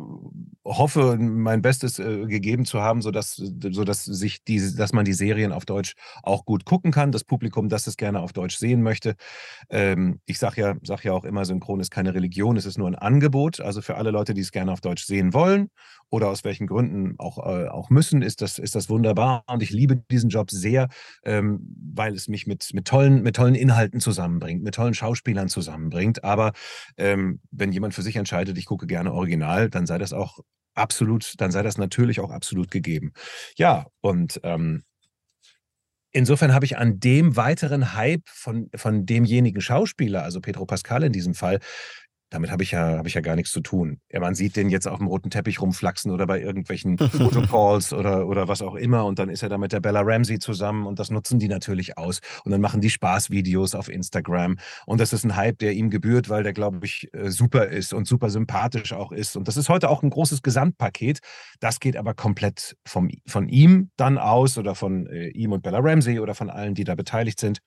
hoffe, 0.65 1.17
mein 1.19 1.63
Bestes 1.63 1.99
äh, 1.99 2.27
gegeben 2.27 2.65
zu 2.65 2.81
haben, 2.81 3.03
sodass, 3.03 3.37
sodass 3.37 4.05
sich 4.05 4.45
diese 4.45 4.77
dass 4.77 4.93
man 4.93 5.05
die 5.05 5.13
Serien 5.13 5.53
auf 5.53 5.65
Deutsch 5.65 5.95
auch 6.23 6.45
gut 6.45 6.65
gucken 6.65 6.93
kann. 6.93 7.13
Das 7.13 7.25
Publikum, 7.25 7.69
das 7.69 7.87
es 7.87 7.97
gerne 7.97 8.21
auf 8.21 8.33
Deutsch 8.33 8.57
sehen 8.57 8.83
möchte. 8.83 9.15
Ähm, 9.71 10.21
ich 10.27 10.39
sage 10.39 10.61
ja, 10.61 10.75
sag 10.83 11.05
ja 11.05 11.13
auch 11.13 11.25
immer, 11.25 11.45
Synchron 11.45 11.81
ist 11.81 11.91
keine 11.91 12.15
Religion, 12.15 12.57
es 12.57 12.67
ist 12.67 12.79
nur 12.79 12.89
ein 12.89 12.95
Angebot. 12.95 13.61
Also 13.61 13.83
für 13.83 13.97
alle 13.97 14.11
Leute, 14.11 14.35
die 14.35 14.41
es 14.41 14.53
gerne 14.53 14.73
auf 14.73 14.81
Deutsch 14.81 15.05
sehen 15.05 15.35
wollen 15.35 15.69
oder 16.13 16.29
aus 16.29 16.45
welchen 16.45 16.67
Gründen 16.67 17.15
auch, 17.19 17.39
äh, 17.39 17.69
auch 17.69 17.89
müssen, 17.89 18.21
ist 18.21 18.43
das, 18.43 18.59
ist 18.59 18.75
das 18.75 18.91
wunderbar. 18.91 19.45
Und 19.47 19.63
ich 19.63 19.71
liebe 19.71 19.97
diesen 19.97 20.29
Job 20.29 20.51
sehr, 20.51 20.89
ähm, 21.25 21.61
weil 21.95 22.15
es 22.15 22.29
mich 22.29 22.47
mit, 22.47 22.69
mit, 22.75 22.87
tollen, 22.87 23.23
mit 23.23 23.35
tollen 23.37 23.55
Inhalten 23.55 23.99
zusammenbringt, 23.99 24.63
mit 24.63 24.75
tollen 24.75 24.93
Schauspielern 24.93 25.49
zusammenbringt. 25.49 26.23
Aber 26.23 26.53
ähm, 26.99 27.41
wenn 27.51 27.73
jemand 27.73 27.95
für 27.95 28.03
sich 28.03 28.17
entscheidet, 28.17 28.59
ich 28.59 28.67
gucke 28.67 28.87
gerne 28.87 29.11
original, 29.11 29.71
dann 29.71 29.87
sei 29.87 29.97
das 29.97 30.13
auch 30.13 30.41
absolut, 30.75 31.33
dann 31.39 31.51
sei 31.51 31.63
das 31.63 31.79
natürlich 31.79 32.21
auch 32.21 32.31
absolut 32.31 32.71
gegeben. 32.71 33.15
Ja, 33.57 33.87
und 34.03 34.39
ähm, 34.43 34.85
insofern 36.11 36.53
habe 36.53 36.67
ich 36.67 36.77
an 36.77 37.01
dem 37.01 37.37
weiteren 37.37 37.95
Hype 37.95 38.29
von, 38.29 38.69
von 38.75 39.07
demjenigen 39.07 39.63
Schauspieler, 39.63 40.25
also 40.25 40.43
Pedro 40.43 40.67
Pascal 40.67 41.05
in 41.05 41.13
diesem 41.13 41.33
Fall, 41.33 41.59
damit 42.33 42.51
habe 42.51 42.63
ich, 42.63 42.71
ja, 42.71 42.97
hab 42.97 43.07
ich 43.07 43.13
ja 43.13 43.21
gar 43.21 43.37
nichts 43.37 43.53
zu 43.53 43.61
tun. 43.61 44.01
Ja, 44.11 44.19
man 44.19 44.35
sieht 44.35 44.57
den 44.57 44.71
jetzt 44.71 44.89
auf 44.89 44.99
dem 44.99 45.07
roten 45.07 45.29
Teppich 45.29 45.61
rumflaxen 45.61 46.11
oder 46.11 46.27
bei 46.27 46.41
irgendwelchen 46.41 46.97
Fotocalls 46.99 47.93
oder, 47.93 48.27
oder 48.27 48.49
was 48.49 48.63
auch 48.63 48.75
immer. 48.75 49.05
Und 49.05 49.19
dann 49.19 49.29
ist 49.29 49.43
er 49.43 49.51
da 49.51 49.59
mit 49.59 49.73
der 49.73 49.81
Bella 49.81 50.01
Ramsey 50.01 50.39
zusammen 50.39 50.87
und 50.87 50.99
das 50.99 51.11
nutzen 51.11 51.39
die 51.39 51.49
natürlich 51.49 51.99
aus. 51.99 52.21
Und 52.45 52.53
dann 52.53 52.63
machen 52.63 52.81
die 52.81 52.89
Spaßvideos 52.89 53.75
auf 53.75 53.91
Instagram. 53.91 54.57
Und 54.87 55.01
das 55.01 55.13
ist 55.13 55.25
ein 55.25 55.37
Hype, 55.37 55.59
der 55.59 55.73
ihm 55.73 55.91
gebührt, 55.91 56.31
weil 56.31 56.43
der, 56.43 56.55
glaube 56.55 56.81
ich, 56.87 57.13
äh, 57.13 57.31
super 57.31 57.67
ist 57.67 57.93
und 57.93 58.09
super 58.09 58.31
sympathisch 58.31 58.95
auch 58.95 59.13
ist. 59.13 59.37
Und 59.37 59.47
das 59.47 59.59
ist 59.59 59.69
heute 59.69 59.91
auch 59.91 60.03
ein 60.03 60.09
großes 60.09 60.41
Gesamtpaket. 60.41 61.21
Das 61.61 61.81
geht 61.81 61.99
aber 61.99 62.15
komplett 62.15 62.77
vom, 62.87 63.11
von 63.27 63.51
ihm 63.51 63.91
dann 63.97 64.17
aus 64.17 64.57
oder 64.57 64.75
von 64.75 65.07
äh, 65.07 65.29
ihm 65.29 65.53
und 65.53 65.63
Bella 65.63 65.81
Ramsey 65.81 66.19
oder 66.19 66.35
von 66.35 66.49
allen, 66.49 66.75
die 66.75 66.85
da 66.85 66.95
beteiligt 66.95 67.39
sind. 67.39 67.59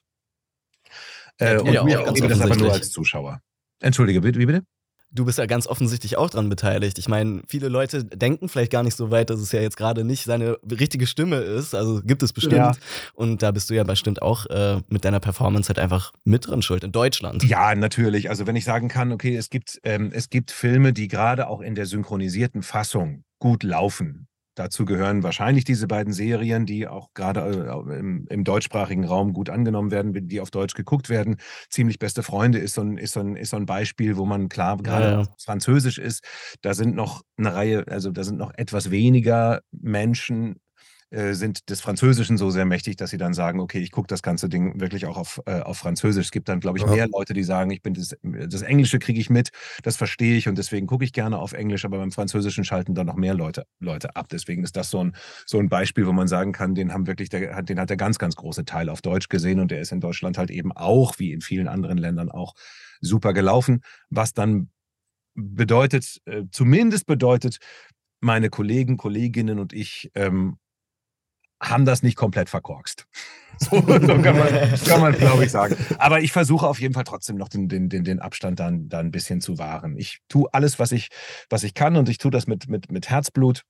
Äh, 1.40 1.72
ja, 1.72 1.82
und 1.82 2.20
wir 2.20 2.30
das 2.30 2.42
aber 2.42 2.56
nur 2.56 2.74
als 2.74 2.90
Zuschauer. 2.90 3.42
Entschuldige, 3.82 4.24
wie 4.24 4.46
bitte? 4.46 4.64
Du 5.12 5.24
bist 5.24 5.38
ja 5.38 5.46
ganz 5.46 5.66
offensichtlich 5.66 6.18
auch 6.18 6.30
dran 6.30 6.50
beteiligt. 6.50 6.98
Ich 6.98 7.08
meine, 7.08 7.42
viele 7.48 7.70
Leute 7.70 8.04
denken 8.04 8.50
vielleicht 8.50 8.72
gar 8.72 8.84
nicht 8.84 8.98
so 8.98 9.12
weit, 9.12 9.30
dass 9.30 9.40
es 9.40 9.52
ja 9.54 9.62
jetzt 9.62 9.78
gerade 9.78 10.04
nicht 10.04 10.26
seine 10.26 10.58
richtige 10.70 11.08
Stimme 11.08 11.38
ist. 11.38 11.74
Also 11.74 12.02
gibt 12.04 12.22
es 12.22 12.34
bestimmt. 12.34 12.56
Ja. 12.56 12.72
Und 13.14 13.42
da 13.42 13.52
bist 13.52 13.70
du 13.70 13.76
ja 13.76 13.86
bestimmt 13.86 14.22
auch 14.22 14.46
äh, 14.48 14.82
mit 14.90 15.06
deiner 15.06 15.22
Performance 15.22 15.70
halt 15.70 15.80
einfach 15.80 16.12
mit 16.26 16.48
dran 16.48 16.62
schuld 16.62 16.84
in 16.84 16.92
Deutschland. 16.92 17.44
Ja, 17.44 17.76
natürlich. 17.76 18.30
Also 18.30 18.46
wenn 18.46 18.58
ich 18.58 18.66
sagen 18.66 18.90
kann, 18.90 19.14
okay, 19.14 19.38
es 19.38 19.50
gibt, 19.50 19.80
ähm, 19.84 20.12
es 20.14 20.30
gibt 20.30 20.52
Filme, 20.52 20.92
die 20.92 21.08
gerade 21.08 21.48
auch 21.48 21.62
in 21.62 21.76
der 21.76 21.86
synchronisierten 21.86 22.62
Fassung 22.62 23.24
gut 23.40 23.64
laufen. 23.64 24.28
Dazu 24.56 24.86
gehören 24.86 25.22
wahrscheinlich 25.22 25.66
diese 25.66 25.88
beiden 25.88 26.14
Serien, 26.14 26.66
die 26.66 26.88
auch 26.88 27.10
gerade 27.14 27.42
äh, 27.42 27.98
im, 28.00 28.26
im, 28.30 28.44
deutschsprachigen 28.44 29.04
Raum 29.04 29.34
gut 29.34 29.50
angenommen 29.50 29.92
werden, 29.92 30.28
die 30.28 30.40
auf 30.42 30.50
Deutsch 30.50 30.74
geguckt 30.74 31.10
werden. 31.10 31.38
Ziemlich 31.70 32.00
beste 32.00 32.24
Freunde 32.24 32.60
ist 32.60 32.74
so 32.74 32.82
ein, 32.82 32.98
ist 32.98 33.14
so 33.14 33.20
ein, 33.20 33.36
ist 33.36 33.50
so 33.50 33.58
ein 33.58 33.66
Beispiel, 33.66 34.18
wo 34.18 34.26
man 34.26 34.50
klar 34.50 34.78
gerade 34.78 35.06
ja, 35.06 35.22
ja. 35.22 35.28
Französisch 35.44 35.98
ist. 35.98 36.24
Da 36.62 36.74
sind 36.74 36.96
noch 36.96 37.22
eine 37.38 37.54
Reihe, 37.54 37.86
also 37.88 38.12
da 38.12 38.24
sind 38.24 38.38
noch 38.38 38.54
etwas 38.56 38.92
weniger 38.92 39.62
Menschen 39.72 40.56
äh, 41.12 41.34
sind 41.34 41.70
des 41.70 41.82
Französischen 41.82 42.38
so 42.38 42.50
sehr 42.50 42.66
mächtig, 42.66 42.96
dass 42.96 43.10
sie 43.10 43.18
dann 43.18 43.34
sagen, 43.34 43.60
okay, 43.60 43.80
ich 43.80 43.92
gucke 43.92 44.08
das 44.08 44.22
ganze 44.22 44.50
Ding 44.50 44.80
wirklich 44.80 45.06
auch 45.06 45.18
auf, 45.18 45.42
äh, 45.46 45.62
auf 45.62 45.78
Französisch. 45.78 46.26
Es 46.26 46.32
gibt 46.32 46.50
dann, 46.50 46.60
glaube 46.60 46.78
ich, 46.78 46.86
mehr 46.86 47.08
Leute, 47.08 47.34
die 47.34 47.44
sagen, 47.44 47.72
ich 47.72 47.82
bin 47.82 47.94
das, 47.94 48.16
das 48.24 48.62
Englische 48.62 49.00
kriege 49.00 49.20
ich 49.20 49.30
mit, 49.30 49.50
das 49.84 49.98
verstehe 49.98 50.36
ich 50.36 50.48
und 50.48 50.58
deswegen 50.58 50.88
gucke 50.88 51.06
ich 51.06 51.14
gerne 51.14 51.38
auf 51.38 51.54
Englisch, 51.54 51.86
aber 51.86 51.98
beim 52.00 52.12
Französischen 52.12 52.64
schalten 52.64 52.96
dann 52.96 53.08
noch 53.08 53.16
mehr 53.16 53.34
Leute, 53.34 53.66
Leute 53.80 54.16
ab. 54.16 54.28
Deswegen 54.30 54.64
ist 54.64 54.76
das 54.76 54.90
so 54.90 55.04
ein, 55.04 55.16
so 55.46 55.60
ein 55.60 55.70
Beispiel, 55.70 56.08
wo 56.08 56.12
man 56.12 56.28
sagen 56.28 56.52
kann, 56.52 56.76
den 56.76 56.94
haben 56.94 57.08
wirklich, 57.08 57.30
der, 57.30 57.62
den 57.62 57.80
hat 57.80 57.90
der 57.90 57.98
ganz, 57.98 58.18
ganz 58.18 58.36
große 58.36 58.66
Teil 58.66 58.90
auf 58.90 59.02
Deutsch 59.02 59.30
gesehen 59.30 59.60
und 59.60 59.72
der 59.72 59.82
ist 59.82 59.92
in 59.92 60.00
Deutschland 60.00 60.38
halt 60.38 60.52
eben 60.52 60.72
auch, 60.72 61.20
wie 61.20 61.32
in 61.32 61.42
vielen 61.42 61.68
anderen 61.68 61.98
Ländern 61.98 62.30
auch, 62.32 62.54
super 63.02 63.34
gelaufen, 63.34 63.82
was 64.10 64.34
dann 64.34 64.70
bedeutet, 65.36 66.22
äh, 66.26 66.44
zumindest 66.52 67.06
bedeutet, 67.06 67.60
meine 68.22 68.50
Kollegen, 68.50 68.98
Kolleginnen 68.98 69.60
und 69.60 69.74
ich 69.74 70.12
ähm, 70.16 70.58
haben 71.62 71.86
das 71.86 72.04
nicht 72.04 72.16
komplett 72.16 72.50
verkorkst. 72.50 73.06
So, 73.58 73.78
so 73.78 73.82
kann 73.86 74.38
man, 74.38 74.50
kann 74.86 75.00
man 75.00 75.14
glaube 75.14 75.46
ich, 75.46 75.50
sagen. 75.50 75.78
Aber 75.98 76.20
ich 76.20 76.34
versuche 76.34 76.68
auf 76.68 76.82
jeden 76.82 76.94
Fall 76.94 77.06
trotzdem 77.06 77.38
noch 77.38 77.48
den, 77.48 77.70
den, 77.70 77.88
den 77.88 78.20
Abstand 78.20 78.60
dann, 78.60 78.90
dann 78.90 79.06
ein 79.06 79.12
bisschen 79.12 79.40
zu 79.40 79.58
wahren. 79.58 79.96
Ich 79.96 80.20
tue 80.28 80.50
alles, 80.52 80.78
was 80.78 80.92
ich, 80.92 81.08
was 81.50 81.64
ich 81.64 81.74
kann 81.74 81.96
und 81.96 82.10
ich 82.10 82.18
tue 82.18 82.32
das 82.32 82.48
mit, 82.48 82.68
mit, 82.68 82.92
mit 82.92 83.10
Herzblut 83.10 83.64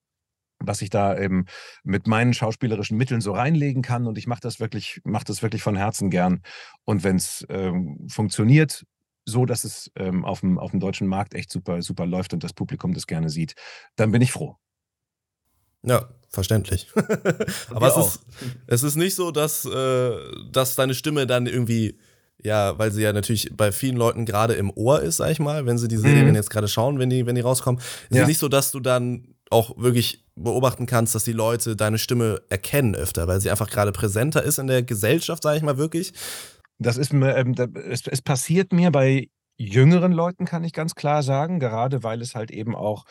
was 0.60 0.82
ich 0.82 0.89
da 0.89 1.17
eben 1.17 1.45
mit 1.84 2.08
meinen 2.08 2.34
schauspielerischen 2.34 2.98
Mitteln 2.98 3.21
so 3.21 3.34
reinlegen 3.34 3.82
kann. 3.82 4.08
Und 4.08 4.17
ich 4.17 4.28
mache 4.28 4.41
das 4.41 4.60
wirklich, 4.60 5.02
mache 5.04 5.26
das 5.26 5.41
wirklich 5.41 5.62
von 5.62 5.76
Herzen 5.76 6.10
gern. 6.10 6.41
Und 6.86 7.04
wenn 7.04 7.17
es 7.17 7.45
ähm, 7.50 8.08
funktioniert, 8.10 8.86
so 9.26 9.45
dass 9.45 9.63
es 9.63 9.91
ähm, 9.95 10.24
auf, 10.24 10.41
dem, 10.41 10.60
auf 10.60 10.71
dem 10.71 10.80
deutschen 10.80 11.08
Markt 11.08 11.34
echt 11.34 11.52
super, 11.52 11.82
super 11.82 12.06
läuft 12.06 12.34
und 12.34 12.43
das 12.43 12.54
Publikum 12.54 12.93
das 12.93 13.08
gerne 13.08 13.30
sieht, 13.30 13.56
dann 13.95 14.12
bin 14.12 14.21
ich 14.21 14.32
froh. 14.32 14.56
Ja, 15.84 16.10
verständlich. 16.36 16.88
Aber 17.74 17.88
es 17.88 17.98
ist, 17.98 18.19
es 18.67 18.84
ist 18.84 18.95
nicht 18.95 19.15
so, 19.15 19.32
dass, 19.32 19.65
äh, 19.65 20.12
dass 20.52 20.76
deine 20.76 20.93
Stimme 20.93 21.26
dann 21.26 21.48
irgendwie, 21.48 21.98
ja, 22.43 22.78
weil 22.78 22.91
sie 22.91 23.02
ja 23.02 23.13
natürlich 23.13 23.52
bei 23.56 23.71
vielen 23.71 23.98
Leuten 23.98 24.26
gerade 24.26 24.54
im 24.54 24.71
Ohr 24.76 25.02
ist, 25.02 25.17
sag 25.17 25.32
ich 25.32 25.39
mal, 25.39 25.65
wenn 25.65 25.78
sie 25.78 25.88
die 25.88 25.98
Serien 25.98 26.30
mhm. 26.30 26.36
jetzt 26.36 26.50
gerade 26.50 26.67
schauen, 26.67 27.00
wenn 27.00 27.10
die, 27.10 27.26
wenn 27.26 27.36
die 27.36 27.41
rauskommen, 27.41 27.82
ist 28.10 28.17
ja. 28.17 28.21
es 28.21 28.28
nicht 28.28 28.39
so, 28.39 28.48
dass 28.48 28.71
du 28.71 28.80
dann 28.80 29.36
auch 29.50 29.78
wirklich 29.78 30.24
beobachten 30.36 30.86
kannst, 30.86 31.15
dass 31.15 31.24
die 31.24 31.32
Leute 31.32 31.76
deine 31.76 31.98
Stimme 31.98 32.41
erkennen 32.50 32.95
öfter, 32.95 33.28
weil 33.28 33.39
sie 33.39 33.50
einfach 33.50 33.69
gerade 33.69 33.91
präsenter 33.91 34.43
ist 34.43 34.60
in 34.60 34.67
der 34.67 34.84
Gesellschaft, 34.84 35.43
sag 35.43 35.56
ich 35.56 35.63
mal 35.63 35.78
wirklich. 35.78 36.13
Das 36.78 36.98
ist 36.98 37.13
mir, 37.13 37.36
ähm, 37.36 37.56
es, 37.89 38.06
es 38.06 38.21
passiert 38.21 38.74
mir 38.74 38.91
bei 38.91 39.30
jüngeren 39.58 40.12
Leuten, 40.12 40.45
kann 40.45 40.63
ich 40.63 40.74
ganz 40.74 40.95
klar 40.95 41.24
sagen, 41.24 41.60
gerade 41.60 42.04
weil 42.04 42.21
es 42.21 42.36
halt 42.36 42.52
eben 42.52 42.76
auch 42.76 43.06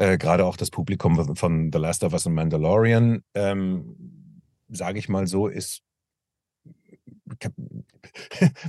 äh, 0.00 0.16
gerade 0.16 0.46
auch 0.46 0.56
das 0.56 0.70
Publikum 0.70 1.36
von 1.36 1.70
The 1.70 1.78
Last 1.78 2.04
of 2.04 2.14
Us 2.14 2.24
und 2.24 2.32
Mandalorian, 2.32 3.22
ähm, 3.34 4.42
sage 4.68 4.98
ich 4.98 5.10
mal 5.10 5.26
so, 5.26 5.46
ist 5.46 5.82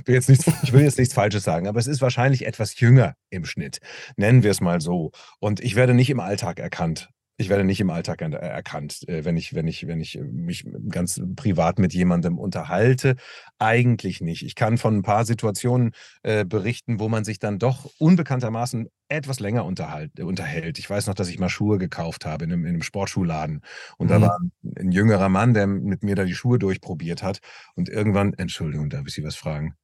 will 0.04 0.14
jetzt 0.14 0.28
nichts, 0.28 0.46
ich 0.62 0.72
will 0.72 0.82
jetzt 0.82 0.98
nichts 0.98 1.14
Falsches 1.14 1.42
sagen, 1.42 1.66
aber 1.66 1.80
es 1.80 1.86
ist 1.86 2.02
wahrscheinlich 2.02 2.46
etwas 2.46 2.78
jünger 2.78 3.16
im 3.30 3.46
Schnitt. 3.46 3.80
Nennen 4.16 4.42
wir 4.42 4.50
es 4.50 4.60
mal 4.60 4.80
so. 4.80 5.10
Und 5.40 5.60
ich 5.60 5.74
werde 5.74 5.94
nicht 5.94 6.10
im 6.10 6.20
Alltag 6.20 6.60
erkannt 6.60 7.08
ich 7.36 7.48
werde 7.48 7.64
nicht 7.64 7.80
im 7.80 7.90
Alltag 7.90 8.20
erkannt, 8.20 9.08
äh, 9.08 9.24
wenn 9.24 9.36
ich, 9.36 9.54
wenn 9.54 9.66
ich, 9.66 9.86
wenn 9.86 10.00
ich 10.00 10.18
mich 10.20 10.64
ganz 10.88 11.20
privat 11.36 11.78
mit 11.78 11.94
jemandem 11.94 12.38
unterhalte. 12.38 13.16
Eigentlich 13.58 14.20
nicht. 14.20 14.44
Ich 14.44 14.54
kann 14.54 14.78
von 14.78 14.96
ein 14.96 15.02
paar 15.02 15.24
Situationen 15.24 15.92
äh, 16.22 16.44
berichten, 16.44 17.00
wo 17.00 17.08
man 17.08 17.24
sich 17.24 17.38
dann 17.38 17.58
doch 17.58 17.90
unbekanntermaßen 17.98 18.88
etwas 19.08 19.40
länger 19.40 19.64
unterhalt, 19.64 20.20
unterhält. 20.20 20.78
Ich 20.78 20.88
weiß 20.88 21.06
noch, 21.06 21.14
dass 21.14 21.28
ich 21.28 21.38
mal 21.38 21.48
Schuhe 21.48 21.78
gekauft 21.78 22.24
habe 22.24 22.44
in 22.44 22.52
einem, 22.52 22.64
in 22.64 22.70
einem 22.70 22.82
Sportschuhladen. 22.82 23.62
Und 23.98 24.06
mhm. 24.06 24.10
da 24.10 24.20
war 24.20 24.38
ein, 24.40 24.52
ein, 24.78 24.92
jüngerer 24.92 25.28
Mann, 25.28 25.54
der 25.54 25.66
mit 25.66 26.02
mir 26.02 26.14
da 26.14 26.24
die 26.24 26.34
Schuhe 26.34 26.58
durchprobiert 26.58 27.22
hat. 27.22 27.40
Und 27.74 27.88
irgendwann, 27.88 28.34
Entschuldigung, 28.34 28.90
darf 28.90 29.06
ich 29.06 29.14
Sie 29.14 29.24
was 29.24 29.36
fragen? 29.36 29.74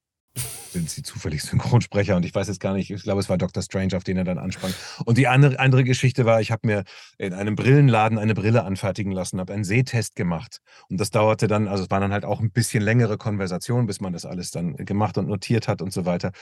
Sind 0.73 0.91
sie 0.91 1.03
zufällig 1.03 1.43
Synchronsprecher 1.43 2.17
und 2.17 2.25
ich 2.25 2.35
weiß 2.35 2.49
jetzt 2.49 2.61
gar 2.61 2.75
nicht, 2.75 2.91
ich 2.91 3.03
glaube, 3.03 3.21
es 3.21 3.29
war 3.29 3.39
Dr. 3.39 3.63
Strange, 3.63 3.97
auf 3.97 4.05
den 4.05 4.17
er 4.17 4.25
dann 4.25 4.39
ansprang. 4.39 4.73
Und 5.05 5.19
die 5.19 5.29
andere, 5.29 5.59
andere 5.59 5.85
Geschichte 5.85 6.25
war, 6.25 6.41
ich 6.41 6.51
habe 6.51 6.67
mir 6.67 6.85
in 7.19 7.35
einem 7.35 7.57
Brillenladen 7.57 8.19
eine 8.19 8.35
Brille 8.35 8.65
anfertigen 8.65 9.13
lassen, 9.13 9.41
habe 9.41 9.53
einen 9.53 9.65
Sehtest 9.65 10.15
gemacht 10.17 10.59
und 10.89 11.01
das 11.01 11.11
dauerte 11.11 11.47
dann, 11.47 11.69
also 11.69 11.85
es 11.85 11.91
waren 11.91 12.03
dann 12.03 12.13
halt 12.13 12.25
auch 12.25 12.41
ein 12.41 12.51
bisschen 12.51 12.83
längere 12.83 13.19
Konversationen, 13.19 13.87
bis 13.87 14.01
man 14.01 14.13
das 14.13 14.25
alles 14.25 14.51
dann 14.51 14.77
gemacht 14.77 15.19
und 15.19 15.29
notiert 15.29 15.69
hat 15.69 15.83
und 15.83 15.93
so 15.93 16.05
weiter. 16.05 16.33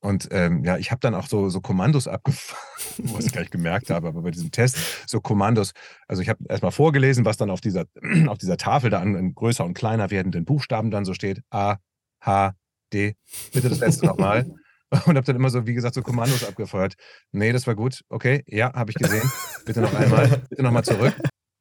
Und 0.00 0.28
ähm, 0.30 0.64
ja, 0.64 0.76
ich 0.76 0.90
habe 0.92 1.00
dann 1.00 1.14
auch 1.14 1.26
so, 1.26 1.48
so 1.48 1.60
Kommandos 1.60 2.06
abgefahren, 2.06 2.62
was 3.14 3.26
ich 3.26 3.32
gar 3.32 3.40
nicht 3.40 3.50
gemerkt 3.50 3.90
habe, 3.90 4.08
aber 4.08 4.22
bei 4.22 4.30
diesem 4.30 4.52
Test 4.52 4.76
so 5.06 5.20
Kommandos. 5.20 5.72
Also 6.06 6.22
ich 6.22 6.28
habe 6.28 6.44
erstmal 6.48 6.70
vorgelesen, 6.70 7.24
was 7.24 7.36
dann 7.36 7.50
auf 7.50 7.60
dieser, 7.60 7.86
auf 8.28 8.38
dieser 8.38 8.56
Tafel 8.56 8.90
da 8.90 9.00
an, 9.00 9.16
an 9.16 9.34
größer 9.34 9.64
und 9.64 9.74
kleiner 9.74 10.10
werdenden 10.10 10.44
Buchstaben 10.44 10.90
dann 10.90 11.04
so 11.04 11.14
steht. 11.14 11.42
A, 11.50 11.76
H, 12.20 12.54
D. 12.92 13.16
Bitte 13.52 13.68
das 13.68 13.80
letzte 13.80 14.06
nochmal. 14.06 14.46
Und 15.06 15.16
habe 15.16 15.22
dann 15.22 15.36
immer 15.36 15.50
so, 15.50 15.66
wie 15.66 15.74
gesagt, 15.74 15.94
so 15.94 16.02
Kommandos 16.02 16.44
abgefeuert. 16.44 16.94
Nee, 17.32 17.52
das 17.52 17.66
war 17.66 17.74
gut. 17.74 18.04
Okay, 18.08 18.42
ja, 18.46 18.72
habe 18.72 18.90
ich 18.90 18.96
gesehen. 18.96 19.30
Bitte 19.66 19.82
noch 19.82 19.92
einmal. 19.92 20.28
Bitte 20.48 20.62
nochmal 20.62 20.84
zurück. 20.84 21.14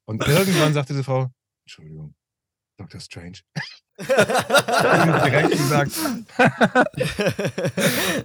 Und 0.05 0.25
irgendwann 0.25 0.73
sagte 0.73 0.93
diese 0.93 1.03
Frau, 1.03 1.27
Entschuldigung, 1.65 2.15
Dr. 2.77 3.01
Strange. 3.01 3.39
direkt 3.97 5.51
gesagt. 5.51 5.91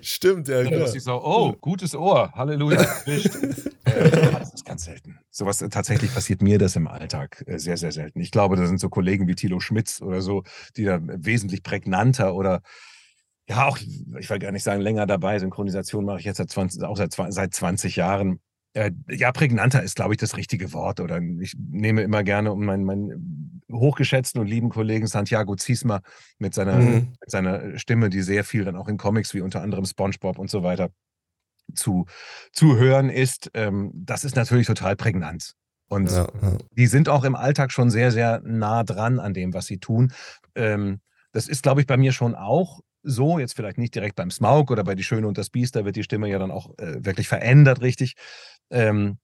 Stimmt, 0.02 0.48
ja. 0.48 0.62
Dann 0.62 0.94
ich 0.94 1.02
so, 1.02 1.14
oh, 1.24 1.52
gutes 1.54 1.94
Ohr, 1.94 2.30
Halleluja. 2.34 2.82
äh, 3.06 4.10
das 4.10 4.54
ist 4.54 4.64
ganz 4.64 4.84
selten. 4.84 5.18
Sowas 5.30 5.62
äh, 5.62 5.70
tatsächlich 5.70 6.12
passiert 6.12 6.42
mir 6.42 6.58
das 6.58 6.76
im 6.76 6.86
Alltag 6.86 7.42
äh, 7.46 7.58
sehr, 7.58 7.78
sehr 7.78 7.92
selten. 7.92 8.20
Ich 8.20 8.30
glaube, 8.30 8.56
da 8.56 8.66
sind 8.66 8.80
so 8.80 8.90
Kollegen 8.90 9.26
wie 9.26 9.34
Thilo 9.34 9.60
Schmitz 9.60 10.02
oder 10.02 10.20
so, 10.20 10.44
die 10.76 10.84
da 10.84 10.98
wesentlich 11.02 11.62
prägnanter 11.62 12.34
oder 12.34 12.60
ja, 13.48 13.66
auch, 13.66 13.78
ich 13.78 14.30
will 14.30 14.38
gar 14.38 14.52
nicht 14.52 14.62
sagen, 14.62 14.80
länger 14.80 15.06
dabei. 15.06 15.38
Synchronisation 15.38 16.04
mache 16.04 16.20
ich 16.20 16.24
jetzt 16.24 16.36
seit 16.36 16.50
20, 16.50 16.82
auch 16.84 16.96
seit, 16.96 17.12
seit 17.12 17.54
20 17.54 17.96
Jahren. 17.96 18.40
Äh, 18.74 18.92
ja, 19.08 19.32
prägnanter 19.32 19.82
ist, 19.82 19.96
glaube 19.96 20.14
ich, 20.14 20.18
das 20.18 20.36
richtige 20.36 20.72
Wort. 20.72 21.00
Oder 21.00 21.20
ich 21.40 21.54
nehme 21.58 22.02
immer 22.02 22.22
gerne 22.22 22.52
um 22.52 22.64
meinen, 22.64 22.84
meinen 22.84 23.62
hochgeschätzten 23.70 24.40
und 24.40 24.46
lieben 24.46 24.68
Kollegen 24.68 25.06
Santiago 25.06 25.56
Ziesma 25.56 26.00
mit 26.38 26.54
seiner, 26.54 26.76
mhm. 26.76 27.14
mit 27.20 27.30
seiner 27.30 27.78
Stimme, 27.78 28.10
die 28.10 28.22
sehr 28.22 28.44
viel 28.44 28.64
dann 28.64 28.76
auch 28.76 28.88
in 28.88 28.96
Comics 28.96 29.34
wie 29.34 29.40
unter 29.40 29.60
anderem 29.60 29.84
SpongeBob 29.84 30.38
und 30.38 30.48
so 30.48 30.62
weiter 30.62 30.90
zu, 31.74 32.06
zu 32.52 32.76
hören 32.76 33.10
ist. 33.10 33.50
Ähm, 33.54 33.90
das 33.94 34.24
ist 34.24 34.36
natürlich 34.36 34.66
total 34.66 34.96
prägnant. 34.96 35.54
Und 35.88 36.10
ja, 36.10 36.28
ja. 36.40 36.58
die 36.70 36.86
sind 36.86 37.08
auch 37.08 37.24
im 37.24 37.34
Alltag 37.34 37.72
schon 37.72 37.90
sehr, 37.90 38.12
sehr 38.12 38.40
nah 38.44 38.84
dran 38.84 39.18
an 39.18 39.34
dem, 39.34 39.52
was 39.52 39.66
sie 39.66 39.78
tun. 39.78 40.12
Ähm, 40.54 41.00
das 41.32 41.48
ist, 41.48 41.62
glaube 41.62 41.80
ich, 41.80 41.86
bei 41.86 41.96
mir 41.96 42.12
schon 42.12 42.34
auch 42.34 42.80
so, 43.02 43.38
jetzt 43.38 43.54
vielleicht 43.54 43.78
nicht 43.78 43.94
direkt 43.94 44.16
beim 44.16 44.30
Smaug 44.30 44.70
oder 44.70 44.84
bei 44.84 44.94
Die 44.94 45.04
Schöne 45.04 45.26
und 45.26 45.38
das 45.38 45.50
Biest, 45.50 45.76
da 45.76 45.84
wird 45.84 45.96
die 45.96 46.02
Stimme 46.02 46.28
ja 46.28 46.38
dann 46.38 46.50
auch 46.50 46.70
äh, 46.78 47.04
wirklich 47.04 47.28
verändert, 47.28 47.80
richtig. 47.80 48.14
Ähm, 48.70 49.18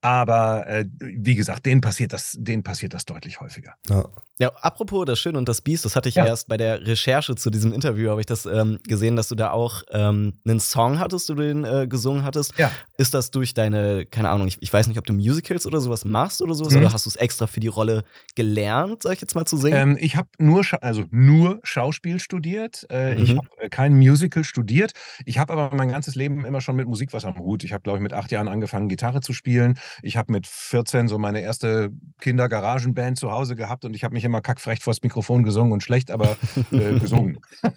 aber 0.00 0.66
äh, 0.68 0.86
wie 1.00 1.34
gesagt, 1.34 1.66
denen 1.66 1.80
passiert 1.80 2.12
das, 2.12 2.36
denen 2.38 2.62
passiert 2.62 2.94
das 2.94 3.04
deutlich 3.04 3.40
häufiger. 3.40 3.74
Ja. 3.88 4.08
Ja, 4.38 4.50
apropos 4.60 5.06
das 5.06 5.18
Schön 5.18 5.34
und 5.34 5.48
das 5.48 5.62
Biest, 5.62 5.86
das 5.86 5.96
hatte 5.96 6.10
ich 6.10 6.16
ja. 6.16 6.26
erst 6.26 6.46
bei 6.46 6.58
der 6.58 6.86
Recherche 6.86 7.34
zu 7.36 7.48
diesem 7.48 7.72
Interview, 7.72 8.10
habe 8.10 8.20
ich 8.20 8.26
das 8.26 8.44
ähm, 8.44 8.78
gesehen, 8.86 9.16
dass 9.16 9.28
du 9.28 9.34
da 9.34 9.50
auch 9.50 9.82
ähm, 9.90 10.34
einen 10.46 10.60
Song 10.60 10.98
hattest, 10.98 11.30
du 11.30 11.34
den 11.34 11.64
äh, 11.64 11.86
gesungen 11.88 12.22
hattest. 12.22 12.52
Ja. 12.58 12.70
Ist 12.98 13.14
das 13.14 13.30
durch 13.30 13.54
deine, 13.54 14.04
keine 14.04 14.28
Ahnung, 14.28 14.46
ich, 14.46 14.58
ich 14.60 14.70
weiß 14.70 14.88
nicht, 14.88 14.98
ob 14.98 15.06
du 15.06 15.14
Musicals 15.14 15.66
oder 15.66 15.80
sowas 15.80 16.04
machst 16.04 16.42
oder 16.42 16.54
sowas, 16.54 16.74
mhm. 16.74 16.80
oder 16.80 16.92
hast 16.92 17.06
du 17.06 17.10
es 17.10 17.16
extra 17.16 17.46
für 17.46 17.60
die 17.60 17.68
Rolle 17.68 18.04
gelernt, 18.34 19.04
sag 19.04 19.14
ich 19.14 19.22
jetzt 19.22 19.34
mal 19.34 19.46
zu 19.46 19.56
singen? 19.56 19.92
Ähm, 19.92 19.96
ich 19.98 20.16
habe 20.16 20.28
nur, 20.36 20.62
also 20.82 21.04
nur 21.10 21.58
Schauspiel 21.62 22.20
studiert. 22.20 22.86
Äh, 22.90 23.14
mhm. 23.14 23.22
Ich 23.22 23.36
habe 23.36 23.48
äh, 23.58 23.68
kein 23.70 23.94
Musical 23.94 24.44
studiert. 24.44 24.92
Ich 25.24 25.38
habe 25.38 25.54
aber 25.54 25.74
mein 25.74 25.88
ganzes 25.88 26.14
Leben 26.14 26.44
immer 26.44 26.60
schon 26.60 26.76
mit 26.76 26.86
Musik 26.86 27.14
was 27.14 27.24
am 27.24 27.38
Hut. 27.38 27.64
Ich 27.64 27.72
habe, 27.72 27.82
glaube 27.82 27.98
ich, 27.98 28.02
mit 28.02 28.12
acht 28.12 28.30
Jahren 28.30 28.48
angefangen, 28.48 28.90
Gitarre 28.90 29.22
zu 29.22 29.32
spielen. 29.32 29.78
Ich 30.02 30.18
habe 30.18 30.30
mit 30.30 30.46
14 30.46 31.08
so 31.08 31.16
meine 31.16 31.40
erste 31.40 31.90
Kindergaragenband 32.20 33.18
zu 33.18 33.30
Hause 33.30 33.56
gehabt 33.56 33.86
und 33.86 33.94
ich 33.94 34.04
habe 34.04 34.12
mich 34.12 34.25
immer 34.26 34.40
kackfrech 34.40 34.80
vors 34.80 35.02
Mikrofon 35.02 35.42
gesungen 35.42 35.72
und 35.72 35.82
schlecht, 35.82 36.10
aber 36.10 36.36
äh, 36.72 36.98
gesungen. 37.00 37.38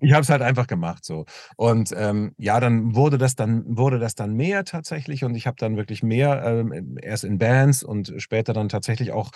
ich 0.00 0.12
habe 0.12 0.22
es 0.22 0.28
halt 0.28 0.42
einfach 0.42 0.66
gemacht 0.66 1.04
so. 1.04 1.24
Und 1.56 1.94
ähm, 1.96 2.34
ja, 2.38 2.60
dann 2.60 2.94
wurde 2.94 3.18
das 3.18 3.34
dann 3.34 3.64
wurde 3.66 3.98
das 3.98 4.14
dann 4.14 4.34
mehr 4.34 4.64
tatsächlich 4.64 5.24
und 5.24 5.34
ich 5.34 5.46
habe 5.46 5.56
dann 5.58 5.76
wirklich 5.76 6.02
mehr 6.02 6.42
ähm, 6.44 6.98
erst 7.00 7.24
in 7.24 7.38
Bands 7.38 7.82
und 7.82 8.12
später 8.18 8.52
dann 8.52 8.68
tatsächlich 8.68 9.12
auch 9.12 9.30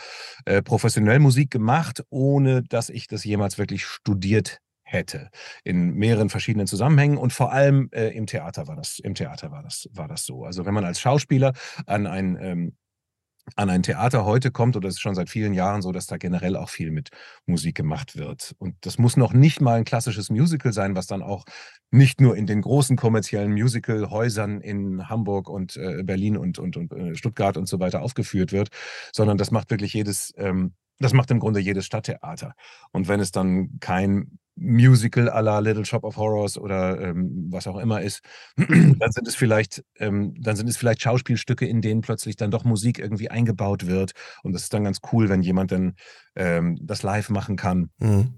äh, 0.44 0.62
professionell 0.62 1.18
Musik 1.18 1.50
gemacht, 1.50 2.04
ohne 2.10 2.62
dass 2.62 2.90
ich 2.90 3.06
das 3.06 3.24
jemals 3.24 3.58
wirklich 3.58 3.84
studiert 3.84 4.60
hätte 4.92 5.30
in 5.64 5.94
mehreren 5.94 6.30
verschiedenen 6.30 6.66
Zusammenhängen 6.66 7.16
und 7.16 7.32
vor 7.32 7.52
allem 7.52 7.88
äh, 7.92 8.08
im 8.08 8.26
Theater 8.26 8.66
war 8.66 8.76
das 8.76 8.98
im 8.98 9.14
Theater 9.14 9.50
war 9.50 9.62
das 9.62 9.88
war 9.92 10.08
das 10.08 10.24
so 10.26 10.44
also 10.44 10.66
wenn 10.66 10.74
man 10.74 10.84
als 10.84 11.00
Schauspieler 11.00 11.52
an 11.86 12.06
ein 12.06 12.36
ähm, 12.40 12.76
an 13.56 13.70
ein 13.70 13.82
Theater 13.82 14.24
heute 14.24 14.50
kommt, 14.50 14.76
oder 14.76 14.88
es 14.88 14.94
ist 14.94 15.00
schon 15.00 15.14
seit 15.14 15.30
vielen 15.30 15.54
Jahren 15.54 15.82
so, 15.82 15.92
dass 15.92 16.06
da 16.06 16.16
generell 16.16 16.56
auch 16.56 16.68
viel 16.68 16.90
mit 16.90 17.10
Musik 17.46 17.76
gemacht 17.76 18.16
wird. 18.16 18.54
Und 18.58 18.74
das 18.80 18.98
muss 18.98 19.16
noch 19.16 19.32
nicht 19.32 19.60
mal 19.60 19.78
ein 19.78 19.84
klassisches 19.84 20.30
Musical 20.30 20.72
sein, 20.72 20.96
was 20.96 21.06
dann 21.06 21.22
auch 21.22 21.44
nicht 21.90 22.20
nur 22.20 22.36
in 22.36 22.46
den 22.46 22.62
großen 22.62 22.96
kommerziellen 22.96 23.52
Musical-Häusern 23.52 24.60
in 24.60 25.08
Hamburg 25.08 25.48
und 25.48 25.76
äh, 25.76 26.02
Berlin 26.02 26.36
und, 26.36 26.58
und, 26.58 26.76
und 26.76 26.92
äh, 26.92 27.14
Stuttgart 27.14 27.56
und 27.56 27.68
so 27.68 27.80
weiter 27.80 28.02
aufgeführt 28.02 28.52
wird, 28.52 28.68
sondern 29.12 29.38
das 29.38 29.50
macht 29.50 29.70
wirklich 29.70 29.92
jedes, 29.92 30.32
ähm, 30.36 30.74
das 30.98 31.12
macht 31.12 31.30
im 31.30 31.40
Grunde 31.40 31.60
jedes 31.60 31.86
Stadttheater. 31.86 32.54
Und 32.92 33.08
wenn 33.08 33.20
es 33.20 33.32
dann 33.32 33.78
kein 33.80 34.39
Musical 34.56 35.28
à 35.28 35.40
la 35.40 35.58
Little 35.60 35.84
Shop 35.84 36.04
of 36.04 36.16
Horrors 36.16 36.58
oder 36.58 37.00
ähm, 37.00 37.48
was 37.50 37.66
auch 37.66 37.78
immer 37.78 38.02
ist, 38.02 38.20
dann 38.56 39.10
sind 39.10 39.26
es 39.26 39.34
vielleicht, 39.34 39.82
ähm, 39.98 40.34
dann 40.38 40.56
sind 40.56 40.68
es 40.68 40.76
vielleicht 40.76 41.02
Schauspielstücke, 41.02 41.66
in 41.66 41.80
denen 41.80 42.02
plötzlich 42.02 42.36
dann 42.36 42.50
doch 42.50 42.64
Musik 42.64 42.98
irgendwie 42.98 43.30
eingebaut 43.30 43.86
wird. 43.86 44.12
Und 44.42 44.52
das 44.52 44.62
ist 44.64 44.74
dann 44.74 44.84
ganz 44.84 44.98
cool, 45.12 45.28
wenn 45.28 45.42
jemand 45.42 45.72
dann 45.72 45.94
ähm, 46.36 46.78
das 46.82 47.02
live 47.02 47.30
machen 47.30 47.56
kann. 47.56 47.90
Mhm. 47.98 48.34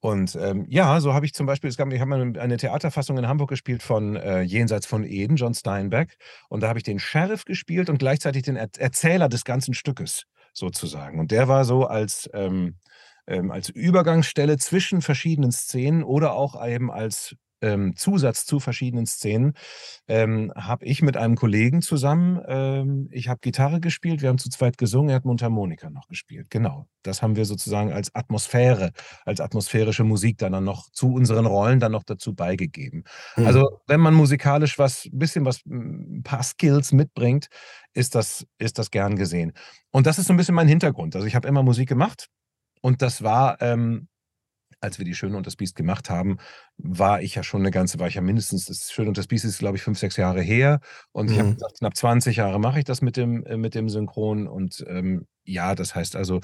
Und 0.00 0.34
ähm, 0.34 0.66
ja, 0.68 0.98
so 1.00 1.14
habe 1.14 1.26
ich 1.26 1.32
zum 1.32 1.46
Beispiel, 1.46 1.70
es 1.70 1.76
gab, 1.76 1.92
ich 1.92 2.00
habe 2.00 2.32
eine 2.40 2.56
Theaterfassung 2.56 3.18
in 3.18 3.28
Hamburg 3.28 3.50
gespielt 3.50 3.84
von 3.84 4.16
äh, 4.16 4.40
Jenseits 4.40 4.84
von 4.84 5.04
Eden, 5.04 5.36
John 5.36 5.54
Steinbeck. 5.54 6.16
Und 6.48 6.62
da 6.62 6.68
habe 6.68 6.80
ich 6.80 6.82
den 6.82 6.98
Sheriff 6.98 7.44
gespielt 7.44 7.88
und 7.88 7.98
gleichzeitig 7.98 8.42
den 8.42 8.56
er 8.56 8.68
Erzähler 8.78 9.28
des 9.28 9.44
ganzen 9.44 9.74
Stückes 9.74 10.24
sozusagen. 10.52 11.20
Und 11.20 11.30
der 11.30 11.46
war 11.46 11.64
so 11.64 11.86
als, 11.86 12.28
ähm, 12.34 12.78
als 13.26 13.68
Übergangsstelle 13.68 14.58
zwischen 14.58 15.00
verschiedenen 15.00 15.52
Szenen 15.52 16.02
oder 16.02 16.34
auch 16.34 16.66
eben 16.66 16.90
als 16.90 17.36
ähm, 17.62 17.94
Zusatz 17.96 18.44
zu 18.44 18.60
verschiedenen 18.60 19.06
Szenen, 19.06 19.54
ähm, 20.08 20.52
habe 20.54 20.84
ich 20.84 21.00
mit 21.00 21.16
einem 21.16 21.36
Kollegen 21.36 21.80
zusammen, 21.80 22.40
ähm, 22.46 23.08
ich 23.10 23.28
habe 23.28 23.38
Gitarre 23.40 23.80
gespielt, 23.80 24.20
wir 24.20 24.28
haben 24.28 24.38
zu 24.38 24.50
zweit 24.50 24.76
gesungen, 24.76 25.10
er 25.10 25.16
hat 25.16 25.24
Mundharmonika 25.24 25.88
noch 25.88 26.08
gespielt. 26.08 26.50
Genau, 26.50 26.88
das 27.02 27.22
haben 27.22 27.36
wir 27.36 27.44
sozusagen 27.44 27.92
als 27.92 28.14
Atmosphäre, 28.14 28.90
als 29.24 29.40
atmosphärische 29.40 30.04
Musik 30.04 30.38
dann, 30.38 30.52
dann 30.52 30.64
noch 30.64 30.90
zu 30.90 31.14
unseren 31.14 31.46
Rollen 31.46 31.80
dann 31.80 31.92
noch 31.92 32.02
dazu 32.04 32.34
beigegeben. 32.34 33.04
Mhm. 33.36 33.46
Also 33.46 33.80
wenn 33.86 34.00
man 34.00 34.14
musikalisch 34.14 34.78
was, 34.78 35.06
ein 35.06 35.18
bisschen 35.18 35.44
was, 35.44 35.64
ein 35.64 36.22
paar 36.24 36.42
Skills 36.42 36.92
mitbringt, 36.92 37.46
ist 37.94 38.14
das, 38.14 38.44
ist 38.58 38.78
das 38.78 38.90
gern 38.90 39.16
gesehen. 39.16 39.52
Und 39.90 40.06
das 40.06 40.18
ist 40.18 40.26
so 40.26 40.32
ein 40.32 40.36
bisschen 40.36 40.54
mein 40.54 40.68
Hintergrund. 40.68 41.14
Also 41.14 41.26
ich 41.26 41.34
habe 41.34 41.46
immer 41.46 41.62
Musik 41.62 41.88
gemacht, 41.88 42.28
und 42.82 43.00
das 43.00 43.22
war, 43.22 43.60
ähm, 43.62 44.08
als 44.82 44.98
wir 44.98 45.04
die 45.04 45.14
Schöne 45.14 45.36
und 45.36 45.46
das 45.46 45.56
Biest 45.56 45.76
gemacht 45.76 46.10
haben, 46.10 46.38
war 46.76 47.22
ich 47.22 47.36
ja 47.36 47.44
schon 47.44 47.62
eine 47.62 47.70
ganze, 47.70 48.00
war 48.00 48.08
ich 48.08 48.14
ja 48.14 48.20
mindestens, 48.20 48.64
das 48.66 48.90
Schöne 48.90 49.08
und 49.08 49.16
das 49.16 49.28
Biest 49.28 49.44
ist, 49.44 49.58
glaube 49.58 49.76
ich, 49.76 49.82
fünf, 49.82 49.98
sechs 49.98 50.16
Jahre 50.16 50.42
her. 50.42 50.80
Und 51.12 51.26
mhm. 51.26 51.32
ich 51.32 51.38
habe 51.38 51.54
gesagt, 51.54 51.78
knapp 51.78 51.96
20 51.96 52.36
Jahre 52.36 52.58
mache 52.58 52.80
ich 52.80 52.84
das 52.84 53.00
mit 53.00 53.16
dem, 53.16 53.44
äh, 53.46 53.56
mit 53.56 53.76
dem 53.76 53.88
Synchron. 53.88 54.48
Und 54.48 54.84
ähm, 54.88 55.26
ja, 55.44 55.76
das 55.76 55.94
heißt 55.94 56.16
also, 56.16 56.40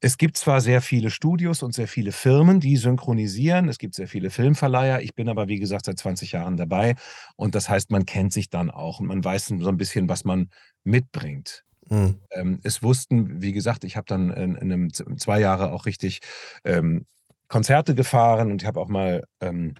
es 0.00 0.18
gibt 0.18 0.36
zwar 0.36 0.60
sehr 0.60 0.82
viele 0.82 1.10
Studios 1.10 1.62
und 1.62 1.74
sehr 1.74 1.88
viele 1.88 2.12
Firmen, 2.12 2.60
die 2.60 2.76
synchronisieren. 2.76 3.68
Es 3.68 3.78
gibt 3.78 3.94
sehr 3.94 4.08
viele 4.08 4.28
Filmverleiher. 4.28 5.00
Ich 5.00 5.14
bin 5.14 5.30
aber, 5.30 5.48
wie 5.48 5.58
gesagt, 5.58 5.86
seit 5.86 5.98
20 5.98 6.32
Jahren 6.32 6.58
dabei. 6.58 6.94
Und 7.36 7.54
das 7.54 7.70
heißt, 7.70 7.90
man 7.90 8.04
kennt 8.04 8.34
sich 8.34 8.50
dann 8.50 8.70
auch 8.70 9.00
und 9.00 9.06
man 9.06 9.24
weiß 9.24 9.46
so 9.46 9.68
ein 9.68 9.78
bisschen, 9.78 10.10
was 10.10 10.24
man 10.24 10.50
mitbringt. 10.84 11.64
Mhm. 11.88 12.20
Ähm, 12.30 12.60
es 12.62 12.82
wussten, 12.82 13.40
wie 13.42 13.52
gesagt, 13.52 13.84
ich 13.84 13.96
habe 13.96 14.06
dann 14.06 14.30
in, 14.30 14.54
in, 14.56 14.72
einem 14.72 14.92
zwei 14.92 15.40
Jahre 15.40 15.72
auch 15.72 15.86
richtig 15.86 16.20
ähm, 16.64 17.06
Konzerte 17.48 17.94
gefahren 17.94 18.50
und 18.50 18.62
ich 18.62 18.66
habe 18.66 18.80
auch 18.80 18.88
mal 18.88 19.24
ähm, 19.40 19.74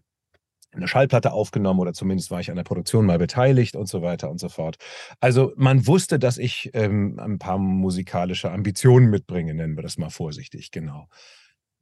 eine 0.72 0.88
Schallplatte 0.88 1.32
aufgenommen 1.32 1.80
oder 1.80 1.92
zumindest 1.92 2.30
war 2.30 2.40
ich 2.40 2.50
an 2.50 2.56
der 2.56 2.64
Produktion 2.64 3.06
mal 3.06 3.18
beteiligt 3.18 3.76
und 3.76 3.88
so 3.88 4.02
weiter 4.02 4.30
und 4.30 4.38
so 4.38 4.48
fort. 4.48 4.76
Also 5.20 5.52
man 5.56 5.86
wusste, 5.86 6.18
dass 6.18 6.38
ich 6.38 6.70
ähm, 6.74 7.18
ein 7.18 7.38
paar 7.38 7.58
musikalische 7.58 8.50
Ambitionen 8.50 9.10
mitbringe, 9.10 9.54
nennen 9.54 9.76
wir 9.76 9.82
das 9.82 9.98
mal 9.98 10.10
vorsichtig, 10.10 10.70
genau. 10.70 11.08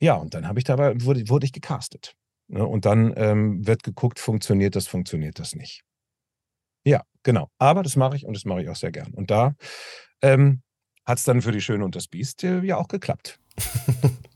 Ja, 0.01 0.15
und 0.15 0.35
dann 0.35 0.47
habe 0.47 0.59
ich 0.59 0.65
dabei, 0.65 0.95
wurde, 1.03 1.29
wurde 1.29 1.47
ich 1.47 1.53
gecastet. 1.53 2.15
Ne? 2.49 2.65
Und 2.65 2.85
dann 2.85 3.13
ähm, 3.17 3.67
wird 3.67 3.83
geguckt, 3.83 4.19
funktioniert 4.19 4.77
das, 4.77 4.87
funktioniert 4.87 5.39
das 5.39 5.55
nicht. 5.55 5.86
Ja, 6.87 7.03
genau. 7.23 7.51
Aber 7.59 7.83
das 7.83 7.97
mache 7.97 8.17
ich 8.17 8.25
und 8.25 8.35
das 8.35 8.45
mache 8.45 8.63
ich 8.63 8.69
auch 8.69 8.77
sehr 8.77 8.93
gern. 8.93 9.13
Und 9.13 9.31
da 9.31 9.55
ähm, 10.23 10.63
hat 11.05 11.19
es 11.19 11.25
dann 11.25 11.43
für 11.43 11.53
die 11.53 11.61
Schöne 11.61 11.85
und 11.85 11.97
das 11.97 12.07
Biest 12.07 12.45
äh, 12.45 12.61
ja 12.61 12.77
auch 12.77 12.89
geklappt. 12.89 13.39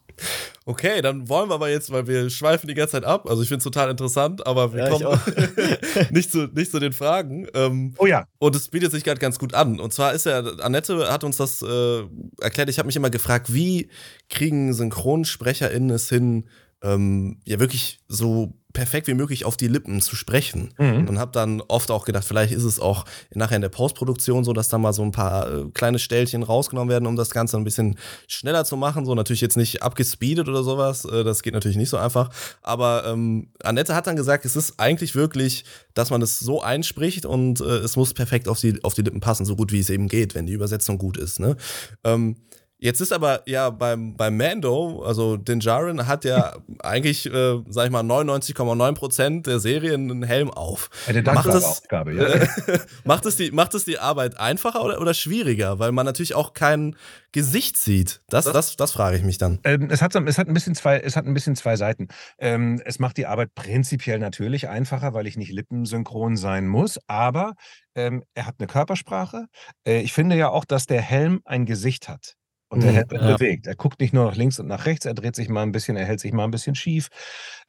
Okay, 0.67 1.01
dann 1.01 1.29
wollen 1.29 1.49
wir 1.49 1.55
aber 1.55 1.71
jetzt, 1.71 1.91
weil 1.91 2.07
wir 2.07 2.29
schweifen 2.29 2.69
die 2.69 2.75
ganze 2.75 2.93
Zeit 2.93 3.05
ab. 3.05 3.29
Also 3.29 3.43
ich 3.43 3.49
finde 3.49 3.59
es 3.59 3.65
total 3.65 3.91
interessant, 3.91 4.47
aber 4.47 4.73
wir 4.73 4.85
ja, 4.85 4.91
kommen 4.91 5.21
nicht, 6.11 6.31
zu, 6.31 6.49
nicht 6.53 6.71
zu 6.71 6.79
den 6.79 6.93
Fragen. 6.93 7.49
Ähm, 7.55 7.95
oh 7.97 8.07
ja. 8.07 8.27
Und 8.39 8.55
es 8.55 8.69
bietet 8.69 8.93
sich 8.93 9.03
gerade 9.03 9.19
ganz 9.19 9.39
gut 9.39 9.55
an. 9.55 9.81
Und 9.81 9.93
zwar 9.93 10.13
ist 10.13 10.27
ja, 10.27 10.39
Annette 10.39 11.11
hat 11.11 11.25
uns 11.25 11.39
das 11.39 11.63
äh, 11.63 12.03
erklärt. 12.41 12.69
Ich 12.69 12.79
habe 12.79 12.87
mich 12.87 12.97
immer 12.97 13.11
gefragt, 13.11 13.53
wie 13.53 13.89
kriegen 14.29 14.73
SynchronsprecherInnen 14.75 15.91
es 15.91 16.09
hin, 16.09 16.47
ähm, 16.83 17.41
ja 17.45 17.61
wirklich 17.61 18.01
so 18.09 18.55
perfekt 18.73 19.09
wie 19.09 19.15
möglich 19.15 19.45
auf 19.45 19.57
die 19.57 19.69
Lippen 19.69 20.01
zu 20.01 20.15
sprechen. 20.15 20.73
Mhm. 20.79 21.09
Und 21.09 21.19
habe 21.19 21.33
dann 21.33 21.61
oft 21.63 21.91
auch 21.91 22.05
gedacht, 22.05 22.25
vielleicht 22.25 22.53
ist 22.53 22.65
es 22.65 22.79
auch 22.79 23.05
nachher 23.35 23.57
in 23.57 23.63
der 23.63 23.69
Postproduktion 23.69 24.45
so, 24.45 24.53
dass 24.53 24.69
da 24.69 24.79
mal 24.79 24.93
so 24.93 25.03
ein 25.03 25.11
paar 25.11 25.53
äh, 25.53 25.65
kleine 25.75 25.99
Stellchen 25.99 26.43
rausgenommen 26.43 26.89
werden, 26.89 27.07
um 27.07 27.17
das 27.17 27.31
Ganze 27.31 27.57
ein 27.57 27.65
bisschen 27.65 27.97
schneller 28.29 28.65
zu 28.65 28.77
machen. 28.77 29.05
So 29.07 29.15
natürlich 29.15 29.41
jetzt 29.41 29.57
nicht 29.57 29.83
abgespeedet 29.83 30.49
oder 30.49 30.63
sowas. 30.63 31.05
Äh, 31.05 31.25
das 31.25 31.43
geht 31.43 31.55
natürlich 31.55 31.77
nicht 31.77 31.91
so 31.91 31.97
einfach. 31.97 32.31
Aber 32.63 33.05
ähm, 33.07 33.49
Annette 33.63 33.95
hat 33.95 34.07
dann 34.07 34.17
gesagt, 34.17 34.45
es 34.45 34.57
ist 34.57 34.79
eigentlich 34.79 35.15
wirklich, 35.15 35.65
dass 35.95 36.11
man 36.11 36.23
es 36.23 36.39
so 36.39 36.63
einspricht 36.63 37.27
und 37.27 37.61
äh, 37.61 37.79
es 37.79 37.97
muss 37.97 38.15
perfekt 38.15 38.47
auf 38.47 38.61
die, 38.61 38.83
auf 38.85 38.95
die 38.95 39.03
Lippen 39.03 39.21
passen, 39.21 39.45
so 39.45 39.57
gut 39.57 39.73
wie 39.73 39.81
es 39.81 39.91
eben 39.91 40.09
geht, 40.09 40.35
wenn 40.35 40.47
die 40.47 40.53
Übersetzung 40.53 40.99
gut 40.99 41.17
ist. 41.17 41.41
Ne? 41.41 41.57
Ähm, 42.05 42.37
Jetzt 42.83 43.01
ist 43.01 43.13
aber 43.13 43.43
ja 43.47 43.69
beim, 43.69 44.17
beim 44.17 44.39
Mando, 44.39 45.03
also 45.05 45.37
Din 45.37 45.61
Djarin 45.61 46.07
hat 46.07 46.25
ja 46.25 46.57
eigentlich, 46.81 47.27
äh, 47.27 47.63
sag 47.69 47.85
ich 47.85 47.91
mal, 47.91 48.03
99,9% 48.03 49.43
der 49.43 49.61
Serien 49.61 50.11
einen 50.11 50.23
Helm 50.23 50.51
auf. 50.51 50.89
Eine 51.07 51.23
dankbare 51.23 51.55
macht 51.55 51.65
Aufgabe, 51.65 52.15
ja. 52.15 52.79
macht, 53.05 53.27
es 53.27 53.37
die, 53.37 53.51
macht 53.51 53.75
es 53.75 53.85
die 53.85 53.99
Arbeit 53.99 54.41
einfacher 54.41 54.83
oder, 54.83 54.99
oder 54.99 55.13
schwieriger? 55.13 55.79
Weil 55.79 55.93
man 55.93 56.07
natürlich 56.07 56.35
auch 56.35 56.55
kein 56.55 56.97
Gesicht 57.33 57.77
sieht. 57.77 58.23
Das, 58.29 58.47
das, 58.47 58.55
das, 58.55 58.77
das 58.77 58.93
frage 58.93 59.19
ich 59.19 59.25
mich 59.25 59.37
dann. 59.37 59.61
Ähm, 59.65 59.89
es, 59.91 60.01
hat, 60.01 60.15
es, 60.15 60.39
hat 60.39 60.49
ein 60.49 60.55
bisschen 60.55 60.75
zwei, 60.75 60.99
es 60.99 61.17
hat 61.17 61.27
ein 61.27 61.35
bisschen 61.35 61.57
zwei 61.57 61.77
Seiten. 61.77 62.09
Ähm, 62.39 62.81
es 62.87 62.99
macht 62.99 63.19
die 63.19 63.27
Arbeit 63.27 63.55
prinzipiell 63.55 64.19
natürlich 64.19 64.69
einfacher, 64.69 65.13
weil 65.13 65.27
ich 65.27 65.37
nicht 65.37 65.53
lippensynchron 65.53 66.39
sein 66.39 66.67
muss, 66.67 66.99
aber 67.07 67.53
ähm, 67.95 68.25
er 68.35 68.47
hat 68.47 68.57
eine 68.59 68.67
Körpersprache. 68.67 69.47
Äh, 69.87 70.01
ich 70.01 70.15
finde 70.15 70.37
ja 70.37 70.49
auch, 70.49 70.65
dass 70.65 70.87
der 70.87 71.03
Helm 71.03 71.41
ein 71.45 71.67
Gesicht 71.67 72.09
hat. 72.09 72.37
Und 72.71 72.85
er 72.85 72.93
mhm, 72.93 72.97
ja. 73.11 73.37
bewegt. 73.37 73.67
Er 73.67 73.75
guckt 73.75 74.01
nicht 74.01 74.15
nur 74.15 74.25
nach 74.27 74.37
links 74.37 74.61
und 74.61 74.69
nach 74.69 74.87
rechts, 74.87 75.05
er 75.05 75.15
dreht 75.15 75.35
sich 75.35 75.49
mal 75.49 75.63
ein 75.63 75.73
bisschen, 75.73 75.97
er 75.97 76.07
hält 76.07 76.21
sich 76.21 76.33
mal 76.33 76.45
ein 76.45 76.53
bisschen 76.53 76.77
schief. 76.77 77.09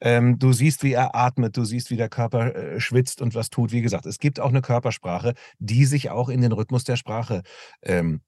Ähm, 0.00 0.38
du 0.38 0.52
siehst, 0.52 0.84
wie 0.84 0.92
er 0.92 1.16
atmet, 1.16 1.56
du 1.56 1.64
siehst, 1.64 1.90
wie 1.90 1.96
der 1.96 2.08
Körper 2.08 2.54
äh, 2.54 2.80
schwitzt 2.80 3.20
und 3.20 3.34
was 3.34 3.50
tut. 3.50 3.72
Wie 3.72 3.82
gesagt, 3.82 4.06
es 4.06 4.20
gibt 4.20 4.38
auch 4.38 4.50
eine 4.50 4.62
Körpersprache, 4.62 5.34
die 5.58 5.86
sich 5.86 6.10
auch 6.10 6.28
in 6.28 6.40
den 6.40 6.52
Rhythmus 6.52 6.84
der 6.84 6.94
Sprache, 6.94 7.42
ähm, 7.82 8.20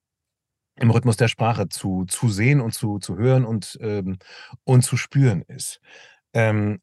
im 0.75 0.91
Rhythmus 0.91 1.17
der 1.17 1.29
Sprache 1.29 1.69
zu, 1.69 2.07
zu 2.07 2.29
sehen 2.29 2.61
und 2.61 2.75
zu, 2.75 2.99
zu 2.99 3.17
hören 3.17 3.45
und, 3.45 3.79
ähm, 3.81 4.19
und 4.65 4.83
zu 4.83 4.97
spüren 4.97 5.43
ist. 5.43 5.81
Ähm, 6.33 6.81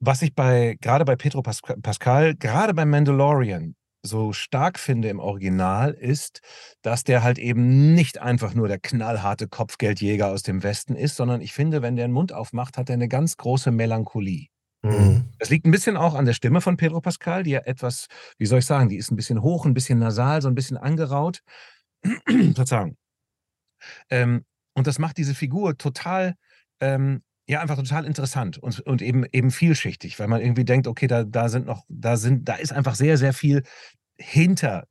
was 0.00 0.20
ich 0.22 0.34
bei, 0.34 0.76
gerade 0.80 1.04
bei 1.04 1.14
Petro 1.14 1.42
Pascal, 1.42 2.34
gerade 2.34 2.74
beim 2.74 2.90
Mandalorian, 2.90 3.76
so 4.02 4.32
stark 4.32 4.78
finde 4.78 5.08
im 5.08 5.18
Original, 5.18 5.92
ist, 5.92 6.40
dass 6.82 7.04
der 7.04 7.22
halt 7.22 7.38
eben 7.38 7.94
nicht 7.94 8.18
einfach 8.18 8.54
nur 8.54 8.68
der 8.68 8.78
knallharte 8.78 9.48
Kopfgeldjäger 9.48 10.28
aus 10.28 10.42
dem 10.42 10.62
Westen 10.62 10.94
ist, 10.94 11.16
sondern 11.16 11.40
ich 11.40 11.52
finde, 11.52 11.82
wenn 11.82 11.96
der 11.96 12.06
den 12.06 12.12
Mund 12.12 12.32
aufmacht, 12.32 12.78
hat 12.78 12.88
er 12.88 12.94
eine 12.94 13.08
ganz 13.08 13.36
große 13.36 13.70
Melancholie. 13.70 14.48
Mhm. 14.82 15.24
Das 15.38 15.50
liegt 15.50 15.66
ein 15.66 15.70
bisschen 15.70 15.96
auch 15.96 16.14
an 16.14 16.24
der 16.24 16.32
Stimme 16.32 16.60
von 16.60 16.76
Pedro 16.76 17.00
Pascal, 17.00 17.42
die 17.42 17.50
ja 17.50 17.60
etwas, 17.60 18.06
wie 18.38 18.46
soll 18.46 18.60
ich 18.60 18.66
sagen, 18.66 18.88
die 18.88 18.96
ist 18.96 19.10
ein 19.10 19.16
bisschen 19.16 19.42
hoch, 19.42 19.66
ein 19.66 19.74
bisschen 19.74 19.98
nasal, 19.98 20.40
so 20.42 20.48
ein 20.48 20.54
bisschen 20.54 20.76
angeraut. 20.76 21.42
Verzeihung. 22.54 22.96
Ähm, 24.10 24.44
und 24.74 24.86
das 24.86 24.98
macht 24.98 25.16
diese 25.16 25.34
Figur 25.34 25.76
total 25.76 26.34
ähm, 26.80 27.22
ja, 27.48 27.60
einfach 27.60 27.76
total 27.76 28.04
interessant 28.04 28.58
und, 28.58 28.80
und 28.80 29.02
eben, 29.02 29.24
eben 29.32 29.50
vielschichtig, 29.50 30.18
weil 30.18 30.26
man 30.26 30.40
irgendwie 30.40 30.64
denkt, 30.64 30.88
okay, 30.88 31.06
da, 31.06 31.24
da 31.24 31.48
sind 31.48 31.66
noch, 31.66 31.84
da 31.88 32.16
sind, 32.16 32.48
da 32.48 32.54
ist 32.54 32.72
einfach 32.72 32.96
sehr, 32.96 33.16
sehr 33.18 33.32
viel 33.32 33.62
hinter 34.18 34.86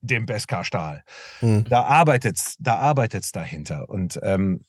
dem 0.00 0.26
Beskar-Stahl. 0.26 1.02
Hm. 1.40 1.64
Da 1.68 1.82
arbeitet 1.82 2.36
es 2.36 2.56
da 2.58 2.76
arbeitet's 2.76 3.32
dahinter. 3.32 3.88
Und 3.88 4.18
ähm, 4.22 4.64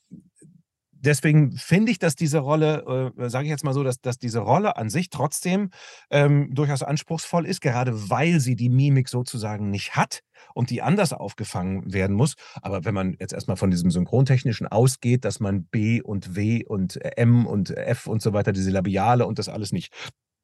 deswegen 1.05 1.53
finde 1.53 1.91
ich, 1.91 1.99
dass 1.99 2.15
diese 2.15 2.39
Rolle, 2.39 3.13
äh, 3.17 3.29
sage 3.29 3.45
ich 3.45 3.49
jetzt 3.49 3.63
mal 3.63 3.73
so, 3.73 3.83
dass, 3.83 4.01
dass 4.01 4.17
diese 4.17 4.39
Rolle 4.39 4.77
an 4.77 4.89
sich 4.89 5.09
trotzdem 5.09 5.69
ähm, 6.09 6.53
durchaus 6.53 6.83
anspruchsvoll 6.83 7.45
ist, 7.45 7.61
gerade 7.61 8.09
weil 8.09 8.39
sie 8.39 8.55
die 8.55 8.69
Mimik 8.69 9.09
sozusagen 9.09 9.69
nicht 9.69 9.95
hat 9.95 10.21
und 10.53 10.69
die 10.69 10.81
anders 10.81 11.13
aufgefangen 11.13 11.93
werden 11.93 12.15
muss. 12.15 12.35
Aber 12.61 12.85
wenn 12.85 12.93
man 12.93 13.15
jetzt 13.19 13.33
erstmal 13.33 13.57
von 13.57 13.71
diesem 13.71 13.91
Synchrontechnischen 13.91 14.67
ausgeht, 14.67 15.25
dass 15.25 15.39
man 15.39 15.65
B 15.65 16.01
und 16.01 16.35
W 16.35 16.65
und 16.65 16.97
M 17.17 17.45
und 17.45 17.71
F 17.71 18.07
und 18.07 18.21
so 18.21 18.33
weiter, 18.33 18.51
diese 18.51 18.71
Labiale 18.71 19.25
und 19.25 19.39
das 19.39 19.49
alles 19.49 19.71
nicht, 19.71 19.93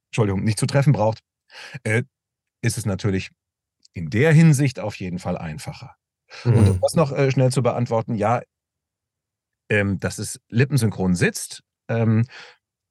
Entschuldigung, 0.09 0.43
nicht 0.43 0.59
zu 0.59 0.66
treffen 0.66 0.93
braucht, 0.93 1.20
äh, 1.84 2.03
ist 2.62 2.78
es 2.78 2.86
natürlich 2.86 3.32
in 3.93 4.09
der 4.09 4.32
Hinsicht 4.32 4.80
auf 4.80 4.95
jeden 4.95 5.20
Fall 5.20 5.38
einfacher. 5.38 5.95
Mhm. 6.45 6.53
Und 6.53 6.70
um 6.70 6.80
das 6.82 6.95
noch 6.95 7.12
äh, 7.12 7.32
schnell 7.32 7.51
zu 7.51 7.62
beantworten, 7.62 8.16
ja, 8.16 8.41
ähm, 9.72 10.02
dass 10.02 10.20
es 10.20 10.42
lippensynchron 10.50 11.16
sitzt. 11.16 11.64
Ähm, 11.88 12.26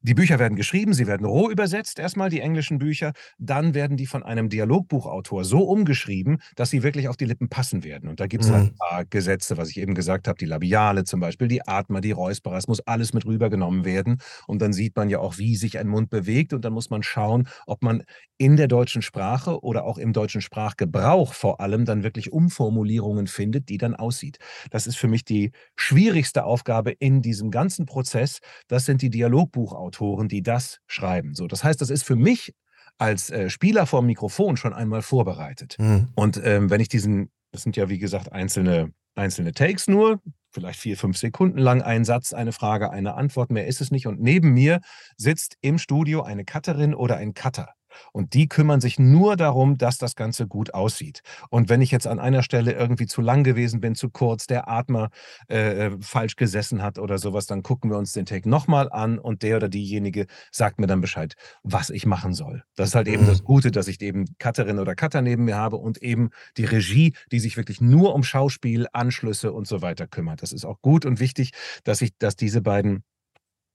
die 0.01 0.13
Bücher 0.15 0.39
werden 0.39 0.55
geschrieben, 0.55 0.93
sie 0.93 1.05
werden 1.05 1.25
roh 1.25 1.49
übersetzt, 1.49 1.99
erstmal 1.99 2.29
die 2.29 2.39
englischen 2.39 2.79
Bücher, 2.79 3.13
dann 3.37 3.73
werden 3.75 3.97
die 3.97 4.07
von 4.07 4.23
einem 4.23 4.49
Dialogbuchautor 4.49 5.45
so 5.45 5.63
umgeschrieben, 5.63 6.41
dass 6.55 6.71
sie 6.71 6.81
wirklich 6.81 7.07
auf 7.07 7.17
die 7.17 7.25
Lippen 7.25 7.49
passen 7.49 7.83
werden. 7.83 8.09
Und 8.09 8.19
da 8.19 8.25
gibt 8.25 8.43
es 8.43 8.49
mhm. 8.49 8.55
ein 8.55 8.75
paar 8.75 9.05
Gesetze, 9.05 9.57
was 9.57 9.69
ich 9.69 9.77
eben 9.77 9.93
gesagt 9.93 10.27
habe, 10.27 10.39
die 10.39 10.45
Labiale 10.45 11.03
zum 11.03 11.19
Beispiel, 11.19 11.47
die 11.47 11.67
Atmer, 11.67 12.01
die 12.01 12.11
Räusperer, 12.11 12.57
es 12.57 12.67
muss 12.67 12.79
alles 12.81 13.13
mit 13.13 13.25
rübergenommen 13.25 13.85
werden. 13.85 14.17
Und 14.47 14.61
dann 14.61 14.73
sieht 14.73 14.95
man 14.95 15.09
ja 15.09 15.19
auch, 15.19 15.37
wie 15.37 15.55
sich 15.55 15.77
ein 15.77 15.87
Mund 15.87 16.09
bewegt 16.09 16.53
und 16.53 16.65
dann 16.65 16.73
muss 16.73 16.89
man 16.89 17.03
schauen, 17.03 17.47
ob 17.67 17.83
man 17.83 18.03
in 18.39 18.57
der 18.57 18.67
deutschen 18.67 19.03
Sprache 19.03 19.61
oder 19.63 19.83
auch 19.83 19.99
im 19.99 20.13
deutschen 20.13 20.41
Sprachgebrauch 20.41 21.33
vor 21.33 21.59
allem 21.59 21.85
dann 21.85 22.01
wirklich 22.01 22.31
Umformulierungen 22.31 23.27
findet, 23.27 23.69
die 23.69 23.77
dann 23.77 23.95
aussieht. 23.95 24.39
Das 24.71 24.87
ist 24.87 24.97
für 24.97 25.07
mich 25.07 25.23
die 25.25 25.51
schwierigste 25.75 26.43
Aufgabe 26.43 26.89
in 26.91 27.21
diesem 27.21 27.51
ganzen 27.51 27.85
Prozess. 27.85 28.39
Das 28.67 28.85
sind 28.85 29.03
die 29.03 29.11
Dialogbuchautoren. 29.11 29.90
Autoren, 29.91 30.29
die 30.29 30.41
das 30.41 30.79
schreiben. 30.87 31.35
So, 31.35 31.47
das 31.47 31.63
heißt, 31.63 31.81
das 31.81 31.89
ist 31.89 32.03
für 32.03 32.15
mich 32.15 32.53
als 32.97 33.29
äh, 33.29 33.49
Spieler 33.49 33.85
vor 33.85 34.01
dem 34.01 34.07
Mikrofon 34.07 34.55
schon 34.55 34.73
einmal 34.73 35.01
vorbereitet. 35.01 35.75
Mhm. 35.79 36.09
Und 36.15 36.39
ähm, 36.43 36.69
wenn 36.69 36.79
ich 36.79 36.87
diesen, 36.87 37.29
das 37.51 37.63
sind 37.63 37.75
ja 37.75 37.89
wie 37.89 37.99
gesagt 37.99 38.31
einzelne, 38.31 38.93
einzelne 39.15 39.51
Takes 39.53 39.87
nur, 39.87 40.21
vielleicht 40.51 40.79
vier, 40.79 40.97
fünf 40.97 41.17
Sekunden 41.17 41.57
lang 41.57 41.81
ein 41.81 42.05
Satz, 42.05 42.31
eine 42.33 42.53
Frage, 42.53 42.91
eine 42.91 43.15
Antwort, 43.15 43.51
mehr 43.51 43.67
ist 43.67 43.81
es 43.81 43.91
nicht. 43.91 44.07
Und 44.07 44.21
neben 44.21 44.53
mir 44.53 44.79
sitzt 45.17 45.57
im 45.61 45.77
Studio 45.77 46.21
eine 46.21 46.45
Cutterin 46.45 46.93
oder 46.93 47.17
ein 47.17 47.33
Cutter. 47.33 47.73
Und 48.11 48.33
die 48.33 48.47
kümmern 48.47 48.81
sich 48.81 48.99
nur 48.99 49.35
darum, 49.35 49.77
dass 49.77 49.97
das 49.97 50.15
Ganze 50.15 50.47
gut 50.47 50.73
aussieht. 50.73 51.21
Und 51.49 51.69
wenn 51.69 51.81
ich 51.81 51.91
jetzt 51.91 52.07
an 52.07 52.19
einer 52.19 52.43
Stelle 52.43 52.73
irgendwie 52.73 53.07
zu 53.07 53.21
lang 53.21 53.43
gewesen 53.43 53.81
bin, 53.81 53.95
zu 53.95 54.09
kurz, 54.09 54.47
der 54.47 54.67
Atmer 54.67 55.09
äh, 55.49 55.87
äh, 55.87 55.97
falsch 56.01 56.35
gesessen 56.35 56.81
hat 56.81 56.99
oder 56.99 57.17
sowas, 57.17 57.45
dann 57.45 57.63
gucken 57.63 57.89
wir 57.89 57.97
uns 57.97 58.13
den 58.13 58.25
Take 58.25 58.49
nochmal 58.49 58.91
an 58.91 59.19
und 59.19 59.43
der 59.43 59.57
oder 59.57 59.69
diejenige 59.69 60.27
sagt 60.51 60.79
mir 60.79 60.87
dann 60.87 61.01
Bescheid, 61.01 61.35
was 61.63 61.89
ich 61.89 62.05
machen 62.05 62.33
soll. 62.33 62.63
Das 62.75 62.89
ist 62.89 62.95
halt 62.95 63.07
eben 63.07 63.25
das 63.25 63.41
mhm. 63.41 63.45
Gute, 63.45 63.71
dass 63.71 63.87
ich 63.87 64.01
eben 64.01 64.25
Cutterin 64.39 64.79
oder 64.79 64.95
Cutter 64.95 65.21
neben 65.21 65.45
mir 65.45 65.55
habe 65.55 65.77
und 65.77 65.97
eben 65.99 66.29
die 66.57 66.65
Regie, 66.65 67.13
die 67.31 67.39
sich 67.39 67.57
wirklich 67.57 67.81
nur 67.81 68.13
um 68.13 68.23
Schauspiel, 68.23 68.87
Anschlüsse 68.93 69.51
und 69.53 69.67
so 69.67 69.81
weiter 69.81 70.07
kümmert. 70.07 70.41
Das 70.41 70.51
ist 70.51 70.65
auch 70.65 70.81
gut 70.81 71.05
und 71.05 71.19
wichtig, 71.19 71.51
dass 71.83 72.01
ich, 72.01 72.17
dass 72.17 72.35
diese 72.35 72.61
beiden, 72.61 73.03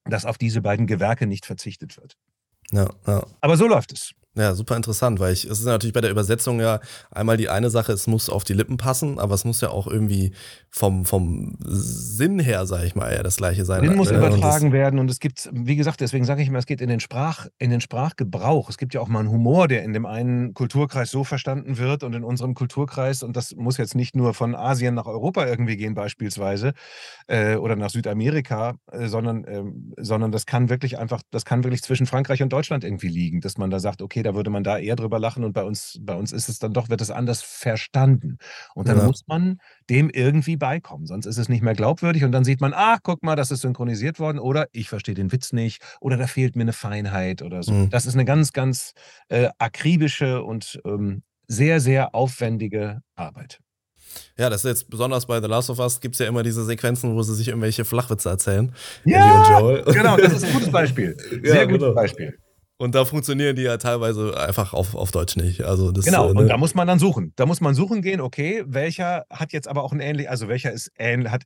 dass 0.04 0.24
auf 0.24 0.38
diese 0.38 0.62
beiden 0.62 0.86
Gewerke 0.86 1.26
nicht 1.26 1.46
verzichtet 1.46 1.96
wird. 1.96 2.16
Ja, 2.72 2.88
ja. 3.06 3.26
Aber 3.40 3.56
so 3.56 3.66
läuft 3.66 3.92
es. 3.92 4.12
Ja, 4.36 4.54
super 4.54 4.76
interessant, 4.76 5.18
weil 5.18 5.32
ich, 5.32 5.44
es 5.46 5.60
ist 5.60 5.64
natürlich 5.64 5.94
bei 5.94 6.02
der 6.02 6.10
Übersetzung 6.10 6.60
ja 6.60 6.80
einmal 7.10 7.38
die 7.38 7.48
eine 7.48 7.70
Sache, 7.70 7.92
es 7.92 8.06
muss 8.06 8.28
auf 8.28 8.44
die 8.44 8.52
Lippen 8.52 8.76
passen, 8.76 9.18
aber 9.18 9.34
es 9.34 9.46
muss 9.46 9.62
ja 9.62 9.70
auch 9.70 9.86
irgendwie 9.86 10.32
vom, 10.68 11.06
vom 11.06 11.56
Sinn 11.64 12.38
her, 12.38 12.66
sage 12.66 12.86
ich 12.86 12.94
mal, 12.94 13.14
ja 13.14 13.22
das 13.22 13.36
gleiche 13.36 13.64
sein. 13.64 13.82
Sinn 13.82 13.96
muss 13.96 14.10
ne? 14.10 14.18
übertragen 14.18 14.66
und 14.66 14.72
werden 14.72 14.98
und 14.98 15.10
es 15.10 15.20
gibt, 15.20 15.48
wie 15.54 15.74
gesagt, 15.74 16.02
deswegen 16.02 16.26
sage 16.26 16.42
ich 16.42 16.48
immer, 16.48 16.58
es 16.58 16.66
geht 16.66 16.82
in 16.82 16.90
den 16.90 17.00
Sprach, 17.00 17.46
in 17.56 17.70
den 17.70 17.80
Sprachgebrauch. 17.80 18.68
Es 18.68 18.76
gibt 18.76 18.92
ja 18.92 19.00
auch 19.00 19.08
mal 19.08 19.20
einen 19.20 19.30
Humor, 19.30 19.68
der 19.68 19.84
in 19.84 19.94
dem 19.94 20.04
einen 20.04 20.52
Kulturkreis 20.52 21.10
so 21.10 21.24
verstanden 21.24 21.78
wird 21.78 22.02
und 22.02 22.12
in 22.12 22.22
unserem 22.22 22.52
Kulturkreis, 22.52 23.22
und 23.22 23.36
das 23.38 23.56
muss 23.56 23.78
jetzt 23.78 23.94
nicht 23.94 24.14
nur 24.14 24.34
von 24.34 24.54
Asien 24.54 24.94
nach 24.94 25.06
Europa 25.06 25.46
irgendwie 25.46 25.78
gehen, 25.78 25.94
beispielsweise, 25.94 26.74
äh, 27.26 27.56
oder 27.56 27.74
nach 27.74 27.88
Südamerika, 27.88 28.74
äh, 28.92 29.06
sondern, 29.06 29.44
äh, 29.44 29.62
sondern 29.96 30.30
das 30.30 30.44
kann 30.44 30.68
wirklich 30.68 30.98
einfach, 30.98 31.22
das 31.30 31.46
kann 31.46 31.64
wirklich 31.64 31.82
zwischen 31.82 32.04
Frankreich 32.04 32.42
und 32.42 32.52
Deutschland 32.52 32.84
irgendwie 32.84 33.08
liegen, 33.08 33.40
dass 33.40 33.56
man 33.56 33.70
da 33.70 33.80
sagt, 33.80 34.02
okay, 34.02 34.25
da 34.26 34.34
würde 34.34 34.50
man 34.50 34.64
da 34.64 34.78
eher 34.78 34.96
drüber 34.96 35.18
lachen 35.18 35.44
und 35.44 35.52
bei 35.52 35.62
uns, 35.62 35.98
bei 36.02 36.14
uns 36.14 36.32
ist 36.32 36.48
es 36.48 36.58
dann 36.58 36.72
doch, 36.72 36.88
wird 36.88 37.00
es 37.00 37.10
anders 37.10 37.42
verstanden. 37.42 38.38
Und 38.74 38.88
dann 38.88 38.98
ja. 38.98 39.04
muss 39.04 39.26
man 39.26 39.58
dem 39.88 40.10
irgendwie 40.10 40.56
beikommen, 40.56 41.06
sonst 41.06 41.26
ist 41.26 41.38
es 41.38 41.48
nicht 41.48 41.62
mehr 41.62 41.74
glaubwürdig 41.74 42.24
und 42.24 42.32
dann 42.32 42.44
sieht 42.44 42.60
man, 42.60 42.72
ach, 42.74 42.98
guck 43.02 43.22
mal, 43.22 43.36
das 43.36 43.50
ist 43.50 43.60
synchronisiert 43.60 44.18
worden 44.18 44.38
oder 44.38 44.66
ich 44.72 44.88
verstehe 44.88 45.14
den 45.14 45.32
Witz 45.32 45.52
nicht 45.52 45.80
oder 46.00 46.16
da 46.16 46.26
fehlt 46.26 46.56
mir 46.56 46.62
eine 46.62 46.72
Feinheit 46.72 47.42
oder 47.42 47.62
so. 47.62 47.72
Mhm. 47.72 47.90
Das 47.90 48.06
ist 48.06 48.14
eine 48.14 48.24
ganz, 48.24 48.52
ganz 48.52 48.92
äh, 49.28 49.48
akribische 49.58 50.42
und 50.42 50.80
ähm, 50.84 51.22
sehr, 51.48 51.80
sehr 51.80 52.14
aufwendige 52.14 53.02
Arbeit. 53.14 53.60
Ja, 54.36 54.50
das 54.50 54.64
ist 54.64 54.68
jetzt 54.68 54.90
besonders 54.90 55.26
bei 55.26 55.40
The 55.40 55.46
Last 55.46 55.70
of 55.70 55.78
Us 55.78 56.00
gibt 56.00 56.14
es 56.14 56.18
ja 56.18 56.26
immer 56.26 56.42
diese 56.42 56.64
Sequenzen, 56.64 57.14
wo 57.14 57.22
sie 57.22 57.34
sich 57.34 57.48
irgendwelche 57.48 57.84
Flachwitze 57.84 58.28
erzählen. 58.28 58.72
Ja, 59.04 59.60
genau, 59.84 60.16
das 60.16 60.32
ist 60.32 60.44
ein 60.44 60.52
gutes 60.52 60.70
Beispiel. 60.72 61.16
Sehr 61.42 61.54
ja, 61.54 61.64
gutes 61.64 61.80
genau. 61.80 61.94
Beispiel. 61.94 62.38
Und 62.78 62.94
da 62.94 63.04
funktionieren 63.04 63.56
die 63.56 63.62
ja 63.62 63.78
teilweise 63.78 64.38
einfach 64.38 64.74
auf, 64.74 64.94
auf 64.94 65.10
Deutsch 65.10 65.36
nicht. 65.36 65.62
Also 65.62 65.92
das, 65.92 66.04
genau, 66.04 66.30
äh, 66.30 66.34
ne? 66.34 66.40
und 66.40 66.48
da 66.48 66.58
muss 66.58 66.74
man 66.74 66.86
dann 66.86 66.98
suchen. 66.98 67.32
Da 67.36 67.46
muss 67.46 67.60
man 67.60 67.74
suchen 67.74 68.02
gehen, 68.02 68.20
okay, 68.20 68.64
welcher 68.66 69.24
hat 69.30 69.52
jetzt 69.52 69.66
aber 69.66 69.82
auch 69.82 69.92
einen 69.92 70.00
ähnlichen, 70.00 70.30
also 70.30 70.48
welcher 70.48 70.72
ist 70.72 70.92
ähnlich, 70.98 71.32
hat 71.32 71.44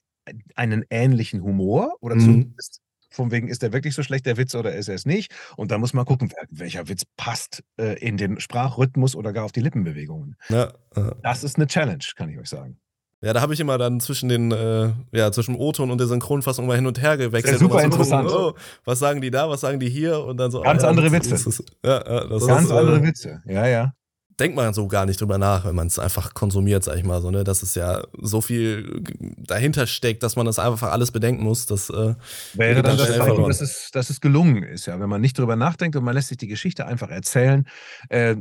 einen 0.57 0.85
ähnlichen 0.91 1.43
Humor 1.43 1.95
oder 2.01 2.17
mhm. 2.17 2.21
zumindest 2.21 2.81
von 3.11 3.31
wegen, 3.31 3.49
ist 3.49 3.63
der 3.63 3.73
wirklich 3.73 3.95
so 3.95 4.03
schlecht, 4.03 4.25
der 4.27 4.37
Witz, 4.37 4.55
oder 4.55 4.75
ist 4.75 4.89
er 4.89 4.95
es 4.95 5.05
nicht? 5.05 5.33
Und 5.57 5.71
da 5.71 5.79
muss 5.79 5.93
man 5.93 6.05
gucken, 6.05 6.33
welcher 6.51 6.89
Witz 6.89 7.03
passt 7.17 7.63
äh, 7.77 7.99
in 7.99 8.17
den 8.17 8.39
Sprachrhythmus 8.41 9.17
oder 9.17 9.33
gar 9.33 9.45
auf 9.45 9.53
die 9.53 9.61
Lippenbewegungen. 9.61 10.37
Ja, 10.49 10.73
ja. 10.97 11.15
Das 11.23 11.43
ist 11.45 11.57
eine 11.57 11.67
Challenge, 11.67 12.05
kann 12.17 12.31
ich 12.31 12.39
euch 12.39 12.49
sagen. 12.49 12.79
Ja, 13.23 13.35
da 13.35 13.43
habe 13.43 13.53
ich 13.53 13.61
immer 13.61 13.77
dann 13.77 14.01
zwischen 14.01 14.31
den, 14.31 14.51
äh, 14.51 14.93
ja, 15.13 15.31
zwischen 15.31 15.55
O-Ton 15.55 15.91
und 15.91 15.99
der 15.99 16.07
Synchronfassung 16.07 16.67
mal 16.67 16.77
hin 16.77 16.87
und 16.87 17.03
her 17.03 17.19
gewechselt. 17.19 17.61
Ja, 17.61 17.69
super 17.69 17.83
interessant. 17.83 18.29
Gucken, 18.29 18.55
oh, 18.55 18.59
was 18.85 18.99
sagen 18.99 19.21
die 19.21 19.31
da, 19.31 19.51
was 19.51 19.61
sagen 19.61 19.79
die 19.79 19.91
hier? 19.91 20.25
Und 20.25 20.39
dann 20.39 20.51
so. 20.51 20.63
Ganz 20.63 20.83
ah, 20.83 20.87
ja, 20.87 20.91
andere 20.91 21.13
Witze. 21.13 21.35
Ist, 21.35 21.63
ja, 21.85 22.01
das 22.01 22.47
Ganz 22.47 22.65
ist, 22.65 22.71
andere 22.71 22.97
äh, 22.97 23.03
Witze. 23.03 23.43
Ja, 23.45 23.67
ja. 23.67 23.93
Denkt 24.39 24.57
man 24.57 24.73
so 24.73 24.89
gar 24.89 25.05
nicht 25.05 25.21
drüber 25.21 25.37
nach, 25.37 25.67
wenn 25.67 25.75
man 25.75 25.89
es 25.89 25.99
einfach 25.99 26.33
konsumiert, 26.33 26.83
sag 26.83 26.97
ich 26.97 27.05
mal 27.05 27.21
so, 27.21 27.31
ne? 27.31 27.45
Dass 27.45 27.63
es 27.63 27.75
ja 27.75 28.03
so 28.23 28.41
viel 28.41 29.03
dahinter 29.37 29.87
steckt, 29.87 30.23
dass 30.23 30.35
man 30.37 30.47
das 30.47 30.59
einfach 30.59 30.91
alles 30.91 31.11
bedenken 31.11 31.45
muss. 31.45 31.67
Das 31.67 31.91
äh, 31.91 32.15
wäre 32.55 32.83
dann, 32.83 32.97
dann 32.97 33.07
das 33.07 33.19
Zeichen, 33.19 33.47
dass 33.47 33.61
es, 33.61 33.91
dass 33.93 34.09
es 34.09 34.23
gelungen 34.23 34.63
ist, 34.63 34.87
ja. 34.87 34.99
Wenn 34.99 35.11
man 35.11 35.21
nicht 35.21 35.39
drüber 35.39 35.57
nachdenkt 35.57 35.95
und 35.95 36.05
man 36.05 36.15
lässt 36.15 36.29
sich 36.29 36.39
die 36.39 36.49
Geschichte 36.49 36.87
einfach 36.87 37.11
erzählen, 37.11 37.69
äh, 38.09 38.37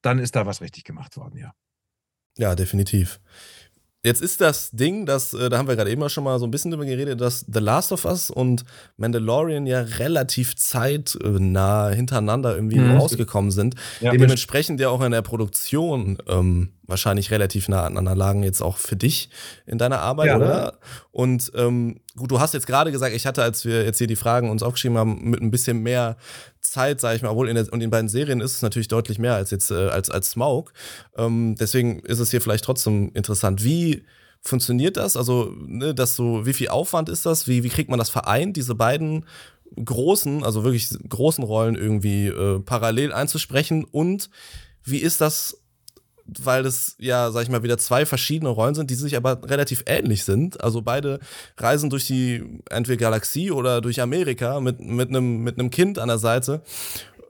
dann 0.00 0.18
ist 0.18 0.36
da 0.36 0.46
was 0.46 0.62
richtig 0.62 0.84
gemacht 0.84 1.18
worden, 1.18 1.36
ja. 1.36 1.52
Ja, 2.38 2.54
definitiv. 2.54 3.20
Jetzt 4.02 4.22
ist 4.22 4.40
das 4.40 4.70
Ding, 4.70 5.04
das, 5.04 5.34
äh, 5.34 5.50
da 5.50 5.58
haben 5.58 5.68
wir 5.68 5.76
gerade 5.76 5.90
eben 5.90 6.08
schon 6.08 6.24
mal 6.24 6.38
so 6.38 6.46
ein 6.46 6.50
bisschen 6.50 6.70
drüber 6.70 6.86
geredet, 6.86 7.20
dass 7.20 7.44
The 7.46 7.60
Last 7.60 7.92
of 7.92 8.06
Us 8.06 8.30
und 8.30 8.64
Mandalorian 8.96 9.66
ja 9.66 9.82
relativ 9.82 10.56
zeitnah 10.56 11.90
hintereinander 11.90 12.54
irgendwie 12.54 12.78
mhm. 12.78 12.96
rausgekommen 12.96 13.50
sind. 13.50 13.74
Ja, 14.00 14.12
Dementsprechend 14.12 14.80
ja 14.80 14.88
auch 14.88 15.02
in 15.02 15.12
der 15.12 15.20
Produktion 15.20 16.16
ähm, 16.28 16.70
wahrscheinlich 16.90 17.30
relativ 17.30 17.68
nah 17.68 17.84
aneinander 17.84 18.14
lagen, 18.14 18.42
jetzt 18.42 18.60
auch 18.62 18.76
für 18.76 18.96
dich 18.96 19.30
in 19.66 19.78
deiner 19.78 20.00
Arbeit, 20.00 20.26
ja, 20.28 20.36
oder? 20.36 20.78
Und 21.10 21.50
ähm, 21.54 22.00
gut, 22.16 22.30
du 22.30 22.40
hast 22.40 22.54
jetzt 22.54 22.66
gerade 22.66 22.92
gesagt, 22.92 23.14
ich 23.14 23.26
hatte, 23.26 23.42
als 23.42 23.64
wir 23.64 23.84
jetzt 23.84 23.98
hier 23.98 24.06
die 24.06 24.16
Fragen 24.16 24.50
uns 24.50 24.62
aufgeschrieben 24.62 24.98
haben, 24.98 25.30
mit 25.30 25.40
ein 25.40 25.50
bisschen 25.50 25.78
mehr 25.82 26.16
Zeit, 26.60 27.00
sage 27.00 27.16
ich 27.16 27.22
mal, 27.22 27.30
obwohl 27.30 27.48
in 27.48 27.54
der, 27.54 27.72
und 27.72 27.82
in 27.82 27.90
beiden 27.90 28.08
Serien 28.08 28.40
ist 28.40 28.54
es 28.54 28.62
natürlich 28.62 28.88
deutlich 28.88 29.18
mehr 29.18 29.34
als 29.34 29.50
jetzt 29.50 29.70
äh, 29.70 29.88
als, 29.88 30.10
als 30.10 30.30
Smaug. 30.30 30.72
Ähm, 31.16 31.56
deswegen 31.58 32.00
ist 32.00 32.18
es 32.18 32.30
hier 32.30 32.40
vielleicht 32.40 32.64
trotzdem 32.64 33.10
interessant. 33.14 33.64
Wie 33.64 34.04
funktioniert 34.42 34.96
das? 34.96 35.16
Also, 35.16 35.54
ne, 35.66 35.94
das 35.94 36.16
so, 36.16 36.46
wie 36.46 36.52
viel 36.52 36.68
Aufwand 36.68 37.08
ist 37.08 37.26
das? 37.26 37.46
Wie, 37.46 37.62
wie 37.62 37.68
kriegt 37.68 37.90
man 37.90 37.98
das 37.98 38.10
vereint, 38.10 38.56
diese 38.56 38.74
beiden 38.74 39.26
großen, 39.82 40.42
also 40.42 40.64
wirklich 40.64 40.90
großen 41.08 41.44
Rollen 41.44 41.76
irgendwie 41.76 42.26
äh, 42.26 42.60
parallel 42.60 43.12
einzusprechen? 43.12 43.84
Und 43.84 44.30
wie 44.84 44.98
ist 44.98 45.20
das 45.20 45.59
weil 46.42 46.62
das 46.62 46.96
ja, 46.98 47.30
sag 47.30 47.42
ich 47.42 47.48
mal, 47.48 47.62
wieder 47.62 47.78
zwei 47.78 48.06
verschiedene 48.06 48.50
Rollen 48.50 48.74
sind, 48.74 48.90
die 48.90 48.94
sich 48.94 49.16
aber 49.16 49.40
relativ 49.48 49.84
ähnlich 49.86 50.24
sind. 50.24 50.62
Also 50.62 50.82
beide 50.82 51.20
reisen 51.56 51.90
durch 51.90 52.06
die 52.06 52.44
entweder 52.70 52.98
Galaxie 52.98 53.50
oder 53.50 53.80
durch 53.80 54.00
Amerika 54.00 54.60
mit, 54.60 54.80
mit, 54.80 55.08
einem, 55.08 55.42
mit 55.42 55.58
einem 55.58 55.70
Kind 55.70 55.98
an 55.98 56.08
der 56.08 56.18
Seite 56.18 56.62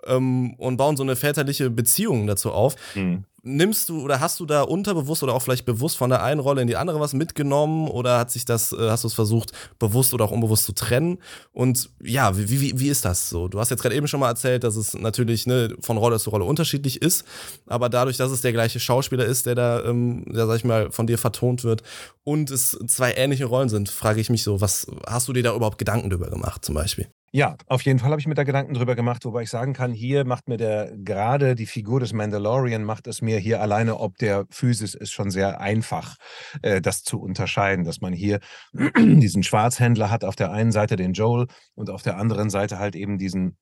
ähm, 0.06 0.54
und 0.54 0.76
bauen 0.76 0.96
so 0.96 1.02
eine 1.02 1.16
väterliche 1.16 1.70
Beziehung 1.70 2.26
dazu 2.26 2.52
auf. 2.52 2.76
Mhm 2.94 3.24
nimmst 3.42 3.88
du 3.88 4.02
oder 4.02 4.20
hast 4.20 4.38
du 4.40 4.46
da 4.46 4.62
unterbewusst 4.62 5.22
oder 5.22 5.34
auch 5.34 5.42
vielleicht 5.42 5.64
bewusst 5.64 5.96
von 5.96 6.10
der 6.10 6.22
einen 6.22 6.40
Rolle 6.40 6.62
in 6.62 6.66
die 6.66 6.76
andere 6.76 7.00
was 7.00 7.12
mitgenommen 7.12 7.88
oder 7.88 8.18
hat 8.18 8.30
sich 8.30 8.44
das, 8.44 8.72
äh, 8.72 8.90
hast 8.90 9.04
du 9.04 9.08
es 9.08 9.14
versucht, 9.14 9.52
bewusst 9.78 10.12
oder 10.14 10.24
auch 10.24 10.30
unbewusst 10.30 10.64
zu 10.64 10.72
trennen? 10.72 11.18
Und 11.52 11.90
ja, 12.02 12.36
wie, 12.36 12.60
wie, 12.60 12.78
wie 12.78 12.88
ist 12.88 13.04
das 13.04 13.30
so? 13.30 13.48
Du 13.48 13.58
hast 13.58 13.70
jetzt 13.70 13.82
gerade 13.82 13.94
eben 13.94 14.08
schon 14.08 14.20
mal 14.20 14.28
erzählt, 14.28 14.64
dass 14.64 14.76
es 14.76 14.94
natürlich 14.94 15.46
ne, 15.46 15.74
von 15.80 15.96
Rolle 15.96 16.18
zu 16.18 16.30
Rolle 16.30 16.44
unterschiedlich 16.44 17.00
ist, 17.02 17.24
aber 17.66 17.88
dadurch, 17.88 18.16
dass 18.16 18.30
es 18.30 18.40
der 18.40 18.52
gleiche 18.52 18.80
Schauspieler 18.80 19.24
ist, 19.24 19.46
der 19.46 19.54
da, 19.54 19.84
ähm, 19.84 20.24
der, 20.26 20.46
sag 20.46 20.56
ich 20.56 20.64
mal, 20.64 20.90
von 20.90 21.06
dir 21.06 21.18
vertont 21.18 21.64
wird 21.64 21.82
und 22.24 22.50
es 22.50 22.78
zwei 22.86 23.14
ähnliche 23.14 23.46
Rollen 23.46 23.68
sind, 23.68 23.88
frage 23.88 24.20
ich 24.20 24.30
mich 24.30 24.42
so, 24.42 24.60
was 24.60 24.86
hast 25.06 25.28
du 25.28 25.32
dir 25.32 25.42
da 25.42 25.54
überhaupt 25.54 25.78
Gedanken 25.78 26.10
drüber 26.10 26.30
gemacht 26.30 26.64
zum 26.64 26.74
Beispiel? 26.74 27.08
Ja, 27.32 27.54
auf 27.66 27.82
jeden 27.82 28.00
Fall 28.00 28.10
habe 28.10 28.20
ich 28.20 28.26
mir 28.26 28.34
da 28.34 28.42
Gedanken 28.42 28.74
drüber 28.74 28.96
gemacht, 28.96 29.24
wobei 29.24 29.42
ich 29.42 29.50
sagen 29.50 29.72
kann, 29.72 29.92
hier 29.92 30.24
macht 30.24 30.48
mir 30.48 30.56
der 30.56 30.96
gerade 30.96 31.54
die 31.54 31.66
Figur 31.66 32.00
des 32.00 32.12
Mandalorian 32.12 32.82
macht 32.82 33.06
es 33.06 33.22
mir 33.22 33.38
hier 33.38 33.60
alleine 33.60 34.00
ob 34.00 34.16
der 34.18 34.46
Physis 34.50 34.94
ist 34.94 35.12
schon 35.12 35.30
sehr 35.30 35.60
einfach, 35.60 36.16
äh, 36.62 36.80
das 36.80 37.04
zu 37.04 37.20
unterscheiden, 37.20 37.84
dass 37.84 38.00
man 38.00 38.12
hier 38.12 38.40
diesen 38.98 39.44
Schwarzhändler 39.44 40.10
hat 40.10 40.24
auf 40.24 40.34
der 40.34 40.50
einen 40.50 40.72
Seite 40.72 40.96
den 40.96 41.12
Joel 41.12 41.46
und 41.76 41.88
auf 41.88 42.02
der 42.02 42.16
anderen 42.16 42.50
Seite 42.50 42.78
halt 42.80 42.96
eben 42.96 43.16
diesen 43.16 43.56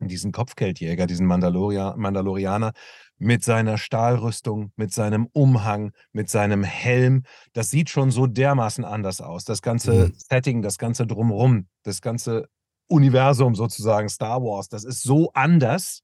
diesen 0.00 0.32
Kopfgeldjäger, 0.32 1.06
diesen 1.06 1.26
Mandaloria 1.26 1.94
Mandalorianer 1.96 2.72
mit 3.18 3.44
seiner 3.44 3.78
Stahlrüstung, 3.78 4.72
mit 4.76 4.92
seinem 4.92 5.28
Umhang, 5.32 5.92
mit 6.12 6.28
seinem 6.28 6.64
Helm. 6.64 7.22
Das 7.52 7.70
sieht 7.70 7.88
schon 7.90 8.10
so 8.10 8.26
dermaßen 8.26 8.84
anders 8.84 9.20
aus. 9.20 9.44
Das 9.44 9.62
ganze 9.62 10.08
Mhm. 10.08 10.14
Setting, 10.16 10.62
das 10.62 10.78
ganze 10.78 11.06
Drumrum, 11.06 11.68
das 11.84 12.00
ganze 12.02 12.48
Universum 12.92 13.54
sozusagen, 13.54 14.08
Star 14.08 14.42
Wars, 14.42 14.68
das 14.68 14.84
ist 14.84 15.02
so 15.02 15.30
anders, 15.32 16.02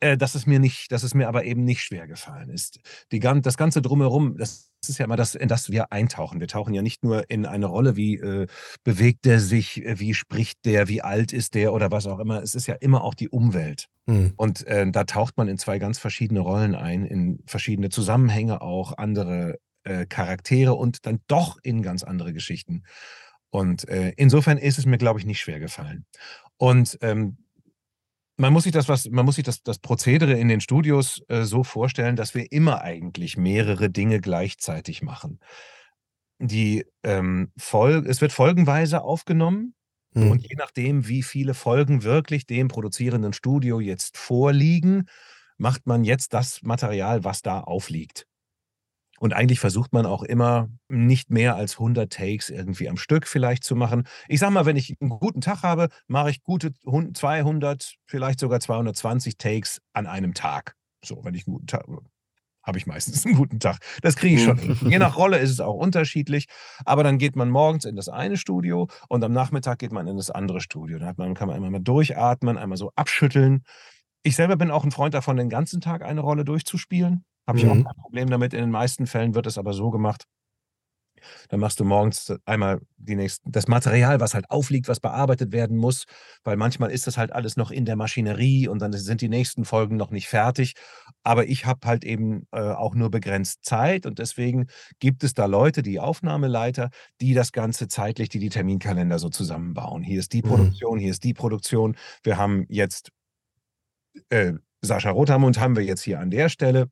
äh, 0.00 0.16
dass 0.16 0.34
es 0.34 0.46
mir 0.46 0.58
nicht, 0.58 0.92
dass 0.92 1.02
es 1.02 1.14
mir 1.14 1.28
aber 1.28 1.44
eben 1.44 1.64
nicht 1.64 1.82
schwer 1.82 2.06
gefallen 2.06 2.50
ist. 2.50 2.80
Die, 3.12 3.20
das 3.20 3.56
Ganze 3.56 3.82
drumherum, 3.82 4.36
das 4.36 4.70
ist 4.88 4.98
ja 4.98 5.04
immer 5.04 5.16
das, 5.16 5.34
in 5.34 5.48
das 5.48 5.70
wir 5.70 5.92
eintauchen. 5.92 6.40
Wir 6.40 6.48
tauchen 6.48 6.74
ja 6.74 6.82
nicht 6.82 7.04
nur 7.04 7.30
in 7.30 7.46
eine 7.46 7.66
Rolle, 7.66 7.96
wie 7.96 8.16
äh, 8.16 8.46
bewegt 8.84 9.24
der 9.24 9.40
sich, 9.40 9.84
äh, 9.84 9.98
wie 9.98 10.14
spricht 10.14 10.64
der, 10.64 10.88
wie 10.88 11.02
alt 11.02 11.32
ist 11.32 11.54
der 11.54 11.72
oder 11.72 11.90
was 11.90 12.06
auch 12.06 12.18
immer. 12.18 12.42
Es 12.42 12.54
ist 12.54 12.66
ja 12.66 12.74
immer 12.74 13.02
auch 13.02 13.14
die 13.14 13.28
Umwelt. 13.28 13.88
Mhm. 14.06 14.34
Und 14.36 14.66
äh, 14.66 14.90
da 14.90 15.04
taucht 15.04 15.36
man 15.36 15.48
in 15.48 15.58
zwei 15.58 15.78
ganz 15.78 15.98
verschiedene 15.98 16.40
Rollen 16.40 16.74
ein, 16.74 17.06
in 17.06 17.42
verschiedene 17.46 17.88
Zusammenhänge 17.88 18.60
auch, 18.60 18.96
andere 18.98 19.58
äh, 19.84 20.06
Charaktere 20.06 20.74
und 20.74 21.06
dann 21.06 21.20
doch 21.26 21.58
in 21.62 21.82
ganz 21.82 22.02
andere 22.02 22.32
Geschichten. 22.32 22.84
Und 23.54 23.88
äh, 23.88 24.12
insofern 24.16 24.58
ist 24.58 24.78
es 24.78 24.84
mir, 24.84 24.98
glaube 24.98 25.20
ich, 25.20 25.26
nicht 25.26 25.38
schwer 25.38 25.60
gefallen. 25.60 26.06
Und 26.56 26.98
ähm, 27.02 27.36
man 28.36 28.52
muss 28.52 28.64
sich 28.64 28.72
das, 28.72 28.88
was, 28.88 29.08
man 29.08 29.24
muss 29.24 29.36
sich 29.36 29.44
das, 29.44 29.62
das 29.62 29.78
Prozedere 29.78 30.32
in 30.32 30.48
den 30.48 30.60
Studios 30.60 31.22
äh, 31.28 31.44
so 31.44 31.62
vorstellen, 31.62 32.16
dass 32.16 32.34
wir 32.34 32.50
immer 32.50 32.80
eigentlich 32.80 33.36
mehrere 33.36 33.90
Dinge 33.90 34.20
gleichzeitig 34.20 35.02
machen. 35.02 35.38
Die 36.40 36.84
ähm, 37.04 37.52
Fol 37.56 38.04
es 38.08 38.20
wird 38.20 38.32
folgenweise 38.32 39.02
aufgenommen. 39.02 39.76
Hm. 40.14 40.32
Und 40.32 40.42
je 40.42 40.56
nachdem, 40.56 41.06
wie 41.06 41.22
viele 41.22 41.54
Folgen 41.54 42.02
wirklich 42.02 42.46
dem 42.46 42.66
produzierenden 42.66 43.34
Studio 43.34 43.78
jetzt 43.78 44.18
vorliegen, 44.18 45.06
macht 45.58 45.86
man 45.86 46.02
jetzt 46.02 46.34
das 46.34 46.60
Material, 46.62 47.22
was 47.22 47.42
da 47.42 47.60
aufliegt. 47.60 48.26
Und 49.20 49.32
eigentlich 49.32 49.60
versucht 49.60 49.92
man 49.92 50.06
auch 50.06 50.22
immer 50.22 50.68
nicht 50.88 51.30
mehr 51.30 51.56
als 51.56 51.74
100 51.74 52.12
Takes 52.12 52.50
irgendwie 52.50 52.88
am 52.88 52.96
Stück 52.96 53.26
vielleicht 53.26 53.64
zu 53.64 53.76
machen. 53.76 54.06
Ich 54.28 54.40
sage 54.40 54.52
mal, 54.52 54.66
wenn 54.66 54.76
ich 54.76 54.96
einen 55.00 55.10
guten 55.10 55.40
Tag 55.40 55.62
habe, 55.62 55.88
mache 56.08 56.30
ich 56.30 56.42
gute 56.42 56.72
200, 56.74 57.94
vielleicht 58.06 58.40
sogar 58.40 58.60
220 58.60 59.38
Takes 59.38 59.80
an 59.92 60.06
einem 60.06 60.34
Tag. 60.34 60.74
So, 61.04 61.24
wenn 61.24 61.34
ich 61.34 61.46
einen 61.46 61.54
guten 61.54 61.66
Tag 61.66 61.86
habe 62.64 62.78
ich 62.78 62.86
meistens 62.86 63.24
einen 63.26 63.36
guten 63.36 63.60
Tag. 63.60 63.78
Das 64.02 64.16
kriege 64.16 64.36
ich 64.36 64.42
schon. 64.42 64.58
Je 64.88 64.98
nach 64.98 65.16
Rolle 65.16 65.38
ist 65.38 65.50
es 65.50 65.60
auch 65.60 65.74
unterschiedlich. 65.74 66.46
Aber 66.84 67.04
dann 67.04 67.18
geht 67.18 67.36
man 67.36 67.50
morgens 67.50 67.84
in 67.84 67.94
das 67.94 68.08
eine 68.08 68.36
Studio 68.36 68.88
und 69.08 69.22
am 69.22 69.32
Nachmittag 69.32 69.78
geht 69.78 69.92
man 69.92 70.06
in 70.06 70.16
das 70.16 70.30
andere 70.30 70.60
Studio. 70.60 70.98
Dann 70.98 71.14
man, 71.18 71.34
kann 71.34 71.48
man 71.48 71.56
einmal 71.56 71.70
mal 71.70 71.80
durchatmen, 71.80 72.56
einmal 72.56 72.78
so 72.78 72.90
abschütteln. 72.96 73.64
Ich 74.22 74.36
selber 74.36 74.56
bin 74.56 74.70
auch 74.70 74.84
ein 74.84 74.90
Freund 74.90 75.12
davon, 75.12 75.36
den 75.36 75.50
ganzen 75.50 75.82
Tag 75.82 76.02
eine 76.02 76.22
Rolle 76.22 76.44
durchzuspielen. 76.44 77.24
Habe 77.46 77.58
ich 77.58 77.66
auch 77.66 77.74
mhm. 77.74 77.84
kein 77.84 77.96
Problem 77.96 78.30
damit. 78.30 78.54
In 78.54 78.60
den 78.60 78.70
meisten 78.70 79.06
Fällen 79.06 79.34
wird 79.34 79.46
es 79.46 79.58
aber 79.58 79.72
so 79.72 79.90
gemacht. 79.90 80.24
Dann 81.48 81.60
machst 81.60 81.80
du 81.80 81.84
morgens 81.84 82.32
einmal 82.44 82.80
die 82.96 83.16
nächsten, 83.16 83.50
das 83.50 83.68
Material, 83.68 84.20
was 84.20 84.34
halt 84.34 84.50
aufliegt, 84.50 84.88
was 84.88 85.00
bearbeitet 85.00 85.52
werden 85.52 85.76
muss, 85.76 86.04
weil 86.42 86.56
manchmal 86.56 86.90
ist 86.90 87.06
das 87.06 87.16
halt 87.16 87.32
alles 87.32 87.56
noch 87.56 87.70
in 87.70 87.84
der 87.84 87.96
Maschinerie 87.96 88.68
und 88.68 88.80
dann 88.80 88.92
sind 88.92 89.20
die 89.20 89.28
nächsten 89.28 89.64
Folgen 89.64 89.96
noch 89.96 90.10
nicht 90.10 90.28
fertig. 90.28 90.74
Aber 91.22 91.46
ich 91.46 91.66
habe 91.66 91.86
halt 91.86 92.04
eben 92.04 92.46
äh, 92.52 92.60
auch 92.60 92.94
nur 92.94 93.10
begrenzt 93.10 93.64
Zeit 93.64 94.06
und 94.06 94.18
deswegen 94.18 94.66
gibt 94.98 95.24
es 95.24 95.34
da 95.34 95.46
Leute, 95.46 95.82
die 95.82 96.00
Aufnahmeleiter, 96.00 96.90
die 97.20 97.34
das 97.34 97.52
Ganze 97.52 97.88
zeitlich, 97.88 98.28
die 98.28 98.38
die 98.38 98.50
Terminkalender 98.50 99.18
so 99.18 99.28
zusammenbauen. 99.28 100.02
Hier 100.02 100.18
ist 100.18 100.32
die 100.32 100.42
mhm. 100.42 100.48
Produktion, 100.48 100.98
hier 100.98 101.10
ist 101.10 101.24
die 101.24 101.34
Produktion. 101.34 101.96
Wir 102.22 102.36
haben 102.36 102.66
jetzt 102.68 103.10
äh, 104.28 104.52
Sascha 104.82 105.10
Rothamund 105.10 105.58
haben 105.58 105.76
wir 105.76 105.82
jetzt 105.82 106.02
hier 106.02 106.20
an 106.20 106.30
der 106.30 106.48
Stelle 106.48 106.88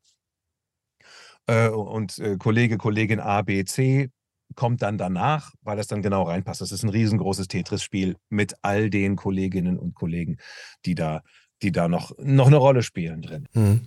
äh, 1.47 1.69
und 1.69 2.19
äh, 2.19 2.37
Kollege, 2.37 2.79
Kollegin 2.79 3.21
A, 3.21 3.43
B, 3.43 3.65
C 3.65 4.11
kommt 4.55 4.83
dann 4.83 4.99
danach, 4.99 5.53
weil 5.63 5.77
das 5.77 5.87
dann 5.87 6.03
genau 6.03 6.25
reinpasst. 6.25 6.61
Das 6.61 6.73
ist 6.73 6.83
ein 6.83 6.91
riesengroßes 6.91 7.49
Tetris-Spiel 7.49 8.17
mit 8.29 8.55
all 8.63 8.91
den 8.91 9.17
Kolleginnen 9.17 9.79
und 9.79 9.95
Kollegen, 9.95 10.37
die 10.85 10.95
da, 10.95 11.23
die 11.63 11.73
da 11.73 11.89
noch, 11.89 12.13
noch 12.19 12.49
eine 12.49 12.57
Rolle 12.57 12.83
spielen 12.83 13.23
drin. 13.23 13.49
Mhm. 13.55 13.81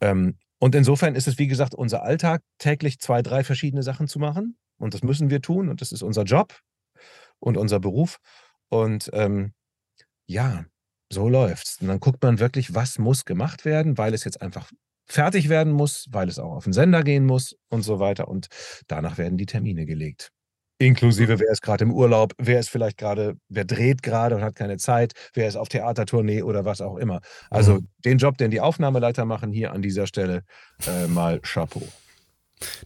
Ähm, 0.00 0.36
Und 0.58 0.74
insofern 0.74 1.14
ist 1.14 1.26
es, 1.26 1.38
wie 1.38 1.46
gesagt, 1.46 1.74
unser 1.74 2.02
Alltag, 2.02 2.42
täglich 2.58 2.98
zwei, 3.00 3.22
drei 3.22 3.44
verschiedene 3.44 3.82
Sachen 3.82 4.08
zu 4.08 4.18
machen. 4.18 4.58
Und 4.78 4.92
das 4.92 5.02
müssen 5.02 5.30
wir 5.30 5.40
tun. 5.40 5.70
Und 5.70 5.80
das 5.80 5.90
ist 5.90 6.02
unser 6.02 6.24
Job 6.24 6.58
und 7.38 7.56
unser 7.56 7.80
Beruf. 7.80 8.18
Und 8.68 9.08
ähm, 9.14 9.52
ja, 10.26 10.66
so 11.10 11.30
läuft's. 11.30 11.80
Und 11.80 11.88
dann 11.88 11.98
guckt 11.98 12.22
man 12.22 12.38
wirklich, 12.40 12.74
was 12.74 12.98
muss 12.98 13.24
gemacht 13.24 13.64
werden, 13.64 13.96
weil 13.96 14.12
es 14.12 14.24
jetzt 14.24 14.42
einfach 14.42 14.70
fertig 15.10 15.48
werden 15.48 15.72
muss, 15.72 16.06
weil 16.10 16.28
es 16.28 16.38
auch 16.38 16.52
auf 16.52 16.64
den 16.64 16.72
Sender 16.72 17.02
gehen 17.02 17.26
muss 17.26 17.56
und 17.68 17.82
so 17.82 17.98
weiter. 17.98 18.28
Und 18.28 18.46
danach 18.86 19.18
werden 19.18 19.38
die 19.38 19.46
Termine 19.46 19.86
gelegt. 19.86 20.30
Inklusive, 20.78 21.38
wer 21.38 21.50
ist 21.50 21.60
gerade 21.60 21.84
im 21.84 21.92
Urlaub, 21.92 22.32
wer 22.38 22.58
ist 22.58 22.70
vielleicht 22.70 22.96
gerade, 22.96 23.36
wer 23.50 23.66
dreht 23.66 24.02
gerade 24.02 24.34
und 24.34 24.42
hat 24.42 24.54
keine 24.54 24.78
Zeit, 24.78 25.12
wer 25.34 25.46
ist 25.46 25.56
auf 25.56 25.68
Theatertournee 25.68 26.42
oder 26.42 26.64
was 26.64 26.80
auch 26.80 26.96
immer. 26.96 27.20
Also 27.50 27.74
mhm. 27.74 27.88
den 28.04 28.18
Job, 28.18 28.38
den 28.38 28.50
die 28.50 28.62
Aufnahmeleiter 28.62 29.26
machen, 29.26 29.52
hier 29.52 29.72
an 29.72 29.82
dieser 29.82 30.06
Stelle 30.06 30.42
äh, 30.86 31.06
mal 31.06 31.40
Chapeau. 31.40 31.86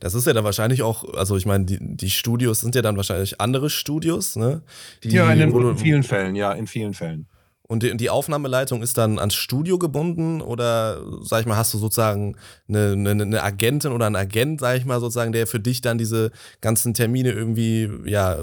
Das 0.01 0.15
ist 0.15 0.27
ja 0.27 0.33
dann 0.33 0.45
wahrscheinlich 0.45 0.83
auch, 0.83 1.15
also 1.15 1.37
ich 1.37 1.47
meine, 1.47 1.67
die, 1.67 1.79
die 1.81 2.11
Studios 2.11 2.61
sind 2.61 2.75
ja 2.75 2.83
dann 2.83 2.97
wahrscheinlich 2.97 3.41
andere 3.41 3.71
Studios, 3.71 4.35
ne? 4.35 4.63
Die, 5.03 5.11
ja, 5.11 5.33
in, 5.33 5.41
in 5.41 5.79
vielen 5.79 6.03
Fällen, 6.03 6.35
ja, 6.35 6.53
in 6.53 6.67
vielen 6.67 6.95
Fällen. 6.95 7.29
Und 7.67 7.83
die, 7.83 8.11
Aufnahmeleitung 8.11 8.83
ist 8.83 8.99
dann 8.99 9.19
ans 9.19 9.35
Studio 9.35 9.79
gebunden 9.79 10.43
oder, 10.43 11.01
sag 11.23 11.41
ich 11.41 11.47
mal, 11.47 11.57
hast 11.57 11.73
du 11.73 11.79
sozusagen 11.79 12.37
eine, 12.69 12.93
eine, 12.93 13.11
eine, 13.11 13.43
Agentin 13.43 13.93
oder 13.93 14.05
einen 14.05 14.17
Agent, 14.17 14.61
sag 14.61 14.77
ich 14.77 14.85
mal, 14.85 15.01
sozusagen, 15.01 15.33
der 15.33 15.47
für 15.47 15.61
dich 15.61 15.81
dann 15.81 15.97
diese 15.97 16.31
ganzen 16.61 16.93
Termine 16.93 17.33
irgendwie, 17.33 17.91
ja, 18.05 18.37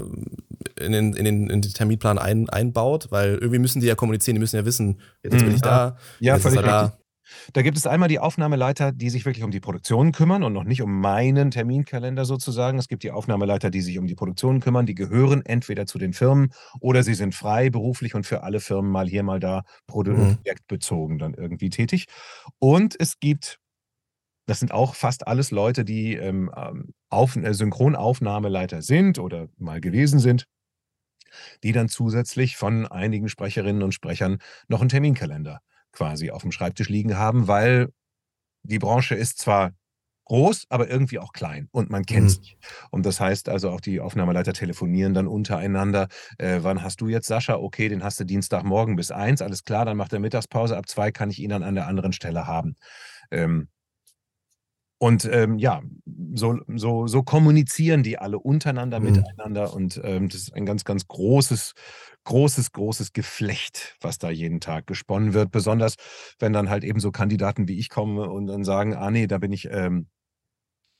in 0.80 0.90
den, 0.90 1.12
in 1.14 1.24
den, 1.24 1.50
in 1.50 1.62
den 1.62 1.72
Terminplan 1.72 2.18
ein, 2.18 2.48
einbaut? 2.48 3.08
Weil 3.10 3.34
irgendwie 3.34 3.60
müssen 3.60 3.80
die 3.80 3.86
ja 3.86 3.94
kommunizieren, 3.94 4.34
die 4.34 4.40
müssen 4.40 4.56
ja 4.56 4.64
wissen, 4.64 5.00
jetzt 5.22 5.38
bin 5.38 5.50
ich 5.50 5.56
mhm. 5.56 5.60
da, 5.60 5.96
ja, 6.18 6.38
völlig 6.38 6.58
ist 6.58 6.64
er 6.64 6.68
da. 6.68 6.98
Da 7.52 7.62
gibt 7.62 7.76
es 7.76 7.86
einmal 7.86 8.08
die 8.08 8.18
Aufnahmeleiter, 8.18 8.92
die 8.92 9.10
sich 9.10 9.24
wirklich 9.24 9.44
um 9.44 9.50
die 9.50 9.60
Produktion 9.60 10.12
kümmern 10.12 10.42
und 10.42 10.52
noch 10.52 10.64
nicht 10.64 10.82
um 10.82 11.00
meinen 11.00 11.50
Terminkalender 11.50 12.24
sozusagen. 12.24 12.78
Es 12.78 12.88
gibt 12.88 13.02
die 13.02 13.10
Aufnahmeleiter, 13.10 13.70
die 13.70 13.80
sich 13.80 13.98
um 13.98 14.06
die 14.06 14.14
Produktion 14.14 14.60
kümmern. 14.60 14.86
Die 14.86 14.94
gehören 14.94 15.44
entweder 15.44 15.86
zu 15.86 15.98
den 15.98 16.12
Firmen 16.12 16.52
oder 16.80 17.02
sie 17.02 17.14
sind 17.14 17.34
frei 17.34 17.70
beruflich 17.70 18.14
und 18.14 18.26
für 18.26 18.42
alle 18.42 18.60
Firmen 18.60 18.90
mal 18.90 19.08
hier, 19.08 19.22
mal 19.22 19.40
da 19.40 19.62
mhm. 19.88 20.38
projektbezogen 20.38 21.18
dann 21.18 21.34
irgendwie 21.34 21.70
tätig. 21.70 22.06
Und 22.58 22.96
es 22.98 23.18
gibt 23.20 23.58
das 24.46 24.58
sind 24.58 24.72
auch 24.72 24.96
fast 24.96 25.28
alles 25.28 25.52
Leute, 25.52 25.84
die 25.84 26.14
ähm, 26.14 26.50
ähm 26.56 26.92
auf, 27.10 27.36
äh, 27.36 27.54
Synchronaufnahmeleiter 27.54 28.82
sind 28.82 29.18
oder 29.20 29.48
mal 29.56 29.80
gewesen 29.80 30.18
sind, 30.18 30.46
die 31.62 31.72
dann 31.72 31.88
zusätzlich 31.88 32.56
von 32.56 32.86
einigen 32.86 33.28
Sprecherinnen 33.28 33.82
und 33.82 33.92
Sprechern 33.92 34.38
noch 34.66 34.80
einen 34.80 34.88
Terminkalender 34.88 35.60
quasi 35.92 36.30
auf 36.30 36.42
dem 36.42 36.52
Schreibtisch 36.52 36.88
liegen 36.88 37.16
haben, 37.16 37.48
weil 37.48 37.88
die 38.62 38.78
Branche 38.78 39.14
ist 39.14 39.38
zwar 39.38 39.72
groß, 40.26 40.66
aber 40.68 40.88
irgendwie 40.88 41.18
auch 41.18 41.32
klein 41.32 41.68
und 41.72 41.90
man 41.90 42.06
kennt 42.06 42.24
mhm. 42.24 42.28
sich. 42.28 42.56
Und 42.90 43.04
das 43.04 43.20
heißt 43.20 43.48
also 43.48 43.70
auch 43.70 43.80
die 43.80 44.00
Aufnahmeleiter 44.00 44.52
telefonieren 44.52 45.14
dann 45.14 45.26
untereinander. 45.26 46.08
Äh, 46.38 46.60
wann 46.62 46.82
hast 46.82 47.00
du 47.00 47.08
jetzt 47.08 47.26
Sascha? 47.26 47.56
Okay, 47.56 47.88
den 47.88 48.04
hast 48.04 48.20
du 48.20 48.24
Dienstagmorgen 48.24 48.96
bis 48.96 49.10
eins, 49.10 49.42
alles 49.42 49.64
klar, 49.64 49.84
dann 49.84 49.96
macht 49.96 50.12
er 50.12 50.20
Mittagspause, 50.20 50.76
ab 50.76 50.88
zwei 50.88 51.10
kann 51.10 51.30
ich 51.30 51.38
ihn 51.40 51.50
dann 51.50 51.62
an 51.62 51.74
der 51.74 51.86
anderen 51.86 52.12
Stelle 52.12 52.46
haben. 52.46 52.76
Ähm, 53.30 53.68
und 55.02 55.24
ähm, 55.24 55.58
ja, 55.58 55.82
so, 56.32 56.60
so, 56.76 57.08
so 57.08 57.24
kommunizieren 57.24 58.04
die 58.04 58.18
alle 58.18 58.38
untereinander, 58.38 59.00
mhm. 59.00 59.06
miteinander. 59.06 59.74
Und 59.74 60.00
ähm, 60.04 60.28
das 60.28 60.42
ist 60.42 60.54
ein 60.54 60.64
ganz, 60.64 60.84
ganz 60.84 61.08
großes, 61.08 61.72
großes, 62.22 62.70
großes 62.70 63.12
Geflecht, 63.12 63.96
was 64.00 64.18
da 64.18 64.30
jeden 64.30 64.60
Tag 64.60 64.86
gesponnen 64.86 65.34
wird. 65.34 65.50
Besonders 65.50 65.96
wenn 66.38 66.52
dann 66.52 66.70
halt 66.70 66.84
eben 66.84 67.00
so 67.00 67.10
Kandidaten 67.10 67.66
wie 67.66 67.80
ich 67.80 67.88
kommen 67.88 68.16
und 68.16 68.46
dann 68.46 68.62
sagen, 68.62 68.94
ah 68.94 69.10
nee, 69.10 69.26
da 69.26 69.38
bin 69.38 69.50
ich 69.50 69.68
ähm, 69.72 70.06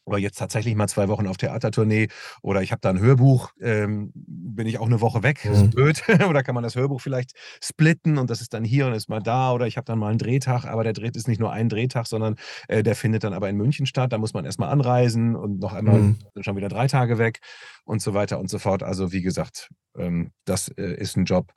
oder 0.05 0.19
jetzt 0.19 0.39
tatsächlich 0.39 0.75
mal 0.75 0.89
zwei 0.89 1.09
Wochen 1.09 1.27
auf 1.27 1.37
Theatertournee 1.37 2.09
oder 2.43 2.63
ich 2.63 2.73
habe 2.73 2.81
da 2.81 2.91
ein 2.91 2.99
Hörbuch, 2.99 3.51
ähm, 3.61 4.13
bin 4.15 4.67
ich 4.67 4.79
auch 4.79 4.87
eine 4.87 5.01
Woche 5.01 5.23
weg, 5.23 5.45
mhm. 5.45 5.53
ist 5.53 5.71
blöd. 5.71 6.03
oder 6.29 6.43
kann 6.43 6.55
man 6.55 6.65
das 6.65 6.75
Hörbuch 6.75 7.01
vielleicht 7.01 7.33
splitten 7.63 8.19
und 8.19 8.31
das 8.31 8.41
ist 8.41 8.55
dann 8.55 8.65
hier 8.65 8.87
und 8.87 8.95
ist 8.95 9.09
mal 9.09 9.21
da 9.21 9.53
oder 9.53 9.67
ich 9.67 9.77
habe 9.77 9.85
dann 9.85 9.99
mal 9.99 10.09
einen 10.09 10.19
Drehtag, 10.19 10.65
aber 10.65 10.85
der 10.85 10.93
Dreht 10.93 11.17
ist 11.17 11.29
nicht 11.29 11.41
nur 11.41 11.53
ein 11.53 11.69
Drehtag, 11.69 12.07
sondern 12.07 12.37
äh, 12.69 12.83
der 12.83 12.97
findet 12.97 13.25
dann 13.25 13.33
aber 13.33 13.49
in 13.49 13.57
München 13.57 13.87
statt. 13.87 14.13
Da 14.13 14.19
muss 14.19 14.35
man 14.35 14.45
erstmal 14.45 14.71
anreisen 14.71 15.37
und 15.37 15.61
noch 15.61 15.73
einmal 15.73 15.99
mhm. 15.99 16.19
schon 16.41 16.57
wieder 16.57 16.69
drei 16.69 16.87
Tage 16.87 17.19
weg 17.19 17.41
und 17.85 18.03
so 18.03 18.15
weiter 18.15 18.39
und 18.39 18.51
so 18.51 18.59
fort. 18.59 18.83
Also 18.83 19.13
wie 19.13 19.23
gesagt, 19.23 19.71
ähm, 19.97 20.33
das 20.45 20.69
äh, 20.69 20.95
ist 20.95 21.17
ein 21.17 21.25
Job 21.25 21.53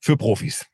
für 0.00 0.16
Profis. 0.16 0.66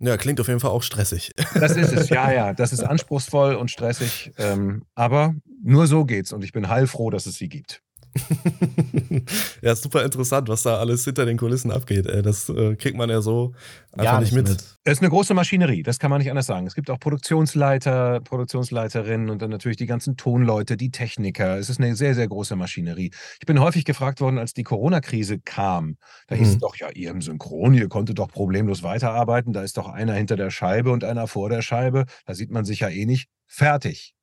Ja, 0.00 0.16
klingt 0.16 0.40
auf 0.40 0.48
jeden 0.48 0.60
Fall 0.60 0.70
auch 0.70 0.82
stressig. 0.82 1.32
Das 1.54 1.76
ist 1.76 1.92
es, 1.92 2.08
ja, 2.08 2.30
ja. 2.32 2.52
Das 2.54 2.72
ist 2.72 2.80
anspruchsvoll 2.80 3.54
und 3.56 3.70
stressig. 3.70 4.32
Ähm, 4.38 4.84
aber 4.94 5.34
nur 5.62 5.86
so 5.86 6.04
geht's 6.04 6.32
und 6.32 6.44
ich 6.44 6.52
bin 6.52 6.68
heilfroh, 6.68 7.10
dass 7.10 7.26
es 7.26 7.34
sie 7.34 7.48
gibt. 7.48 7.82
ja, 9.62 9.74
super 9.76 10.04
interessant, 10.04 10.48
was 10.48 10.62
da 10.62 10.78
alles 10.78 11.04
hinter 11.04 11.26
den 11.26 11.36
Kulissen 11.36 11.70
abgeht. 11.70 12.06
Das 12.06 12.48
äh, 12.48 12.76
kriegt 12.76 12.96
man 12.96 13.10
ja 13.10 13.20
so 13.20 13.54
einfach 13.92 14.04
ja, 14.04 14.20
nicht 14.20 14.32
mit. 14.32 14.48
mit. 14.48 14.58
Es 14.84 14.94
ist 14.94 15.00
eine 15.00 15.10
große 15.10 15.34
Maschinerie, 15.34 15.82
das 15.82 15.98
kann 15.98 16.10
man 16.10 16.20
nicht 16.20 16.30
anders 16.30 16.46
sagen. 16.46 16.66
Es 16.66 16.74
gibt 16.74 16.90
auch 16.90 16.98
Produktionsleiter, 16.98 18.20
Produktionsleiterinnen 18.20 19.30
und 19.30 19.42
dann 19.42 19.50
natürlich 19.50 19.76
die 19.76 19.86
ganzen 19.86 20.16
Tonleute, 20.16 20.76
die 20.76 20.90
Techniker. 20.90 21.58
Es 21.58 21.68
ist 21.68 21.80
eine 21.80 21.94
sehr, 21.96 22.14
sehr 22.14 22.28
große 22.28 22.56
Maschinerie. 22.56 23.10
Ich 23.40 23.46
bin 23.46 23.60
häufig 23.60 23.84
gefragt 23.84 24.20
worden, 24.20 24.38
als 24.38 24.54
die 24.54 24.62
Corona-Krise 24.64 25.38
kam. 25.40 25.96
Da 26.26 26.36
hieß 26.36 26.48
mhm. 26.48 26.54
es 26.54 26.58
doch, 26.60 26.76
ja, 26.76 26.90
ihr 26.90 27.10
im 27.10 27.22
Synchron, 27.22 27.74
ihr 27.74 27.88
konntet 27.88 28.18
doch 28.18 28.28
problemlos 28.28 28.82
weiterarbeiten. 28.82 29.52
Da 29.52 29.62
ist 29.62 29.76
doch 29.76 29.88
einer 29.88 30.14
hinter 30.14 30.36
der 30.36 30.50
Scheibe 30.50 30.90
und 30.90 31.04
einer 31.04 31.26
vor 31.26 31.48
der 31.48 31.62
Scheibe. 31.62 32.04
Da 32.26 32.34
sieht 32.34 32.50
man 32.50 32.64
sich 32.64 32.80
ja 32.80 32.88
eh 32.88 33.06
nicht. 33.06 33.28
Fertig. 33.46 34.14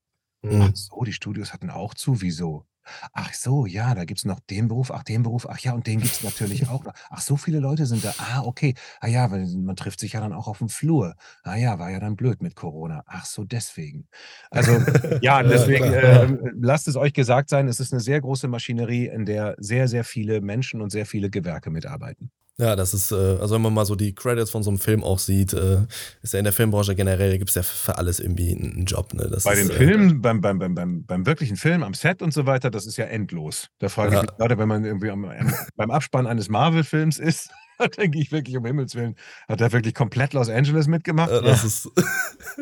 Mhm. 0.42 0.62
Ach 0.62 0.72
so, 0.76 1.04
die 1.04 1.14
Studios 1.14 1.54
hatten 1.54 1.70
auch 1.70 1.94
zu. 1.94 2.22
Wieso? 2.22 2.66
Ach 3.14 3.34
so, 3.34 3.66
ja, 3.66 3.96
da 3.96 4.06
gibt 4.06 4.20
es 4.20 4.26
noch 4.26 4.40
den 4.40 4.68
Beruf, 4.68 4.92
ach, 4.92 5.04
den 5.04 5.24
Beruf, 5.24 5.48
ach 5.50 5.60
ja, 5.60 5.74
und 5.74 5.88
den 5.88 6.00
gibt 6.00 6.14
es 6.14 6.24
natürlich 6.24 6.68
auch 6.68 6.84
noch. 6.84 6.94
Ach, 7.10 7.22
so 7.22 7.38
viele 7.38 7.60
Leute 7.60 7.86
sind 7.86 8.04
da. 8.04 8.14
Ah, 8.18 8.42
okay. 8.44 8.76
Ah 9.00 9.08
ja, 9.08 9.32
weil 9.32 9.48
man 9.58 9.76
trifft 9.76 10.00
sich 10.00 10.14
ja 10.14 10.22
dann 10.22 10.34
auch 10.34 10.48
auf 10.48 10.60
dem 10.60 10.70
Flur. 10.70 11.16
Ah 11.44 11.56
ja, 11.56 11.80
war 11.80 11.92
ja 11.92 12.00
dann 12.00 12.16
blöd 12.16 12.42
mit 12.42 12.56
Corona. 12.56 13.04
Ach 13.06 13.26
so, 13.26 13.44
deswegen. 13.44 14.08
Also, 14.52 14.82
ja, 15.22 15.44
deswegen 15.44 15.94
äh, 15.94 16.28
lasst 16.60 16.88
es 16.88 16.96
euch 16.96 17.14
gesagt 17.14 17.50
sein, 17.50 17.68
es 17.68 17.80
ist 17.80 17.94
eine 17.94 18.02
sehr 18.02 18.22
große 18.22 18.48
Maschinerie, 18.48 19.08
in 19.08 19.26
der 19.26 19.56
sehr, 19.58 19.88
sehr 19.88 20.04
viele 20.04 20.42
Menschen 20.42 20.82
und 20.82 20.92
sehr 20.92 21.06
viele 21.06 21.30
Gewerke 21.30 21.70
mitarbeiten. 21.70 22.32
Ja, 22.58 22.78
das 22.78 22.94
ist, 22.94 23.12
äh, 23.12 23.16
also 23.16 23.56
wenn 23.56 23.62
man 23.62 23.74
mal 23.74 23.86
so 23.86 23.96
die 23.96 24.16
Credits 24.16 24.50
von 24.50 24.64
so 24.64 24.70
einem 24.70 24.80
Film 24.80 25.04
auch 25.04 25.20
sieht, 25.20 25.52
äh, 25.52 25.80
ist 26.22 26.34
ja 26.34 26.40
in 26.40 26.46
der 26.46 26.54
Filmbranche 26.54 26.96
generell, 26.96 27.38
gibt 27.38 27.50
es 27.50 27.56
ja 27.56 27.64
für 27.64 27.98
alles 27.98 28.22
irgendwie 28.22 28.56
einen 28.56 28.86
Job. 28.86 29.14
Ne? 29.14 29.28
Das 29.30 29.44
Bei 29.44 29.56
den 29.56 29.70
äh, 29.70 29.74
Filmen, 29.74 30.22
beim, 30.22 30.40
beim, 30.40 30.58
beim, 30.58 30.74
beim, 30.74 31.04
beim 31.06 31.26
wirklichen 31.26 31.58
Film, 31.58 31.84
am 31.84 31.94
Set 31.94 32.22
und 32.22 32.34
so 32.34 32.46
weiter, 32.46 32.72
das 32.72 32.86
ist 32.86 32.96
ja 32.96 33.06
endlos. 33.06 33.70
Da 33.80 33.90
frage 33.90 34.10
ich 34.10 34.16
ja. 34.16 34.22
mich 34.22 34.38
gerade, 34.38 34.58
wenn 34.58 34.70
man 34.70 34.86
irgendwie 34.86 35.10
am, 35.10 35.30
beim 35.76 35.92
Abspann 35.92 36.28
eines 36.28 36.48
Marvel-Films 36.48 37.20
ist, 37.20 37.50
da 37.80 37.88
denke 37.88 38.20
ich 38.20 38.32
wirklich, 38.32 38.56
um 38.58 38.66
Himmels 38.66 38.96
Willen, 38.96 39.16
hat 39.48 39.62
er 39.62 39.72
wirklich 39.72 39.94
komplett 39.94 40.34
Los 40.34 40.50
Angeles 40.50 40.88
mitgemacht? 40.88 41.32
Äh, 41.32 41.42
das, 41.42 41.64
ist, 41.64 41.90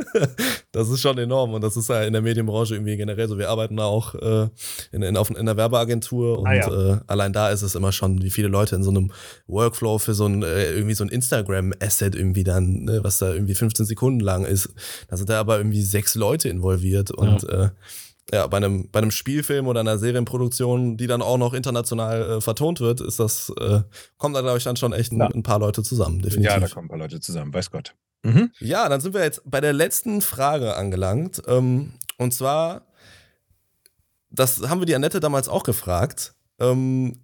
das 0.72 0.89
ist 0.89 1.01
schon 1.01 1.18
enorm 1.18 1.53
und 1.53 1.61
das 1.61 1.78
ist 1.78 1.89
ja 1.89 2.03
in 2.03 2.14
der 2.14 2.22
Medienbranche 2.22 2.76
irgendwie 2.76 2.97
generell 2.97 3.28
so. 3.28 3.38
Wir 3.38 3.49
arbeiten 3.49 3.78
da 3.78 3.86
auch 3.86 4.16
äh, 4.16 4.49
in, 4.91 5.01
in, 5.01 5.18
auf, 5.18 5.30
in 5.30 5.38
einer 5.38 5.57
Werbeagentur 5.57 6.39
und 6.39 6.47
ah, 6.47 6.53
ja. 6.53 6.93
äh, 6.93 6.99
allein 7.07 7.34
da 7.34 7.49
ist 7.49 7.61
es 7.61 7.76
immer 7.76 7.91
schon, 7.91 8.22
wie 8.22 8.32
viele 8.32 8.47
Leute 8.47 8.76
in 8.76 8.84
so 8.84 8.89
einem 8.89 9.11
Workflow 9.47 9.99
für 9.99 10.14
so 10.14 10.26
ein, 10.26 10.43
äh, 10.43 10.72
irgendwie 10.72 10.95
so 10.95 11.03
ein 11.03 11.09
Instagram-Asset 11.09 12.16
irgendwie 12.16 12.43
dann, 12.43 12.84
ne, 12.86 12.99
was 13.03 13.18
da 13.18 13.34
irgendwie 13.34 13.55
15 13.55 13.86
Sekunden 13.86 14.20
lang 14.20 14.45
ist. 14.45 14.70
Da 15.07 15.18
sind 15.18 15.30
da 15.30 15.39
aber 15.39 15.57
irgendwie 15.57 15.82
sechs 15.82 16.16
Leute 16.16 16.49
involviert 16.49 17.11
und 17.11 17.43
ja. 17.43 17.72
Ja, 18.32 18.47
bei 18.47 18.57
einem, 18.57 18.89
bei 18.89 18.99
einem 18.99 19.11
Spielfilm 19.11 19.67
oder 19.67 19.82
einer 19.82 19.97
Serienproduktion, 19.97 20.95
die 20.95 21.07
dann 21.07 21.21
auch 21.21 21.38
noch 21.38 21.53
international 21.53 22.38
äh, 22.38 22.41
vertont 22.41 22.80
wird, 22.80 23.01
ist 23.01 23.19
das, 23.19 23.51
äh, 23.59 23.82
kommen 24.17 24.34
da, 24.34 24.41
glaube 24.41 24.57
ich, 24.57 24.63
dann 24.63 24.78
schon 24.78 24.93
echt 24.93 25.11
ein, 25.11 25.19
ja. 25.19 25.28
ein, 25.28 25.43
paar 25.43 25.59
Leute 25.59 25.84
zusammen, 25.84 26.21
definitiv. 26.21 26.51
Ja, 26.51 26.59
da 26.59 26.67
kommen 26.67 26.86
ein 26.86 26.89
paar 26.89 26.99
Leute 26.99 27.19
zusammen, 27.19 27.53
weiß 27.53 27.69
Gott. 27.69 27.95
Mhm. 28.24 28.51
Ja, 28.59 28.88
dann 28.88 29.01
sind 29.01 29.13
wir 29.13 29.21
jetzt 29.21 29.41
bei 29.45 29.59
der 29.59 29.74
letzten 29.74 30.21
Frage 30.21 30.76
angelangt. 30.78 31.41
Ähm, 31.47 31.93
und 32.17 32.34
zwar, 32.34 32.84
das 34.30 34.69
haben 34.69 34.80
wir 34.80 34.86
die 34.86 34.95
Annette 34.95 35.19
damals 35.19 35.49
auch 35.49 35.63
gefragt. 35.63 36.34
Ähm, 36.59 37.19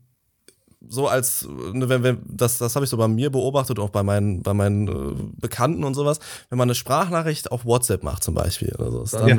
so 0.88 1.08
als, 1.08 1.48
ne, 1.48 1.88
wenn, 1.88 2.04
wenn, 2.04 2.22
das, 2.26 2.58
das 2.58 2.76
habe 2.76 2.84
ich 2.84 2.90
so 2.90 2.98
bei 2.98 3.08
mir 3.08 3.30
beobachtet, 3.30 3.80
auch 3.80 3.90
bei 3.90 4.04
meinen, 4.04 4.44
bei 4.44 4.54
meinen 4.54 4.88
äh, 4.88 5.16
Bekannten 5.38 5.86
und 5.86 5.94
sowas, 5.94 6.20
wenn 6.50 6.58
man 6.58 6.68
eine 6.68 6.76
Sprachnachricht 6.76 7.52
auf 7.52 7.66
WhatsApp 7.66 8.04
macht 8.04 8.24
zum 8.24 8.34
Beispiel, 8.34 8.76
oder 8.76 8.92
so, 8.92 9.18
dann 9.18 9.28
ja 9.28 9.38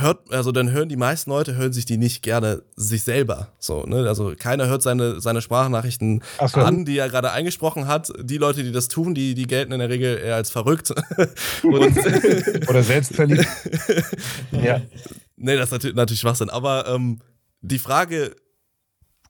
hört, 0.00 0.32
also 0.32 0.52
dann 0.52 0.70
hören 0.70 0.88
die 0.88 0.96
meisten 0.96 1.30
Leute, 1.30 1.56
hören 1.56 1.72
sich 1.72 1.84
die 1.84 1.96
nicht 1.96 2.22
gerne 2.22 2.62
sich 2.76 3.02
selber. 3.02 3.48
So, 3.58 3.84
ne? 3.84 4.08
Also 4.08 4.34
keiner 4.38 4.66
hört 4.66 4.82
seine, 4.82 5.20
seine 5.20 5.42
Sprachnachrichten 5.42 6.22
so. 6.46 6.60
an, 6.60 6.84
die 6.84 6.98
er 6.98 7.08
gerade 7.08 7.32
eingesprochen 7.32 7.86
hat. 7.86 8.12
Die 8.20 8.38
Leute, 8.38 8.62
die 8.62 8.72
das 8.72 8.88
tun, 8.88 9.14
die, 9.14 9.34
die 9.34 9.46
gelten 9.46 9.72
in 9.72 9.78
der 9.78 9.88
Regel 9.88 10.18
eher 10.18 10.36
als 10.36 10.50
verrückt. 10.50 10.92
Oder 11.62 12.82
selbstverliebt. 12.82 13.46
ja. 14.52 14.80
Nee, 15.36 15.56
das 15.56 15.66
ist 15.66 15.72
natürlich, 15.72 15.96
natürlich 15.96 16.20
Schwachsinn. 16.20 16.50
Aber 16.50 16.88
ähm, 16.88 17.20
die 17.60 17.78
Frage, 17.78 18.34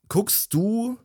guckst 0.08 0.52
du 0.54 0.98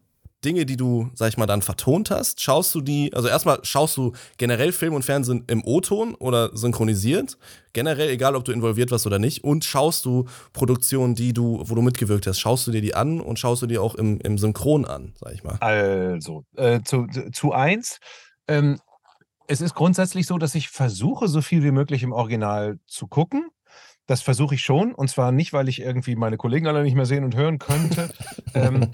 Dinge, 0.43 0.65
die 0.65 0.77
du, 0.77 1.09
sag 1.13 1.29
ich 1.29 1.37
mal, 1.37 1.45
dann 1.45 1.61
vertont 1.61 2.09
hast, 2.09 2.41
schaust 2.41 2.73
du 2.73 2.81
die, 2.81 3.13
also 3.13 3.27
erstmal 3.27 3.59
schaust 3.63 3.95
du 3.97 4.13
generell 4.37 4.71
Film 4.71 4.93
und 4.93 5.05
Fernsehen 5.05 5.43
im 5.47 5.63
O-Ton 5.63 6.15
oder 6.15 6.55
synchronisiert, 6.57 7.37
generell 7.73 8.09
egal, 8.09 8.35
ob 8.35 8.43
du 8.43 8.51
involviert 8.51 8.91
warst 8.91 9.05
oder 9.05 9.19
nicht, 9.19 9.43
und 9.43 9.63
schaust 9.65 10.05
du 10.05 10.25
Produktionen, 10.53 11.13
die 11.13 11.33
du, 11.33 11.61
wo 11.63 11.75
du 11.75 11.81
mitgewirkt 11.81 12.25
hast, 12.25 12.39
schaust 12.39 12.65
du 12.65 12.71
dir 12.71 12.81
die 12.81 12.95
an 12.95 13.21
und 13.21 13.37
schaust 13.37 13.61
du 13.61 13.67
die 13.67 13.77
auch 13.77 13.95
im, 13.95 14.19
im 14.21 14.37
Synchron 14.37 14.85
an, 14.85 15.13
sag 15.19 15.33
ich 15.33 15.43
mal. 15.43 15.57
Also, 15.59 16.43
äh, 16.55 16.81
zu, 16.81 17.07
zu 17.31 17.51
eins, 17.53 17.99
ähm, 18.47 18.79
es 19.47 19.61
ist 19.61 19.75
grundsätzlich 19.75 20.27
so, 20.27 20.37
dass 20.37 20.55
ich 20.55 20.69
versuche, 20.69 21.27
so 21.27 21.41
viel 21.41 21.63
wie 21.63 21.71
möglich 21.71 22.03
im 22.03 22.13
Original 22.13 22.79
zu 22.87 23.07
gucken. 23.07 23.49
Das 24.07 24.21
versuche 24.21 24.55
ich 24.55 24.61
schon. 24.61 24.93
Und 24.93 25.09
zwar 25.09 25.31
nicht, 25.31 25.53
weil 25.53 25.69
ich 25.69 25.81
irgendwie 25.81 26.15
meine 26.15 26.37
Kollegen 26.37 26.67
alle 26.67 26.83
nicht 26.83 26.95
mehr 26.95 27.05
sehen 27.05 27.23
und 27.23 27.35
hören 27.35 27.59
könnte, 27.59 28.13
ähm, 28.53 28.93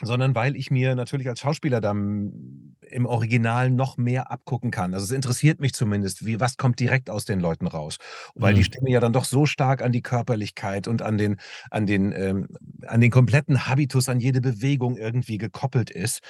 sondern 0.00 0.34
weil 0.34 0.56
ich 0.56 0.70
mir 0.70 0.94
natürlich 0.94 1.28
als 1.28 1.40
Schauspieler 1.40 1.80
dann 1.80 2.76
im 2.92 3.06
Original 3.06 3.70
noch 3.70 3.96
mehr 3.96 4.30
abgucken 4.30 4.70
kann. 4.70 4.94
Also 4.94 5.04
es 5.04 5.10
interessiert 5.10 5.60
mich 5.60 5.72
zumindest, 5.74 6.24
wie, 6.26 6.40
was 6.40 6.56
kommt 6.56 6.78
direkt 6.80 7.10
aus 7.10 7.24
den 7.24 7.40
Leuten 7.40 7.66
raus. 7.66 7.96
Weil 8.34 8.54
die 8.54 8.64
Mhm. 8.64 8.64
Stimme 8.64 8.90
ja 8.90 9.00
dann 9.00 9.12
doch 9.12 9.24
so 9.24 9.46
stark 9.46 9.82
an 9.82 9.92
die 9.92 10.02
Körperlichkeit 10.02 10.88
und 10.88 11.02
an 11.02 11.18
den, 11.18 11.36
an 11.70 11.86
den, 11.86 12.12
ähm, 12.12 12.48
an 12.86 13.00
den 13.00 13.10
kompletten 13.10 13.66
Habitus, 13.66 14.08
an 14.08 14.20
jede 14.20 14.40
Bewegung 14.40 14.96
irgendwie 14.96 15.38
gekoppelt 15.38 15.90
ist. 15.90 16.20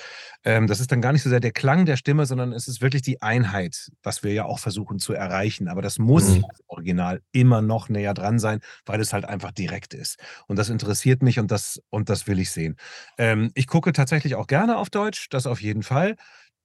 Ähm, 0.45 0.67
das 0.67 0.81
ist 0.81 0.93
dann 0.93 1.01
gar 1.01 1.13
nicht 1.13 1.23
so 1.23 1.31
sehr 1.31 1.41
der 1.41 1.53
Klang 1.53 1.87
der 1.87 1.97
Stimme, 1.97 2.27
sondern 2.27 2.53
es 2.53 2.69
ist 2.69 2.81
wirklich 2.83 3.03
die 3.03 3.23
Einheit, 3.23 3.89
was 4.03 4.23
wir 4.23 4.33
ja 4.33 4.45
auch 4.45 4.59
versuchen 4.59 4.99
zu 4.99 5.13
erreichen. 5.13 5.69
Aber 5.69 5.83
das 5.83 5.99
muss 5.99 6.37
Mhm. 6.37 6.53
im 6.59 6.65
Original 6.69 7.21
immer 7.33 7.63
noch 7.63 7.89
näher 7.89 8.15
dran 8.15 8.39
sein, 8.39 8.61
weil 8.87 9.01
es 9.01 9.13
halt 9.13 9.25
einfach 9.25 9.53
direkt 9.53 9.95
ist. 9.95 10.19
Und 10.47 10.59
das 10.59 10.69
interessiert 10.69 11.23
mich 11.23 11.39
und 11.39 11.51
das, 11.51 11.81
und 11.91 12.09
das 12.09 12.27
will 12.27 12.39
ich 12.39 12.51
sehen. 12.51 12.77
Ähm, 13.19 13.51
ich 13.55 13.67
gucke 13.67 13.93
tatsächlich 13.93 14.35
auch 14.35 14.47
gerne 14.47 14.77
auf 14.79 14.91
Deutsch, 14.91 15.29
das 15.31 15.47
auf 15.47 15.61
jeden 15.63 15.83
Fall. 15.83 16.17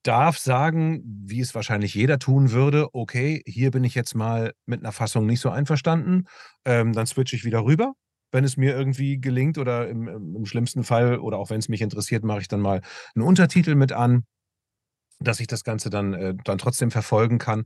Darf 0.08 0.38
sagen, 0.38 1.02
wie 1.04 1.42
es 1.42 1.54
wahrscheinlich 1.54 1.94
jeder 1.94 2.18
tun 2.18 2.52
würde, 2.52 2.88
okay, 2.94 3.42
hier 3.46 3.72
bin 3.72 3.84
ich 3.84 3.94
jetzt 3.94 4.16
mal 4.16 4.54
mit 4.66 4.80
einer 4.80 4.94
Fassung 4.94 5.26
nicht 5.26 5.42
so 5.42 5.50
einverstanden, 5.50 6.28
ähm, 6.64 6.94
dann 6.94 7.06
switche 7.08 7.36
ich 7.36 7.44
wieder 7.44 7.66
rüber. 7.66 7.94
Wenn 8.32 8.46
es 8.46 8.56
mir 8.56 8.74
irgendwie 8.74 9.20
gelingt 9.20 9.58
oder 9.58 9.90
im, 9.90 10.08
im 10.08 10.36
im 10.38 10.46
schlimmsten 10.46 10.84
Fall 10.86 11.20
oder 11.20 11.38
auch 11.38 11.50
wenn 11.50 11.60
es 11.60 11.68
mich 11.68 11.82
interessiert, 11.82 12.24
mache 12.24 12.40
ich 12.40 12.48
dann 12.48 12.62
mal 12.62 12.82
einen 13.16 13.26
Untertitel 13.26 13.76
mit 13.76 13.92
an, 13.92 14.24
dass 15.20 15.42
ich 15.42 15.48
das 15.48 15.66
Ganze 15.66 15.90
dann, 15.90 16.14
äh, 16.14 16.34
dann 16.44 16.58
trotzdem 16.58 16.90
verfolgen 16.90 17.38
kann. 17.38 17.66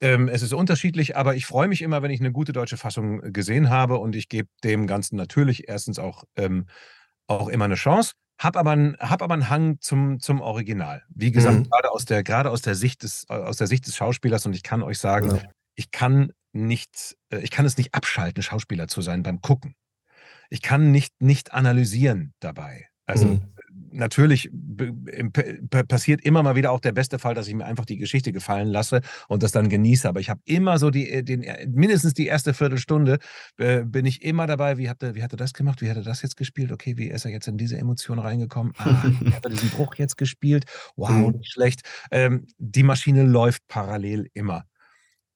Ähm, 0.00 0.28
es 0.28 0.42
ist 0.42 0.52
unterschiedlich, 0.52 1.16
aber 1.16 1.34
ich 1.34 1.46
freue 1.46 1.68
mich 1.68 1.82
immer, 1.82 2.02
wenn 2.02 2.10
ich 2.12 2.20
eine 2.20 2.32
gute 2.32 2.52
deutsche 2.52 2.76
Fassung 2.76 3.22
äh, 3.24 3.32
gesehen 3.32 3.70
habe 3.70 3.98
und 3.98 4.14
ich 4.14 4.28
gebe 4.28 4.48
dem 4.62 4.86
Ganzen 4.86 5.16
natürlich 5.16 5.68
erstens 5.68 5.98
auch, 5.98 6.24
ähm, 6.36 6.66
auch 7.28 7.48
immer 7.48 7.64
eine 7.64 7.76
Chance, 7.76 8.12
habe 8.38 8.58
aber, 8.58 8.72
einen- 8.72 8.96
hab 8.98 9.22
aber 9.22 9.34
einen 9.34 9.48
Hang 9.48 9.80
zum, 9.80 10.20
zum 10.20 10.40
Original. 10.40 11.02
Wie 11.08 11.30
gesagt, 11.32 11.58
Mhm. 11.58 11.70
gerade 11.70 11.90
aus 11.90 12.04
der, 12.04 12.22
gerade 12.22 12.50
aus 12.50 12.62
der 12.62 12.74
Sicht 12.74 13.02
des, 13.02 13.28
aus 13.28 13.56
der 13.56 13.66
Sicht 13.66 13.86
des 13.86 13.96
Schauspielers 13.96 14.44
und 14.46 14.54
ich 14.54 14.62
kann 14.62 14.82
euch 14.82 14.98
sagen, 14.98 15.36
Ja. 15.36 15.42
ich 15.74 15.90
kann 15.90 16.32
nicht, 16.52 17.16
äh, 17.30 17.38
ich 17.38 17.50
kann 17.50 17.66
es 17.66 17.76
nicht 17.76 17.94
abschalten, 17.94 18.42
Schauspieler 18.42 18.88
zu 18.88 19.02
sein 19.02 19.22
beim 19.22 19.40
Gucken. 19.40 19.74
Ich 20.50 20.62
kann 20.62 20.90
nicht, 20.90 21.20
nicht 21.20 21.52
analysieren 21.52 22.32
dabei. 22.40 22.88
Also 23.06 23.26
Mhm. 23.26 23.52
Natürlich 23.96 24.50
passiert 25.88 26.20
immer 26.22 26.42
mal 26.42 26.56
wieder 26.56 26.72
auch 26.72 26.80
der 26.80 26.92
beste 26.92 27.18
Fall, 27.18 27.34
dass 27.34 27.48
ich 27.48 27.54
mir 27.54 27.64
einfach 27.64 27.84
die 27.84 27.98
Geschichte 27.98 28.32
gefallen 28.32 28.68
lasse 28.68 29.00
und 29.28 29.42
das 29.42 29.52
dann 29.52 29.68
genieße. 29.68 30.08
Aber 30.08 30.20
ich 30.20 30.30
habe 30.30 30.40
immer 30.44 30.78
so 30.78 30.90
die, 30.90 31.10
äh, 31.10 31.22
den, 31.22 31.42
äh, 31.42 31.66
mindestens 31.66 32.14
die 32.14 32.26
erste 32.26 32.54
Viertelstunde 32.54 33.18
äh, 33.58 33.82
bin 33.84 34.06
ich 34.06 34.22
immer 34.22 34.46
dabei, 34.46 34.78
wie 34.78 34.88
hat, 34.88 35.02
er, 35.02 35.14
wie 35.14 35.22
hat 35.22 35.32
er 35.32 35.38
das 35.38 35.52
gemacht, 35.52 35.82
wie 35.82 35.90
hat 35.90 35.96
er 35.96 36.02
das 36.02 36.22
jetzt 36.22 36.36
gespielt, 36.36 36.72
okay, 36.72 36.96
wie 36.96 37.08
ist 37.08 37.24
er 37.24 37.30
jetzt 37.30 37.48
in 37.48 37.56
diese 37.58 37.76
Emotion 37.78 38.18
reingekommen, 38.18 38.72
ah, 38.78 39.02
wie 39.20 39.32
hat 39.34 39.44
er 39.44 39.50
diesen 39.50 39.70
Bruch 39.70 39.94
jetzt 39.96 40.16
gespielt, 40.16 40.64
wow, 40.96 41.10
Mhm. 41.10 41.38
nicht 41.38 41.52
schlecht. 41.52 41.80
Ähm, 42.10 42.46
die 42.58 42.82
Maschine 42.82 43.24
läuft 43.24 43.66
parallel 43.68 44.28
immer. 44.34 44.64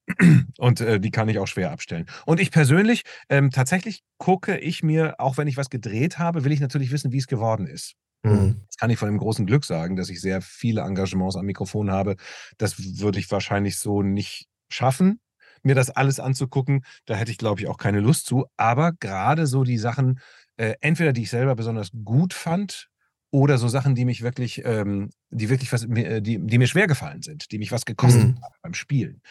Und 0.59 0.81
äh, 0.81 1.01
die 1.01 1.11
kann 1.11 1.29
ich 1.29 1.39
auch 1.39 1.47
schwer 1.47 1.71
abstellen. 1.71 2.07
Und 2.27 2.41
ich 2.41 2.51
persönlich, 2.51 3.03
ähm, 3.29 3.51
tatsächlich 3.51 4.03
gucke 4.19 4.59
ich 4.59 4.83
mir, 4.83 5.15
auch 5.19 5.37
wenn 5.39 5.49
ich 5.49 5.57
was 5.57 5.71
gedreht 5.71 6.19
habe, 6.19 6.45
will 6.45 6.53
ich 6.53 6.61
natürlich 6.61 6.91
wissen, 6.91 7.13
wie 7.13 7.19
es 7.19 7.27
geworden 7.27 7.67
ist. 7.67 7.95
Mhm. 8.25 8.61
Das 8.69 8.77
kann 8.77 8.91
ich 8.91 8.99
von 8.99 9.09
dem 9.09 9.19
großen 9.19 9.47
Glück 9.47 9.65
sagen, 9.65 9.97
dass 9.97 10.09
ich 10.11 10.21
sehr 10.21 10.41
viele 10.43 10.83
Engagements 10.83 11.37
am 11.37 11.47
Mikrofon 11.47 11.91
habe. 11.91 12.17
Das 12.59 12.79
würde 13.01 13.19
ich 13.19 13.31
wahrscheinlich 13.31 13.79
so 13.79 14.03
nicht 14.03 14.47
schaffen, 14.71 15.21
mir 15.63 15.75
das 15.75 15.91
alles 15.91 16.21
anzugucken. 16.21 16.85
Da 17.07 17.15
hätte 17.17 17.31
ich, 17.33 17.39
glaube 17.39 17.61
ich, 17.61 17.67
auch 17.69 17.79
keine 17.79 18.01
Lust 18.01 18.27
zu. 18.27 18.47
Aber 18.57 18.93
gerade 19.01 19.47
so 19.47 19.65
die 19.65 19.79
Sachen, 19.79 20.21
äh, 20.57 20.75
entweder 20.81 21.13
die 21.13 21.23
ich 21.23 21.31
selber 21.31 21.55
besonders 21.57 21.91
gut 22.05 22.33
fand 22.35 22.89
oder 23.33 23.59
so 23.59 23.69
Sachen, 23.69 23.95
die 23.95 24.05
mich 24.05 24.23
wirklich, 24.23 24.63
ähm, 24.65 25.11
die 25.31 25.49
wirklich 25.51 25.73
was, 25.73 25.87
mir- 25.87 26.09
äh, 26.11 26.23
die, 26.23 26.39
die 26.45 26.59
mir 26.59 26.67
schwer 26.67 26.87
gefallen 26.87 27.23
sind, 27.23 27.51
die 27.53 27.59
mich 27.59 27.73
was 27.73 27.85
gekostet 27.85 28.31
Mhm. 28.31 28.43
haben 28.43 28.55
beim 28.63 28.75
Spielen. 28.75 29.23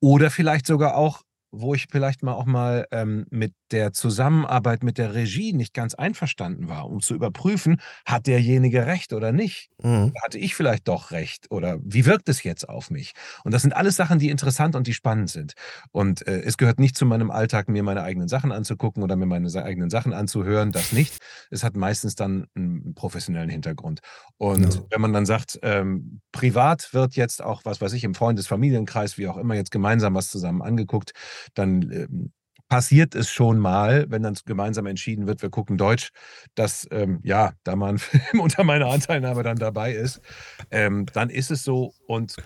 Oder 0.00 0.30
vielleicht 0.30 0.66
sogar 0.66 0.96
auch, 0.96 1.22
wo 1.50 1.74
ich 1.74 1.86
vielleicht 1.90 2.22
mal 2.22 2.32
auch 2.34 2.46
mal 2.46 2.86
ähm, 2.90 3.26
mit 3.30 3.54
der 3.72 3.92
Zusammenarbeit 3.92 4.82
mit 4.82 4.98
der 4.98 5.14
Regie 5.14 5.52
nicht 5.52 5.74
ganz 5.74 5.94
einverstanden 5.94 6.68
war, 6.68 6.88
um 6.88 7.00
zu 7.00 7.14
überprüfen, 7.14 7.80
hat 8.04 8.26
derjenige 8.26 8.86
recht 8.86 9.12
oder 9.12 9.32
nicht? 9.32 9.70
Mhm. 9.82 10.12
Hatte 10.22 10.38
ich 10.38 10.54
vielleicht 10.54 10.88
doch 10.88 11.10
recht? 11.10 11.46
Oder 11.50 11.78
wie 11.82 12.06
wirkt 12.06 12.28
es 12.28 12.42
jetzt 12.42 12.68
auf 12.68 12.90
mich? 12.90 13.12
Und 13.44 13.52
das 13.54 13.62
sind 13.62 13.72
alles 13.74 13.96
Sachen, 13.96 14.18
die 14.18 14.30
interessant 14.30 14.76
und 14.76 14.86
die 14.86 14.94
spannend 14.94 15.30
sind. 15.30 15.54
Und 15.92 16.26
äh, 16.26 16.40
es 16.42 16.56
gehört 16.56 16.78
nicht 16.80 16.96
zu 16.96 17.06
meinem 17.06 17.30
Alltag, 17.30 17.68
mir 17.68 17.82
meine 17.82 18.02
eigenen 18.02 18.28
Sachen 18.28 18.52
anzugucken 18.52 19.02
oder 19.02 19.16
mir 19.16 19.26
meine 19.26 19.50
eigenen 19.62 19.90
Sachen 19.90 20.12
anzuhören. 20.12 20.72
Das 20.72 20.92
nicht. 20.92 21.18
Es 21.50 21.64
hat 21.64 21.76
meistens 21.76 22.14
dann 22.14 22.46
einen 22.54 22.94
professionellen 22.94 23.50
Hintergrund. 23.50 24.00
Und 24.36 24.74
Ja. 24.74 24.80
wenn 24.90 25.00
man 25.00 25.12
dann 25.12 25.26
sagt, 25.26 25.58
ähm, 25.62 26.20
privat 26.32 26.92
wird 26.92 27.14
jetzt 27.16 27.42
auch, 27.42 27.64
was 27.64 27.80
weiß 27.80 27.92
ich, 27.92 28.04
im 28.04 28.14
Freundes-, 28.14 28.46
Familienkreis, 28.46 29.18
wie 29.18 29.28
auch 29.28 29.36
immer, 29.36 29.54
jetzt 29.54 29.70
gemeinsam 29.70 30.14
was 30.14 30.28
zusammen 30.30 30.62
angeguckt, 30.62 31.12
dann 31.54 31.82
ähm, 31.90 32.32
passiert 32.70 33.14
es 33.14 33.30
schon 33.30 33.58
mal, 33.58 34.06
wenn 34.10 34.22
dann 34.22 34.38
gemeinsam 34.46 34.86
entschieden 34.86 35.26
wird, 35.26 35.42
wir 35.42 35.50
gucken 35.50 35.76
Deutsch, 35.76 36.10
dass, 36.54 36.88
ähm, 36.92 37.20
ja, 37.24 37.52
da 37.64 37.76
mal 37.76 37.90
ein 37.90 37.98
Film 37.98 38.40
unter 38.40 38.64
meiner 38.64 38.86
Anteilnahme 38.86 39.42
dann 39.42 39.58
dabei 39.58 39.92
ist, 39.92 40.22
ähm, 40.70 41.06
dann 41.12 41.30
ist 41.30 41.50
es 41.50 41.64
so. 41.64 41.92
Und 42.06 42.36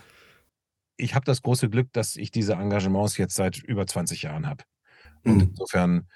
ich 0.97 1.15
habe 1.15 1.25
das 1.25 1.41
große 1.41 1.69
Glück, 1.69 1.91
dass 1.93 2.15
ich 2.15 2.31
diese 2.31 2.53
Engagements 2.53 3.17
jetzt 3.17 3.35
seit 3.35 3.57
über 3.63 3.87
20 3.87 4.23
Jahren 4.23 4.47
habe. 4.47 4.63
Und 5.23 5.43
Mhm. 5.43 5.49
insofern 5.49 6.07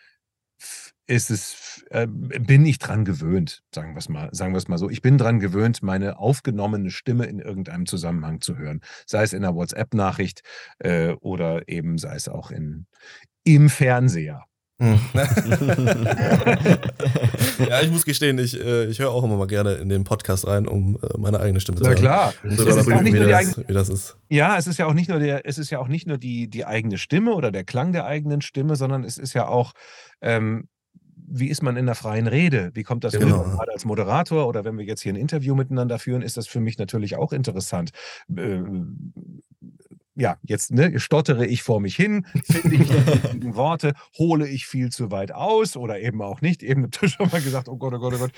ist 1.08 1.32
es, 1.32 1.84
äh, 1.90 2.06
bin 2.08 2.66
ich 2.66 2.78
dran 2.78 3.04
gewöhnt, 3.04 3.64
sagen 3.74 3.94
wir 3.96 3.98
es 3.98 4.10
mal, 4.10 4.30
sagen 4.32 4.54
wir 4.54 4.58
es 4.60 4.68
mal 4.68 4.78
so. 4.78 4.90
Ich 4.92 5.02
bin 5.02 5.18
dran 5.18 5.40
gewöhnt, 5.40 5.82
meine 5.82 6.20
aufgenommene 6.20 6.92
Stimme 6.92 7.26
in 7.26 7.40
irgendeinem 7.40 7.88
Zusammenhang 7.88 8.42
zu 8.42 8.58
hören. 8.58 8.82
Sei 9.08 9.24
es 9.24 9.34
in 9.34 9.44
einer 9.44 9.56
WhatsApp-Nachricht 9.56 10.44
äh, 10.80 11.14
oder 11.14 11.68
eben 11.68 11.98
sei 11.98 12.16
es 12.16 12.28
auch 12.30 12.52
in, 12.52 12.86
im 13.44 13.70
Fernseher. 13.70 14.44
Mhm. 14.82 14.98
ja, 17.68 17.82
ich 17.82 17.92
muss 17.92 18.06
gestehen, 18.06 18.40
ich, 18.40 18.58
äh, 18.60 18.86
ich 18.86 19.00
höre 19.00 19.12
auch 19.12 19.24
immer 19.26 19.36
mal 19.36 19.48
gerne 19.48 19.74
in 19.74 19.90
den 19.90 20.06
Podcast 20.06 20.48
rein, 20.48 20.68
um 20.68 20.98
äh, 21.02 21.18
meine 21.18 21.40
eigene 21.42 21.60
Stimme 21.60 21.78
zu 21.80 21.84
Na 21.84 21.90
hören. 21.90 22.00
klar. 22.00 22.34
Es 22.44 22.56
zu 22.56 22.66
ist 22.66 22.76
ja 22.76 22.82
auch 22.82 22.88
überprüfen, 22.88 23.04
nicht 23.04 23.14
wie, 23.14 23.18
nur 23.18 23.26
die 23.26 23.32
das, 23.32 23.40
eigene, 23.40 23.68
wie 23.68 23.74
das 23.74 23.90
ist. 23.90 24.18
Ja, 24.30 24.58
es 24.58 24.68
ist 24.68 24.78
ja 24.80 24.86
auch 24.86 24.94
nicht 24.94 25.10
nur 25.10 25.20
der, 25.20 25.46
es 25.46 25.58
ist 25.58 25.70
ja 25.70 25.80
auch 25.80 25.90
nicht 25.90 26.08
nur 26.08 26.18
die, 26.18 26.50
die 26.50 26.66
eigene 26.66 26.98
Stimme 26.98 27.34
oder 27.34 27.52
der 27.52 27.66
Klang 27.66 27.92
der 27.92 28.06
eigenen 28.06 28.42
Stimme, 28.42 28.78
sondern 28.78 29.04
es 29.04 29.18
ist 29.18 29.34
ja 29.34 29.48
auch, 29.50 29.74
ähm, 30.22 30.70
wie 31.32 31.48
ist 31.50 31.62
man 31.62 31.76
in 31.76 31.86
der 31.86 31.96
freien 31.96 32.28
Rede? 32.28 32.72
Wie 32.74 32.84
kommt 32.84 33.04
das 33.04 33.14
Genau. 33.14 33.42
rüber? 33.42 33.58
Gerade 33.58 33.74
als 33.74 33.84
Moderator 33.86 34.48
oder 34.48 34.64
wenn 34.64 34.78
wir 34.78 34.86
jetzt 34.86 35.02
hier 35.02 35.12
ein 35.14 35.18
Interview 35.18 35.54
miteinander 35.56 36.00
führen, 36.00 36.22
ist 36.22 36.38
das 36.38 36.48
für 36.48 36.60
mich 36.62 36.78
natürlich 36.78 37.18
auch 37.18 37.34
interessant. 37.34 37.92
Ähm, 38.36 39.12
ja, 40.20 40.38
jetzt 40.44 40.72
ne, 40.72 41.00
stottere 41.00 41.46
ich 41.46 41.64
vor 41.64 41.80
mich 41.80 41.96
hin, 41.96 42.26
finde 42.44 42.76
ich 42.76 42.90
die 42.90 43.12
richtigen 43.12 43.56
Worte, 43.56 43.94
hole 44.18 44.48
ich 44.48 44.68
viel 44.68 44.90
zu 44.90 45.12
weit 45.12 45.32
aus 45.32 45.78
oder 45.78 46.00
eben 46.00 46.22
auch 46.22 46.42
nicht. 46.42 46.62
Eben 46.62 46.84
habt 46.84 47.02
ihr 47.02 47.10
schon 47.10 47.30
mal 47.30 47.42
gesagt, 47.42 47.70
oh 47.70 47.78
Gott, 47.78 47.94
oh 47.94 48.00
Gott, 48.00 48.14
oh 48.16 48.20
Gott, 48.20 48.32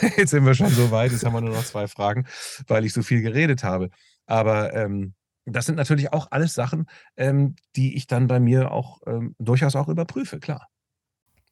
jetzt 0.16 0.30
sind 0.30 0.46
wir 0.46 0.54
schon 0.54 0.70
so 0.70 0.90
weit, 0.90 1.12
jetzt 1.12 1.24
haben 1.24 1.34
wir 1.34 1.42
nur 1.42 1.54
noch 1.54 1.64
zwei 1.64 1.88
Fragen, 1.88 2.26
weil 2.66 2.84
ich 2.84 2.92
so 2.92 3.02
viel 3.02 3.20
geredet 3.20 3.64
habe. 3.64 3.90
Aber 4.26 4.72
ähm, 4.74 5.14
das 5.44 5.66
sind 5.66 5.76
natürlich 5.76 6.12
auch 6.12 6.28
alles 6.30 6.54
Sachen, 6.54 6.86
ähm, 7.16 7.54
die 7.76 7.96
ich 7.96 8.06
dann 8.06 8.26
bei 8.26 8.40
mir 8.40 8.72
auch 8.72 9.00
ähm, 9.06 9.34
durchaus 9.38 9.76
auch 9.76 9.88
überprüfe, 9.88 10.40
klar. 10.40 10.68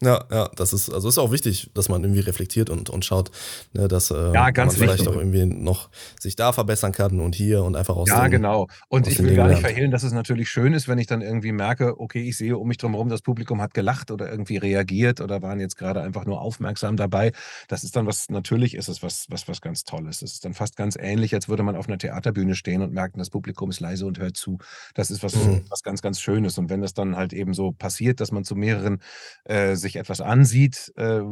Ja, 0.02 0.24
ja, 0.30 0.50
das 0.56 0.72
ist, 0.72 0.90
also 0.90 1.08
ist 1.08 1.18
auch 1.18 1.30
wichtig, 1.30 1.70
dass 1.72 1.88
man 1.88 2.02
irgendwie 2.02 2.20
reflektiert 2.20 2.68
und, 2.68 2.90
und 2.90 3.04
schaut, 3.04 3.30
ne, 3.72 3.86
dass 3.88 4.10
äh, 4.10 4.34
Ja, 4.34 4.50
man 4.56 4.70
vielleicht 4.70 4.80
wichtig. 4.80 5.08
auch 5.08 5.16
irgendwie 5.16 5.46
noch 5.46 5.88
sich 6.20 6.36
da 6.36 6.52
verbessern 6.52 6.92
kann 6.92 7.20
und 7.20 7.34
hier 7.34 7.62
und 7.62 7.74
einfach 7.76 7.94
aus 7.96 8.08
Ja, 8.08 8.22
den, 8.24 8.32
genau. 8.32 8.66
Und 8.88 9.06
ich 9.06 9.18
will 9.18 9.26
Dingen 9.26 9.36
gar 9.36 9.48
nicht 9.48 9.60
verhehlen, 9.60 9.92
dass 9.92 10.02
es 10.02 10.12
natürlich 10.12 10.50
schön 10.50 10.74
ist, 10.74 10.88
wenn 10.88 10.98
ich 10.98 11.06
dann 11.06 11.22
irgendwie 11.22 11.52
merke, 11.52 11.98
okay, 12.00 12.28
ich 12.28 12.36
sehe 12.36 12.58
um 12.58 12.66
mich 12.68 12.76
drumherum, 12.76 13.08
das 13.08 13.22
Publikum 13.22 13.62
hat 13.62 13.72
gelacht 13.72 14.10
oder 14.10 14.28
irgendwie 14.30 14.56
reagiert 14.58 15.20
oder 15.20 15.40
waren 15.42 15.60
jetzt 15.60 15.76
gerade 15.76 16.02
einfach 16.02 16.26
nur 16.26 16.40
aufmerksam 16.40 16.96
dabei. 16.96 17.32
Das 17.68 17.84
ist 17.84 17.94
dann 17.96 18.06
was, 18.06 18.28
natürlich 18.28 18.74
ist 18.74 18.88
es 18.88 19.02
was, 19.02 19.26
was, 19.30 19.48
was 19.48 19.60
ganz 19.60 19.84
Tolles. 19.84 20.18
Das 20.20 20.32
ist 20.32 20.44
dann 20.44 20.54
fast 20.54 20.76
ganz 20.76 20.96
ähnlich, 21.00 21.34
als 21.34 21.48
würde 21.48 21.62
man 21.62 21.76
auf 21.76 21.86
einer 21.88 21.98
Theaterbühne 21.98 22.56
stehen 22.56 22.82
und 22.82 22.92
merken, 22.92 23.20
das 23.20 23.30
Publikum 23.30 23.70
ist 23.70 23.80
leise 23.80 24.04
und 24.06 24.18
hört 24.18 24.36
zu. 24.36 24.58
Das 24.94 25.10
ist 25.10 25.22
was, 25.22 25.34
Mhm. 25.34 25.62
was 25.70 25.82
ganz, 25.82 26.02
ganz 26.02 26.20
Schönes. 26.20 26.58
Und 26.58 26.68
wenn 26.68 26.80
das 26.82 26.94
dann 26.94 27.16
halt 27.16 27.32
eben 27.32 27.54
so 27.54 27.72
passiert, 27.72 28.20
dass 28.20 28.32
man 28.32 28.44
zu 28.44 28.54
mehreren 28.56 29.00
äh, 29.44 29.76
sich 29.76 29.93
etwas 29.96 30.20
ansieht, 30.20 30.92
äh, 30.96 31.22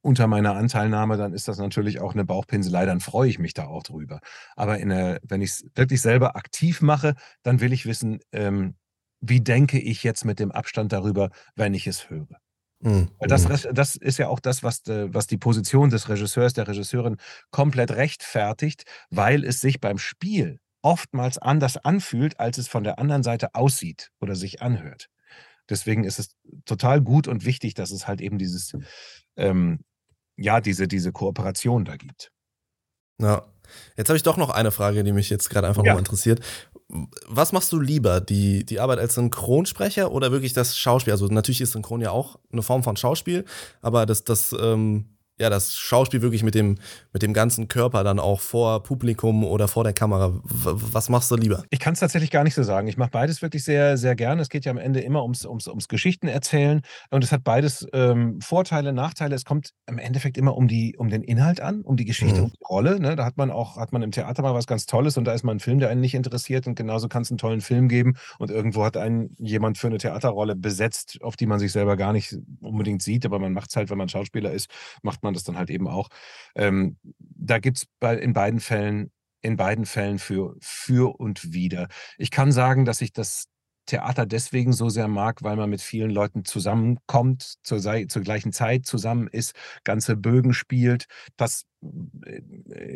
unter 0.00 0.28
meiner 0.28 0.54
Anteilnahme, 0.54 1.16
dann 1.16 1.32
ist 1.32 1.48
das 1.48 1.58
natürlich 1.58 2.00
auch 2.00 2.14
eine 2.14 2.24
Bauchpinselei, 2.24 2.86
dann 2.86 3.00
freue 3.00 3.28
ich 3.28 3.40
mich 3.40 3.54
da 3.54 3.66
auch 3.66 3.82
drüber. 3.82 4.20
Aber 4.54 4.78
in 4.78 4.90
der, 4.90 5.20
wenn 5.24 5.42
ich 5.42 5.50
es 5.50 5.64
wirklich 5.74 6.00
selber 6.00 6.36
aktiv 6.36 6.80
mache, 6.80 7.14
dann 7.42 7.60
will 7.60 7.72
ich 7.72 7.86
wissen, 7.86 8.20
ähm, 8.30 8.76
wie 9.20 9.40
denke 9.40 9.80
ich 9.80 10.04
jetzt 10.04 10.24
mit 10.24 10.38
dem 10.38 10.52
Abstand 10.52 10.92
darüber, 10.92 11.30
wenn 11.56 11.74
ich 11.74 11.86
es 11.88 12.08
höre. 12.08 12.38
Mhm. 12.80 13.08
Das, 13.18 13.46
das, 13.72 13.96
ist 13.96 14.18
ja 14.18 14.28
auch 14.28 14.38
das, 14.38 14.62
was, 14.62 14.82
de, 14.82 15.08
was 15.12 15.26
die 15.26 15.38
Position 15.38 15.90
des 15.90 16.08
Regisseurs, 16.08 16.52
der 16.52 16.68
Regisseurin 16.68 17.16
komplett 17.50 17.90
rechtfertigt, 17.90 18.84
weil 19.10 19.44
es 19.44 19.60
sich 19.60 19.80
beim 19.80 19.98
Spiel 19.98 20.60
oftmals 20.82 21.38
anders 21.38 21.78
anfühlt, 21.78 22.38
als 22.38 22.58
es 22.58 22.68
von 22.68 22.84
der 22.84 22.98
anderen 22.98 23.24
Seite 23.24 23.54
aussieht 23.54 24.10
oder 24.20 24.36
sich 24.36 24.62
anhört. 24.62 25.08
Deswegen 25.68 26.04
ist 26.04 26.18
es 26.18 26.36
total 26.64 27.00
gut 27.00 27.28
und 27.28 27.44
wichtig, 27.44 27.74
dass 27.74 27.90
es 27.90 28.06
halt 28.06 28.20
eben 28.20 28.38
dieses, 28.38 28.76
ähm, 29.36 29.80
ja, 30.36 30.60
diese, 30.60 30.88
diese 30.88 31.12
Kooperation 31.12 31.84
da 31.84 31.96
gibt. 31.96 32.30
Ja. 33.20 33.46
Jetzt 33.96 34.08
habe 34.08 34.16
ich 34.16 34.22
doch 34.22 34.36
noch 34.36 34.50
eine 34.50 34.70
Frage, 34.70 35.02
die 35.02 35.12
mich 35.12 35.28
jetzt 35.28 35.50
gerade 35.50 35.66
einfach 35.66 35.84
ja. 35.84 35.92
noch 35.92 35.98
interessiert. 35.98 36.40
Was 37.26 37.50
machst 37.50 37.72
du 37.72 37.80
lieber, 37.80 38.20
die, 38.20 38.64
die 38.64 38.78
Arbeit 38.78 39.00
als 39.00 39.14
Synchronsprecher 39.14 40.12
oder 40.12 40.30
wirklich 40.30 40.52
das 40.52 40.78
Schauspiel? 40.78 41.12
Also 41.12 41.26
natürlich 41.26 41.60
ist 41.60 41.72
Synchron 41.72 42.00
ja 42.00 42.12
auch 42.12 42.38
eine 42.52 42.62
Form 42.62 42.84
von 42.84 42.96
Schauspiel, 42.96 43.44
aber 43.80 44.06
das, 44.06 44.22
das 44.22 44.54
ähm, 44.58 45.15
ja, 45.38 45.50
das 45.50 45.76
Schauspiel 45.76 46.22
wirklich 46.22 46.42
mit 46.42 46.54
dem, 46.54 46.78
mit 47.12 47.22
dem 47.22 47.34
ganzen 47.34 47.68
Körper 47.68 48.04
dann 48.04 48.18
auch 48.18 48.40
vor 48.40 48.82
Publikum 48.82 49.44
oder 49.44 49.68
vor 49.68 49.84
der 49.84 49.92
Kamera. 49.92 50.32
Was 50.42 51.08
machst 51.08 51.30
du 51.30 51.36
lieber? 51.36 51.62
Ich 51.70 51.78
kann 51.78 51.92
es 51.92 52.00
tatsächlich 52.00 52.30
gar 52.30 52.42
nicht 52.42 52.54
so 52.54 52.62
sagen. 52.62 52.88
Ich 52.88 52.96
mache 52.96 53.10
beides 53.10 53.42
wirklich 53.42 53.62
sehr, 53.62 53.98
sehr 53.98 54.16
gerne. 54.16 54.40
Es 54.40 54.48
geht 54.48 54.64
ja 54.64 54.70
am 54.72 54.78
Ende 54.78 55.00
immer 55.00 55.22
ums, 55.22 55.44
ums, 55.44 55.68
ums 55.68 55.88
Geschichten 55.88 56.28
erzählen 56.28 56.80
und 57.10 57.22
es 57.22 57.32
hat 57.32 57.44
beides 57.44 57.86
ähm, 57.92 58.40
Vorteile, 58.40 58.94
Nachteile. 58.94 59.34
Es 59.34 59.44
kommt 59.44 59.70
im 59.86 59.98
Endeffekt 59.98 60.38
immer 60.38 60.56
um, 60.56 60.68
die, 60.68 60.96
um 60.96 61.10
den 61.10 61.22
Inhalt 61.22 61.60
an, 61.60 61.82
um 61.82 61.96
die 61.96 62.06
Geschichte, 62.06 62.38
mhm. 62.38 62.44
um 62.44 62.50
die 62.52 62.64
Rolle. 62.66 62.98
Ne? 62.98 63.14
Da 63.14 63.26
hat 63.26 63.36
man 63.36 63.50
auch, 63.50 63.76
hat 63.76 63.92
man 63.92 64.00
im 64.02 64.12
Theater 64.12 64.42
mal 64.42 64.54
was 64.54 64.66
ganz 64.66 64.86
Tolles 64.86 65.18
und 65.18 65.24
da 65.24 65.32
ist 65.32 65.42
mal 65.42 65.52
ein 65.52 65.60
Film, 65.60 65.80
der 65.80 65.90
einen 65.90 66.00
nicht 66.00 66.14
interessiert 66.14 66.66
und 66.66 66.76
genauso 66.76 67.08
kann 67.08 67.22
es 67.22 67.30
einen 67.30 67.38
tollen 67.38 67.60
Film 67.60 67.88
geben 67.88 68.14
und 68.38 68.50
irgendwo 68.50 68.84
hat 68.84 68.96
einen 68.96 69.34
jemand 69.38 69.76
für 69.76 69.88
eine 69.88 69.98
Theaterrolle 69.98 70.56
besetzt, 70.56 71.18
auf 71.20 71.36
die 71.36 71.46
man 71.46 71.58
sich 71.58 71.72
selber 71.72 71.96
gar 71.98 72.14
nicht 72.14 72.36
unbedingt 72.60 73.02
sieht, 73.02 73.26
aber 73.26 73.38
man 73.38 73.52
macht 73.52 73.68
es 73.68 73.76
halt, 73.76 73.90
wenn 73.90 73.98
man 73.98 74.08
Schauspieler 74.08 74.50
ist, 74.50 74.70
macht 75.02 75.22
man 75.22 75.25
man 75.26 75.34
das 75.34 75.44
dann 75.44 75.58
halt 75.58 75.70
eben 75.70 75.88
auch. 75.88 76.08
Ähm, 76.54 76.96
da 77.18 77.58
gibt 77.58 77.78
es 77.78 77.86
bei, 78.00 78.16
in 78.16 78.32
beiden 78.32 78.60
Fällen, 78.60 79.12
in 79.42 79.56
beiden 79.56 79.86
Fällen 79.86 80.18
für, 80.18 80.56
für 80.60 81.18
und 81.20 81.52
wieder. 81.52 81.88
Ich 82.18 82.30
kann 82.30 82.52
sagen, 82.52 82.84
dass 82.84 83.00
ich 83.00 83.12
das 83.12 83.46
Theater 83.86 84.26
deswegen 84.26 84.72
so 84.72 84.88
sehr 84.88 85.08
mag, 85.08 85.42
weil 85.42 85.56
man 85.56 85.70
mit 85.70 85.80
vielen 85.80 86.10
Leuten 86.10 86.44
zusammenkommt, 86.44 87.54
zur, 87.62 87.80
zur 87.80 88.22
gleichen 88.22 88.52
Zeit 88.52 88.86
zusammen 88.86 89.28
ist, 89.28 89.54
ganze 89.84 90.16
Bögen 90.16 90.52
spielt. 90.52 91.06
Das 91.36 91.64
äh, 92.24 92.40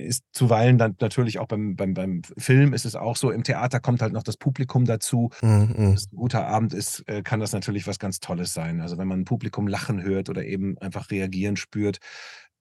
ist 0.07 0.25
zuweilen 0.33 0.79
dann 0.79 0.97
natürlich 1.01 1.39
auch 1.39 1.47
beim, 1.47 1.77
beim, 1.77 1.95
beim 1.95 2.23
Film 2.37 2.73
ist 2.73 2.85
es 2.85 2.97
auch 2.97 3.17
so. 3.17 3.31
Im 3.31 3.45
Theater 3.45 3.81
kommt 3.81 4.03
halt 4.03 4.13
noch 4.13 4.23
das 4.23 4.37
Publikum 4.37 4.85
dazu. 4.85 5.31
Mhm. 5.43 5.75
Wenn 5.77 5.95
es 5.95 6.13
ein 6.13 6.17
guter 6.17 6.47
Abend 6.47 6.75
ist, 6.75 7.09
äh, 7.09 7.23
kann 7.23 7.41
das 7.41 7.53
natürlich 7.53 7.87
was 7.87 7.99
ganz 7.99 8.21
Tolles 8.21 8.53
sein. 8.53 8.81
Also 8.81 8.99
wenn 8.99 9.09
man 9.09 9.21
ein 9.21 9.25
Publikum 9.25 9.69
lachen 9.69 10.03
hört 10.03 10.29
oder 10.29 10.45
eben 10.45 10.77
einfach 10.79 11.11
reagieren 11.11 11.57
spürt, 11.57 11.99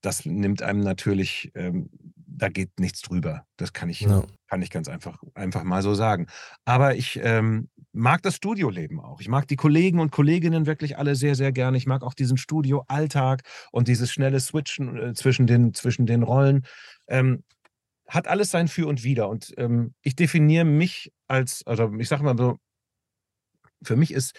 das 0.00 0.24
nimmt 0.24 0.62
einem 0.62 0.80
natürlich, 0.80 1.52
ähm, 1.54 1.90
da 2.40 2.48
geht 2.48 2.80
nichts 2.80 3.02
drüber. 3.02 3.44
Das 3.56 3.72
kann 3.72 3.88
ich, 3.88 4.00
ja. 4.00 4.24
kann 4.48 4.62
ich 4.62 4.70
ganz 4.70 4.88
einfach, 4.88 5.22
einfach 5.34 5.62
mal 5.62 5.82
so 5.82 5.94
sagen. 5.94 6.26
Aber 6.64 6.96
ich 6.96 7.20
ähm, 7.22 7.68
mag 7.92 8.22
das 8.22 8.36
Studioleben 8.36 8.98
auch. 8.98 9.20
Ich 9.20 9.28
mag 9.28 9.46
die 9.46 9.56
Kollegen 9.56 10.00
und 10.00 10.10
Kolleginnen 10.10 10.66
wirklich 10.66 10.96
alle 10.96 11.14
sehr, 11.16 11.34
sehr 11.34 11.52
gerne. 11.52 11.76
Ich 11.76 11.86
mag 11.86 12.02
auch 12.02 12.14
diesen 12.14 12.38
Studioalltag 12.38 13.42
und 13.72 13.88
dieses 13.88 14.10
schnelle 14.10 14.40
Switchen 14.40 14.96
äh, 14.96 15.14
zwischen, 15.14 15.46
den, 15.46 15.74
zwischen 15.74 16.06
den 16.06 16.22
Rollen. 16.22 16.64
Ähm, 17.08 17.44
hat 18.08 18.26
alles 18.26 18.50
sein 18.50 18.68
Für 18.68 18.88
und 18.88 19.04
Wider. 19.04 19.28
Und 19.28 19.52
ähm, 19.58 19.94
ich 20.02 20.16
definiere 20.16 20.64
mich 20.64 21.12
als, 21.28 21.62
also 21.66 21.92
ich 21.98 22.08
sage 22.08 22.24
mal 22.24 22.36
so, 22.36 22.56
für 23.82 23.96
mich 23.96 24.12
ist 24.12 24.34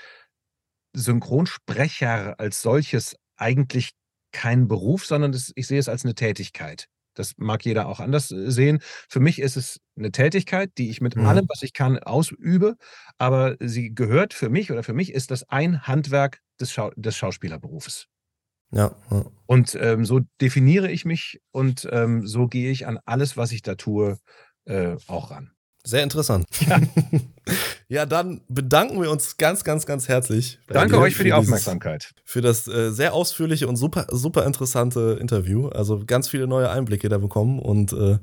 Synchronsprecher 0.94 2.40
als 2.40 2.62
solches 2.62 3.16
eigentlich 3.38 3.92
kein 4.32 4.68
Beruf, 4.68 5.06
sondern 5.06 5.32
das, 5.32 5.52
ich 5.56 5.68
sehe 5.68 5.80
es 5.80 5.88
als 5.88 6.04
eine 6.04 6.16
Tätigkeit. 6.16 6.88
Das 7.14 7.34
mag 7.38 7.66
jeder 7.66 7.88
auch 7.88 8.00
anders 8.00 8.32
äh, 8.32 8.52
sehen. 8.52 8.80
Für 9.10 9.20
mich 9.20 9.40
ist 9.40 9.58
es 9.58 9.80
eine 9.98 10.12
Tätigkeit, 10.12 10.72
die 10.78 10.90
ich 10.90 11.02
mit 11.02 11.16
mhm. 11.16 11.26
allem, 11.26 11.46
was 11.50 11.64
ich 11.64 11.74
kann, 11.74 12.00
ausübe, 12.00 12.76
aber 13.18 13.56
sie 13.60 13.94
gehört 13.94 14.34
für 14.34 14.50
mich 14.50 14.72
oder 14.72 14.84
für 14.84 14.94
mich 14.94 15.14
ist 15.14 15.32
das 15.32 15.48
ein 15.50 15.88
Handwerk 15.88 16.42
des, 16.60 16.72
Schau 16.72 16.92
des 16.96 17.16
Schauspielerberufes. 17.16 18.08
Ja. 18.72 18.96
ja. 19.10 19.26
Und 19.46 19.76
ähm, 19.76 20.06
so 20.06 20.22
definiere 20.40 20.90
ich 20.90 21.06
mich 21.06 21.42
und 21.52 21.88
ähm, 21.92 22.26
so 22.26 22.48
gehe 22.48 22.72
ich 22.72 22.88
an 22.88 23.00
alles, 23.06 23.36
was 23.36 23.52
ich 23.52 23.62
da 23.62 23.76
tue, 23.76 24.18
äh, 24.66 24.96
auch 25.08 25.32
ran. 25.32 25.52
Sehr 25.84 26.04
interessant. 26.04 26.46
Ja. 26.62 26.80
ja, 27.92 28.06
dann 28.06 28.40
bedanken 28.48 29.02
wir 29.02 29.12
uns 29.12 29.36
ganz, 29.36 29.66
ganz, 29.66 29.86
ganz 29.86 30.08
herzlich. 30.08 30.60
Danke 30.68 30.98
euch 30.98 31.14
für, 31.14 31.26
die 31.26 31.34
Aufmerksamkeit. 31.34 32.14
Für 32.24 32.40
das 32.40 32.66
äh, 32.66 32.90
sehr 32.92 33.14
ausführliche 33.14 33.68
und 33.68 33.76
super, 33.76 34.08
super 34.12 34.46
interessante 34.46 35.18
Interview. 35.20 35.68
Also 35.68 36.02
ganz 36.08 36.30
viele 36.30 36.48
neue 36.48 36.70
Einblicke 36.70 37.10
da 37.10 37.18
bekommen. 37.18 37.60
Und 37.60 37.92
äh, 37.92 38.20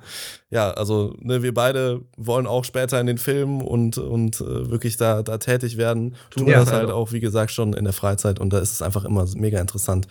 ja, 0.48 0.70
also 0.70 1.14
ne, 1.20 1.42
wir 1.42 1.52
beide 1.52 2.00
wollen 2.16 2.46
auch 2.46 2.64
später 2.64 2.98
in 2.98 3.06
den 3.06 3.18
Filmen 3.18 3.60
und, 3.60 3.98
und 3.98 4.40
äh, 4.40 4.70
wirklich 4.70 4.96
da, 4.96 5.22
da 5.22 5.36
tätig 5.36 5.76
werden. 5.76 6.16
Tun 6.30 6.46
ja, 6.46 6.60
das 6.60 6.72
halt 6.72 6.88
auch, 6.88 7.12
wie 7.12 7.20
gesagt, 7.20 7.50
schon 7.50 7.74
in 7.74 7.84
der 7.84 7.92
Freizeit. 7.92 8.40
Und 8.40 8.54
da 8.54 8.60
ist 8.60 8.72
es 8.72 8.80
einfach 8.80 9.04
immer 9.04 9.26
mega 9.36 9.60
interessant, 9.60 10.08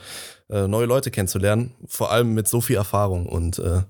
äh, 0.51 0.68
neue 0.68 0.86
Leute 0.86 1.10
kennenzulernen. 1.10 1.74
Vor 1.88 2.12
allem 2.12 2.36
mit 2.36 2.47
so 2.47 2.62
viel 2.62 2.76
Erfahrung. 2.76 3.26
Und 3.26 3.58
äh, 3.58 3.82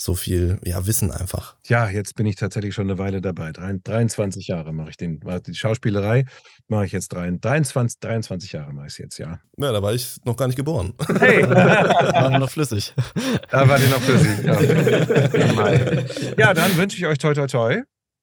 so 0.00 0.14
viel 0.14 0.58
ja, 0.64 0.86
Wissen 0.86 1.10
einfach. 1.10 1.56
Ja, 1.66 1.90
jetzt 1.90 2.14
bin 2.14 2.24
ich 2.24 2.36
tatsächlich 2.36 2.72
schon 2.72 2.88
eine 2.88 2.98
Weile 2.98 3.20
dabei. 3.20 3.50
23 3.52 4.46
Jahre 4.46 4.72
mache 4.72 4.90
ich 4.90 4.96
den, 4.96 5.20
die 5.46 5.54
Schauspielerei 5.54 6.24
mache 6.68 6.86
ich 6.86 6.92
jetzt 6.92 7.08
23, 7.08 7.98
23 7.98 8.52
Jahre 8.52 8.72
mache 8.72 8.86
ich 8.86 8.92
es 8.92 8.98
jetzt, 8.98 9.18
ja. 9.18 9.40
Ja, 9.58 9.72
da 9.72 9.82
war 9.82 9.92
ich 9.92 10.16
noch 10.24 10.36
gar 10.36 10.46
nicht 10.46 10.56
geboren. 10.56 10.94
Hey, 11.18 11.42
war 11.48 12.38
noch 12.38 12.50
flüssig. 12.50 12.94
Da 13.50 13.68
war 13.68 13.78
die 13.78 13.88
noch 13.88 14.00
flüssig. 14.00 14.44
Ja, 14.44 14.60
ja 16.38 16.54
dann 16.54 16.76
wünsche 16.76 16.96
ich 16.96 17.06
euch 17.06 17.18
toi 17.18 17.34
toi 17.34 17.46
toi. 17.46 17.82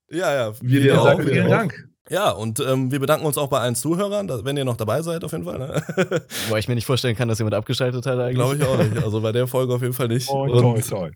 Ja, 0.09 0.33
ja. 0.33 0.53
Wir 0.61 0.81
dir 0.81 1.01
auch. 1.01 1.21
Vielen 1.21 1.49
Dank. 1.49 1.89
Ja, 2.09 2.29
und 2.29 2.59
ähm, 2.59 2.91
wir 2.91 2.99
bedanken 2.99 3.25
uns 3.25 3.35
auch 3.37 3.47
bei 3.47 3.59
allen 3.59 3.73
Zuhörern, 3.73 4.29
wenn 4.45 4.55
ihr 4.57 4.65
noch 4.65 4.77
dabei 4.77 5.01
seid, 5.01 5.23
auf 5.23 5.31
jeden 5.31 5.43
Fall. 5.43 5.57
Ne? 5.57 5.81
Weil 6.49 6.59
ich 6.59 6.67
mir 6.67 6.75
nicht 6.75 6.85
vorstellen 6.85 7.15
kann, 7.15 7.27
dass 7.27 7.39
jemand 7.39 7.55
abgeschaltet 7.55 8.05
hat 8.05 8.19
eigentlich. 8.19 8.35
Glaube 8.35 8.57
ich 8.57 8.63
auch 8.63 8.77
nicht. 8.77 9.03
Also 9.03 9.21
bei 9.21 9.31
der 9.31 9.47
Folge 9.47 9.73
auf 9.73 9.81
jeden 9.81 9.93
Fall 9.93 10.09
nicht. 10.09 10.29
Oh, 10.29 10.43
und, 10.43 10.61
toll, 10.61 10.81
toll. 10.81 11.11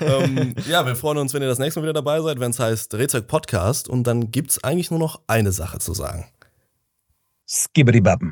Ähm, 0.00 0.56
ja, 0.68 0.84
wir 0.84 0.96
freuen 0.96 1.18
uns, 1.18 1.32
wenn 1.32 1.42
ihr 1.42 1.48
das 1.48 1.60
nächste 1.60 1.78
Mal 1.78 1.84
wieder 1.84 1.92
dabei 1.92 2.20
seid, 2.22 2.40
wenn 2.40 2.50
es 2.50 2.58
heißt 2.58 2.92
Drehzeug 2.92 3.28
Podcast. 3.28 3.88
Und 3.88 4.04
dann 4.08 4.32
gibt 4.32 4.50
es 4.50 4.64
eigentlich 4.64 4.90
nur 4.90 4.98
noch 4.98 5.20
eine 5.28 5.52
Sache 5.52 5.78
zu 5.78 5.94
sagen. 5.94 6.26
Skibbity-Bappen. 7.48 8.24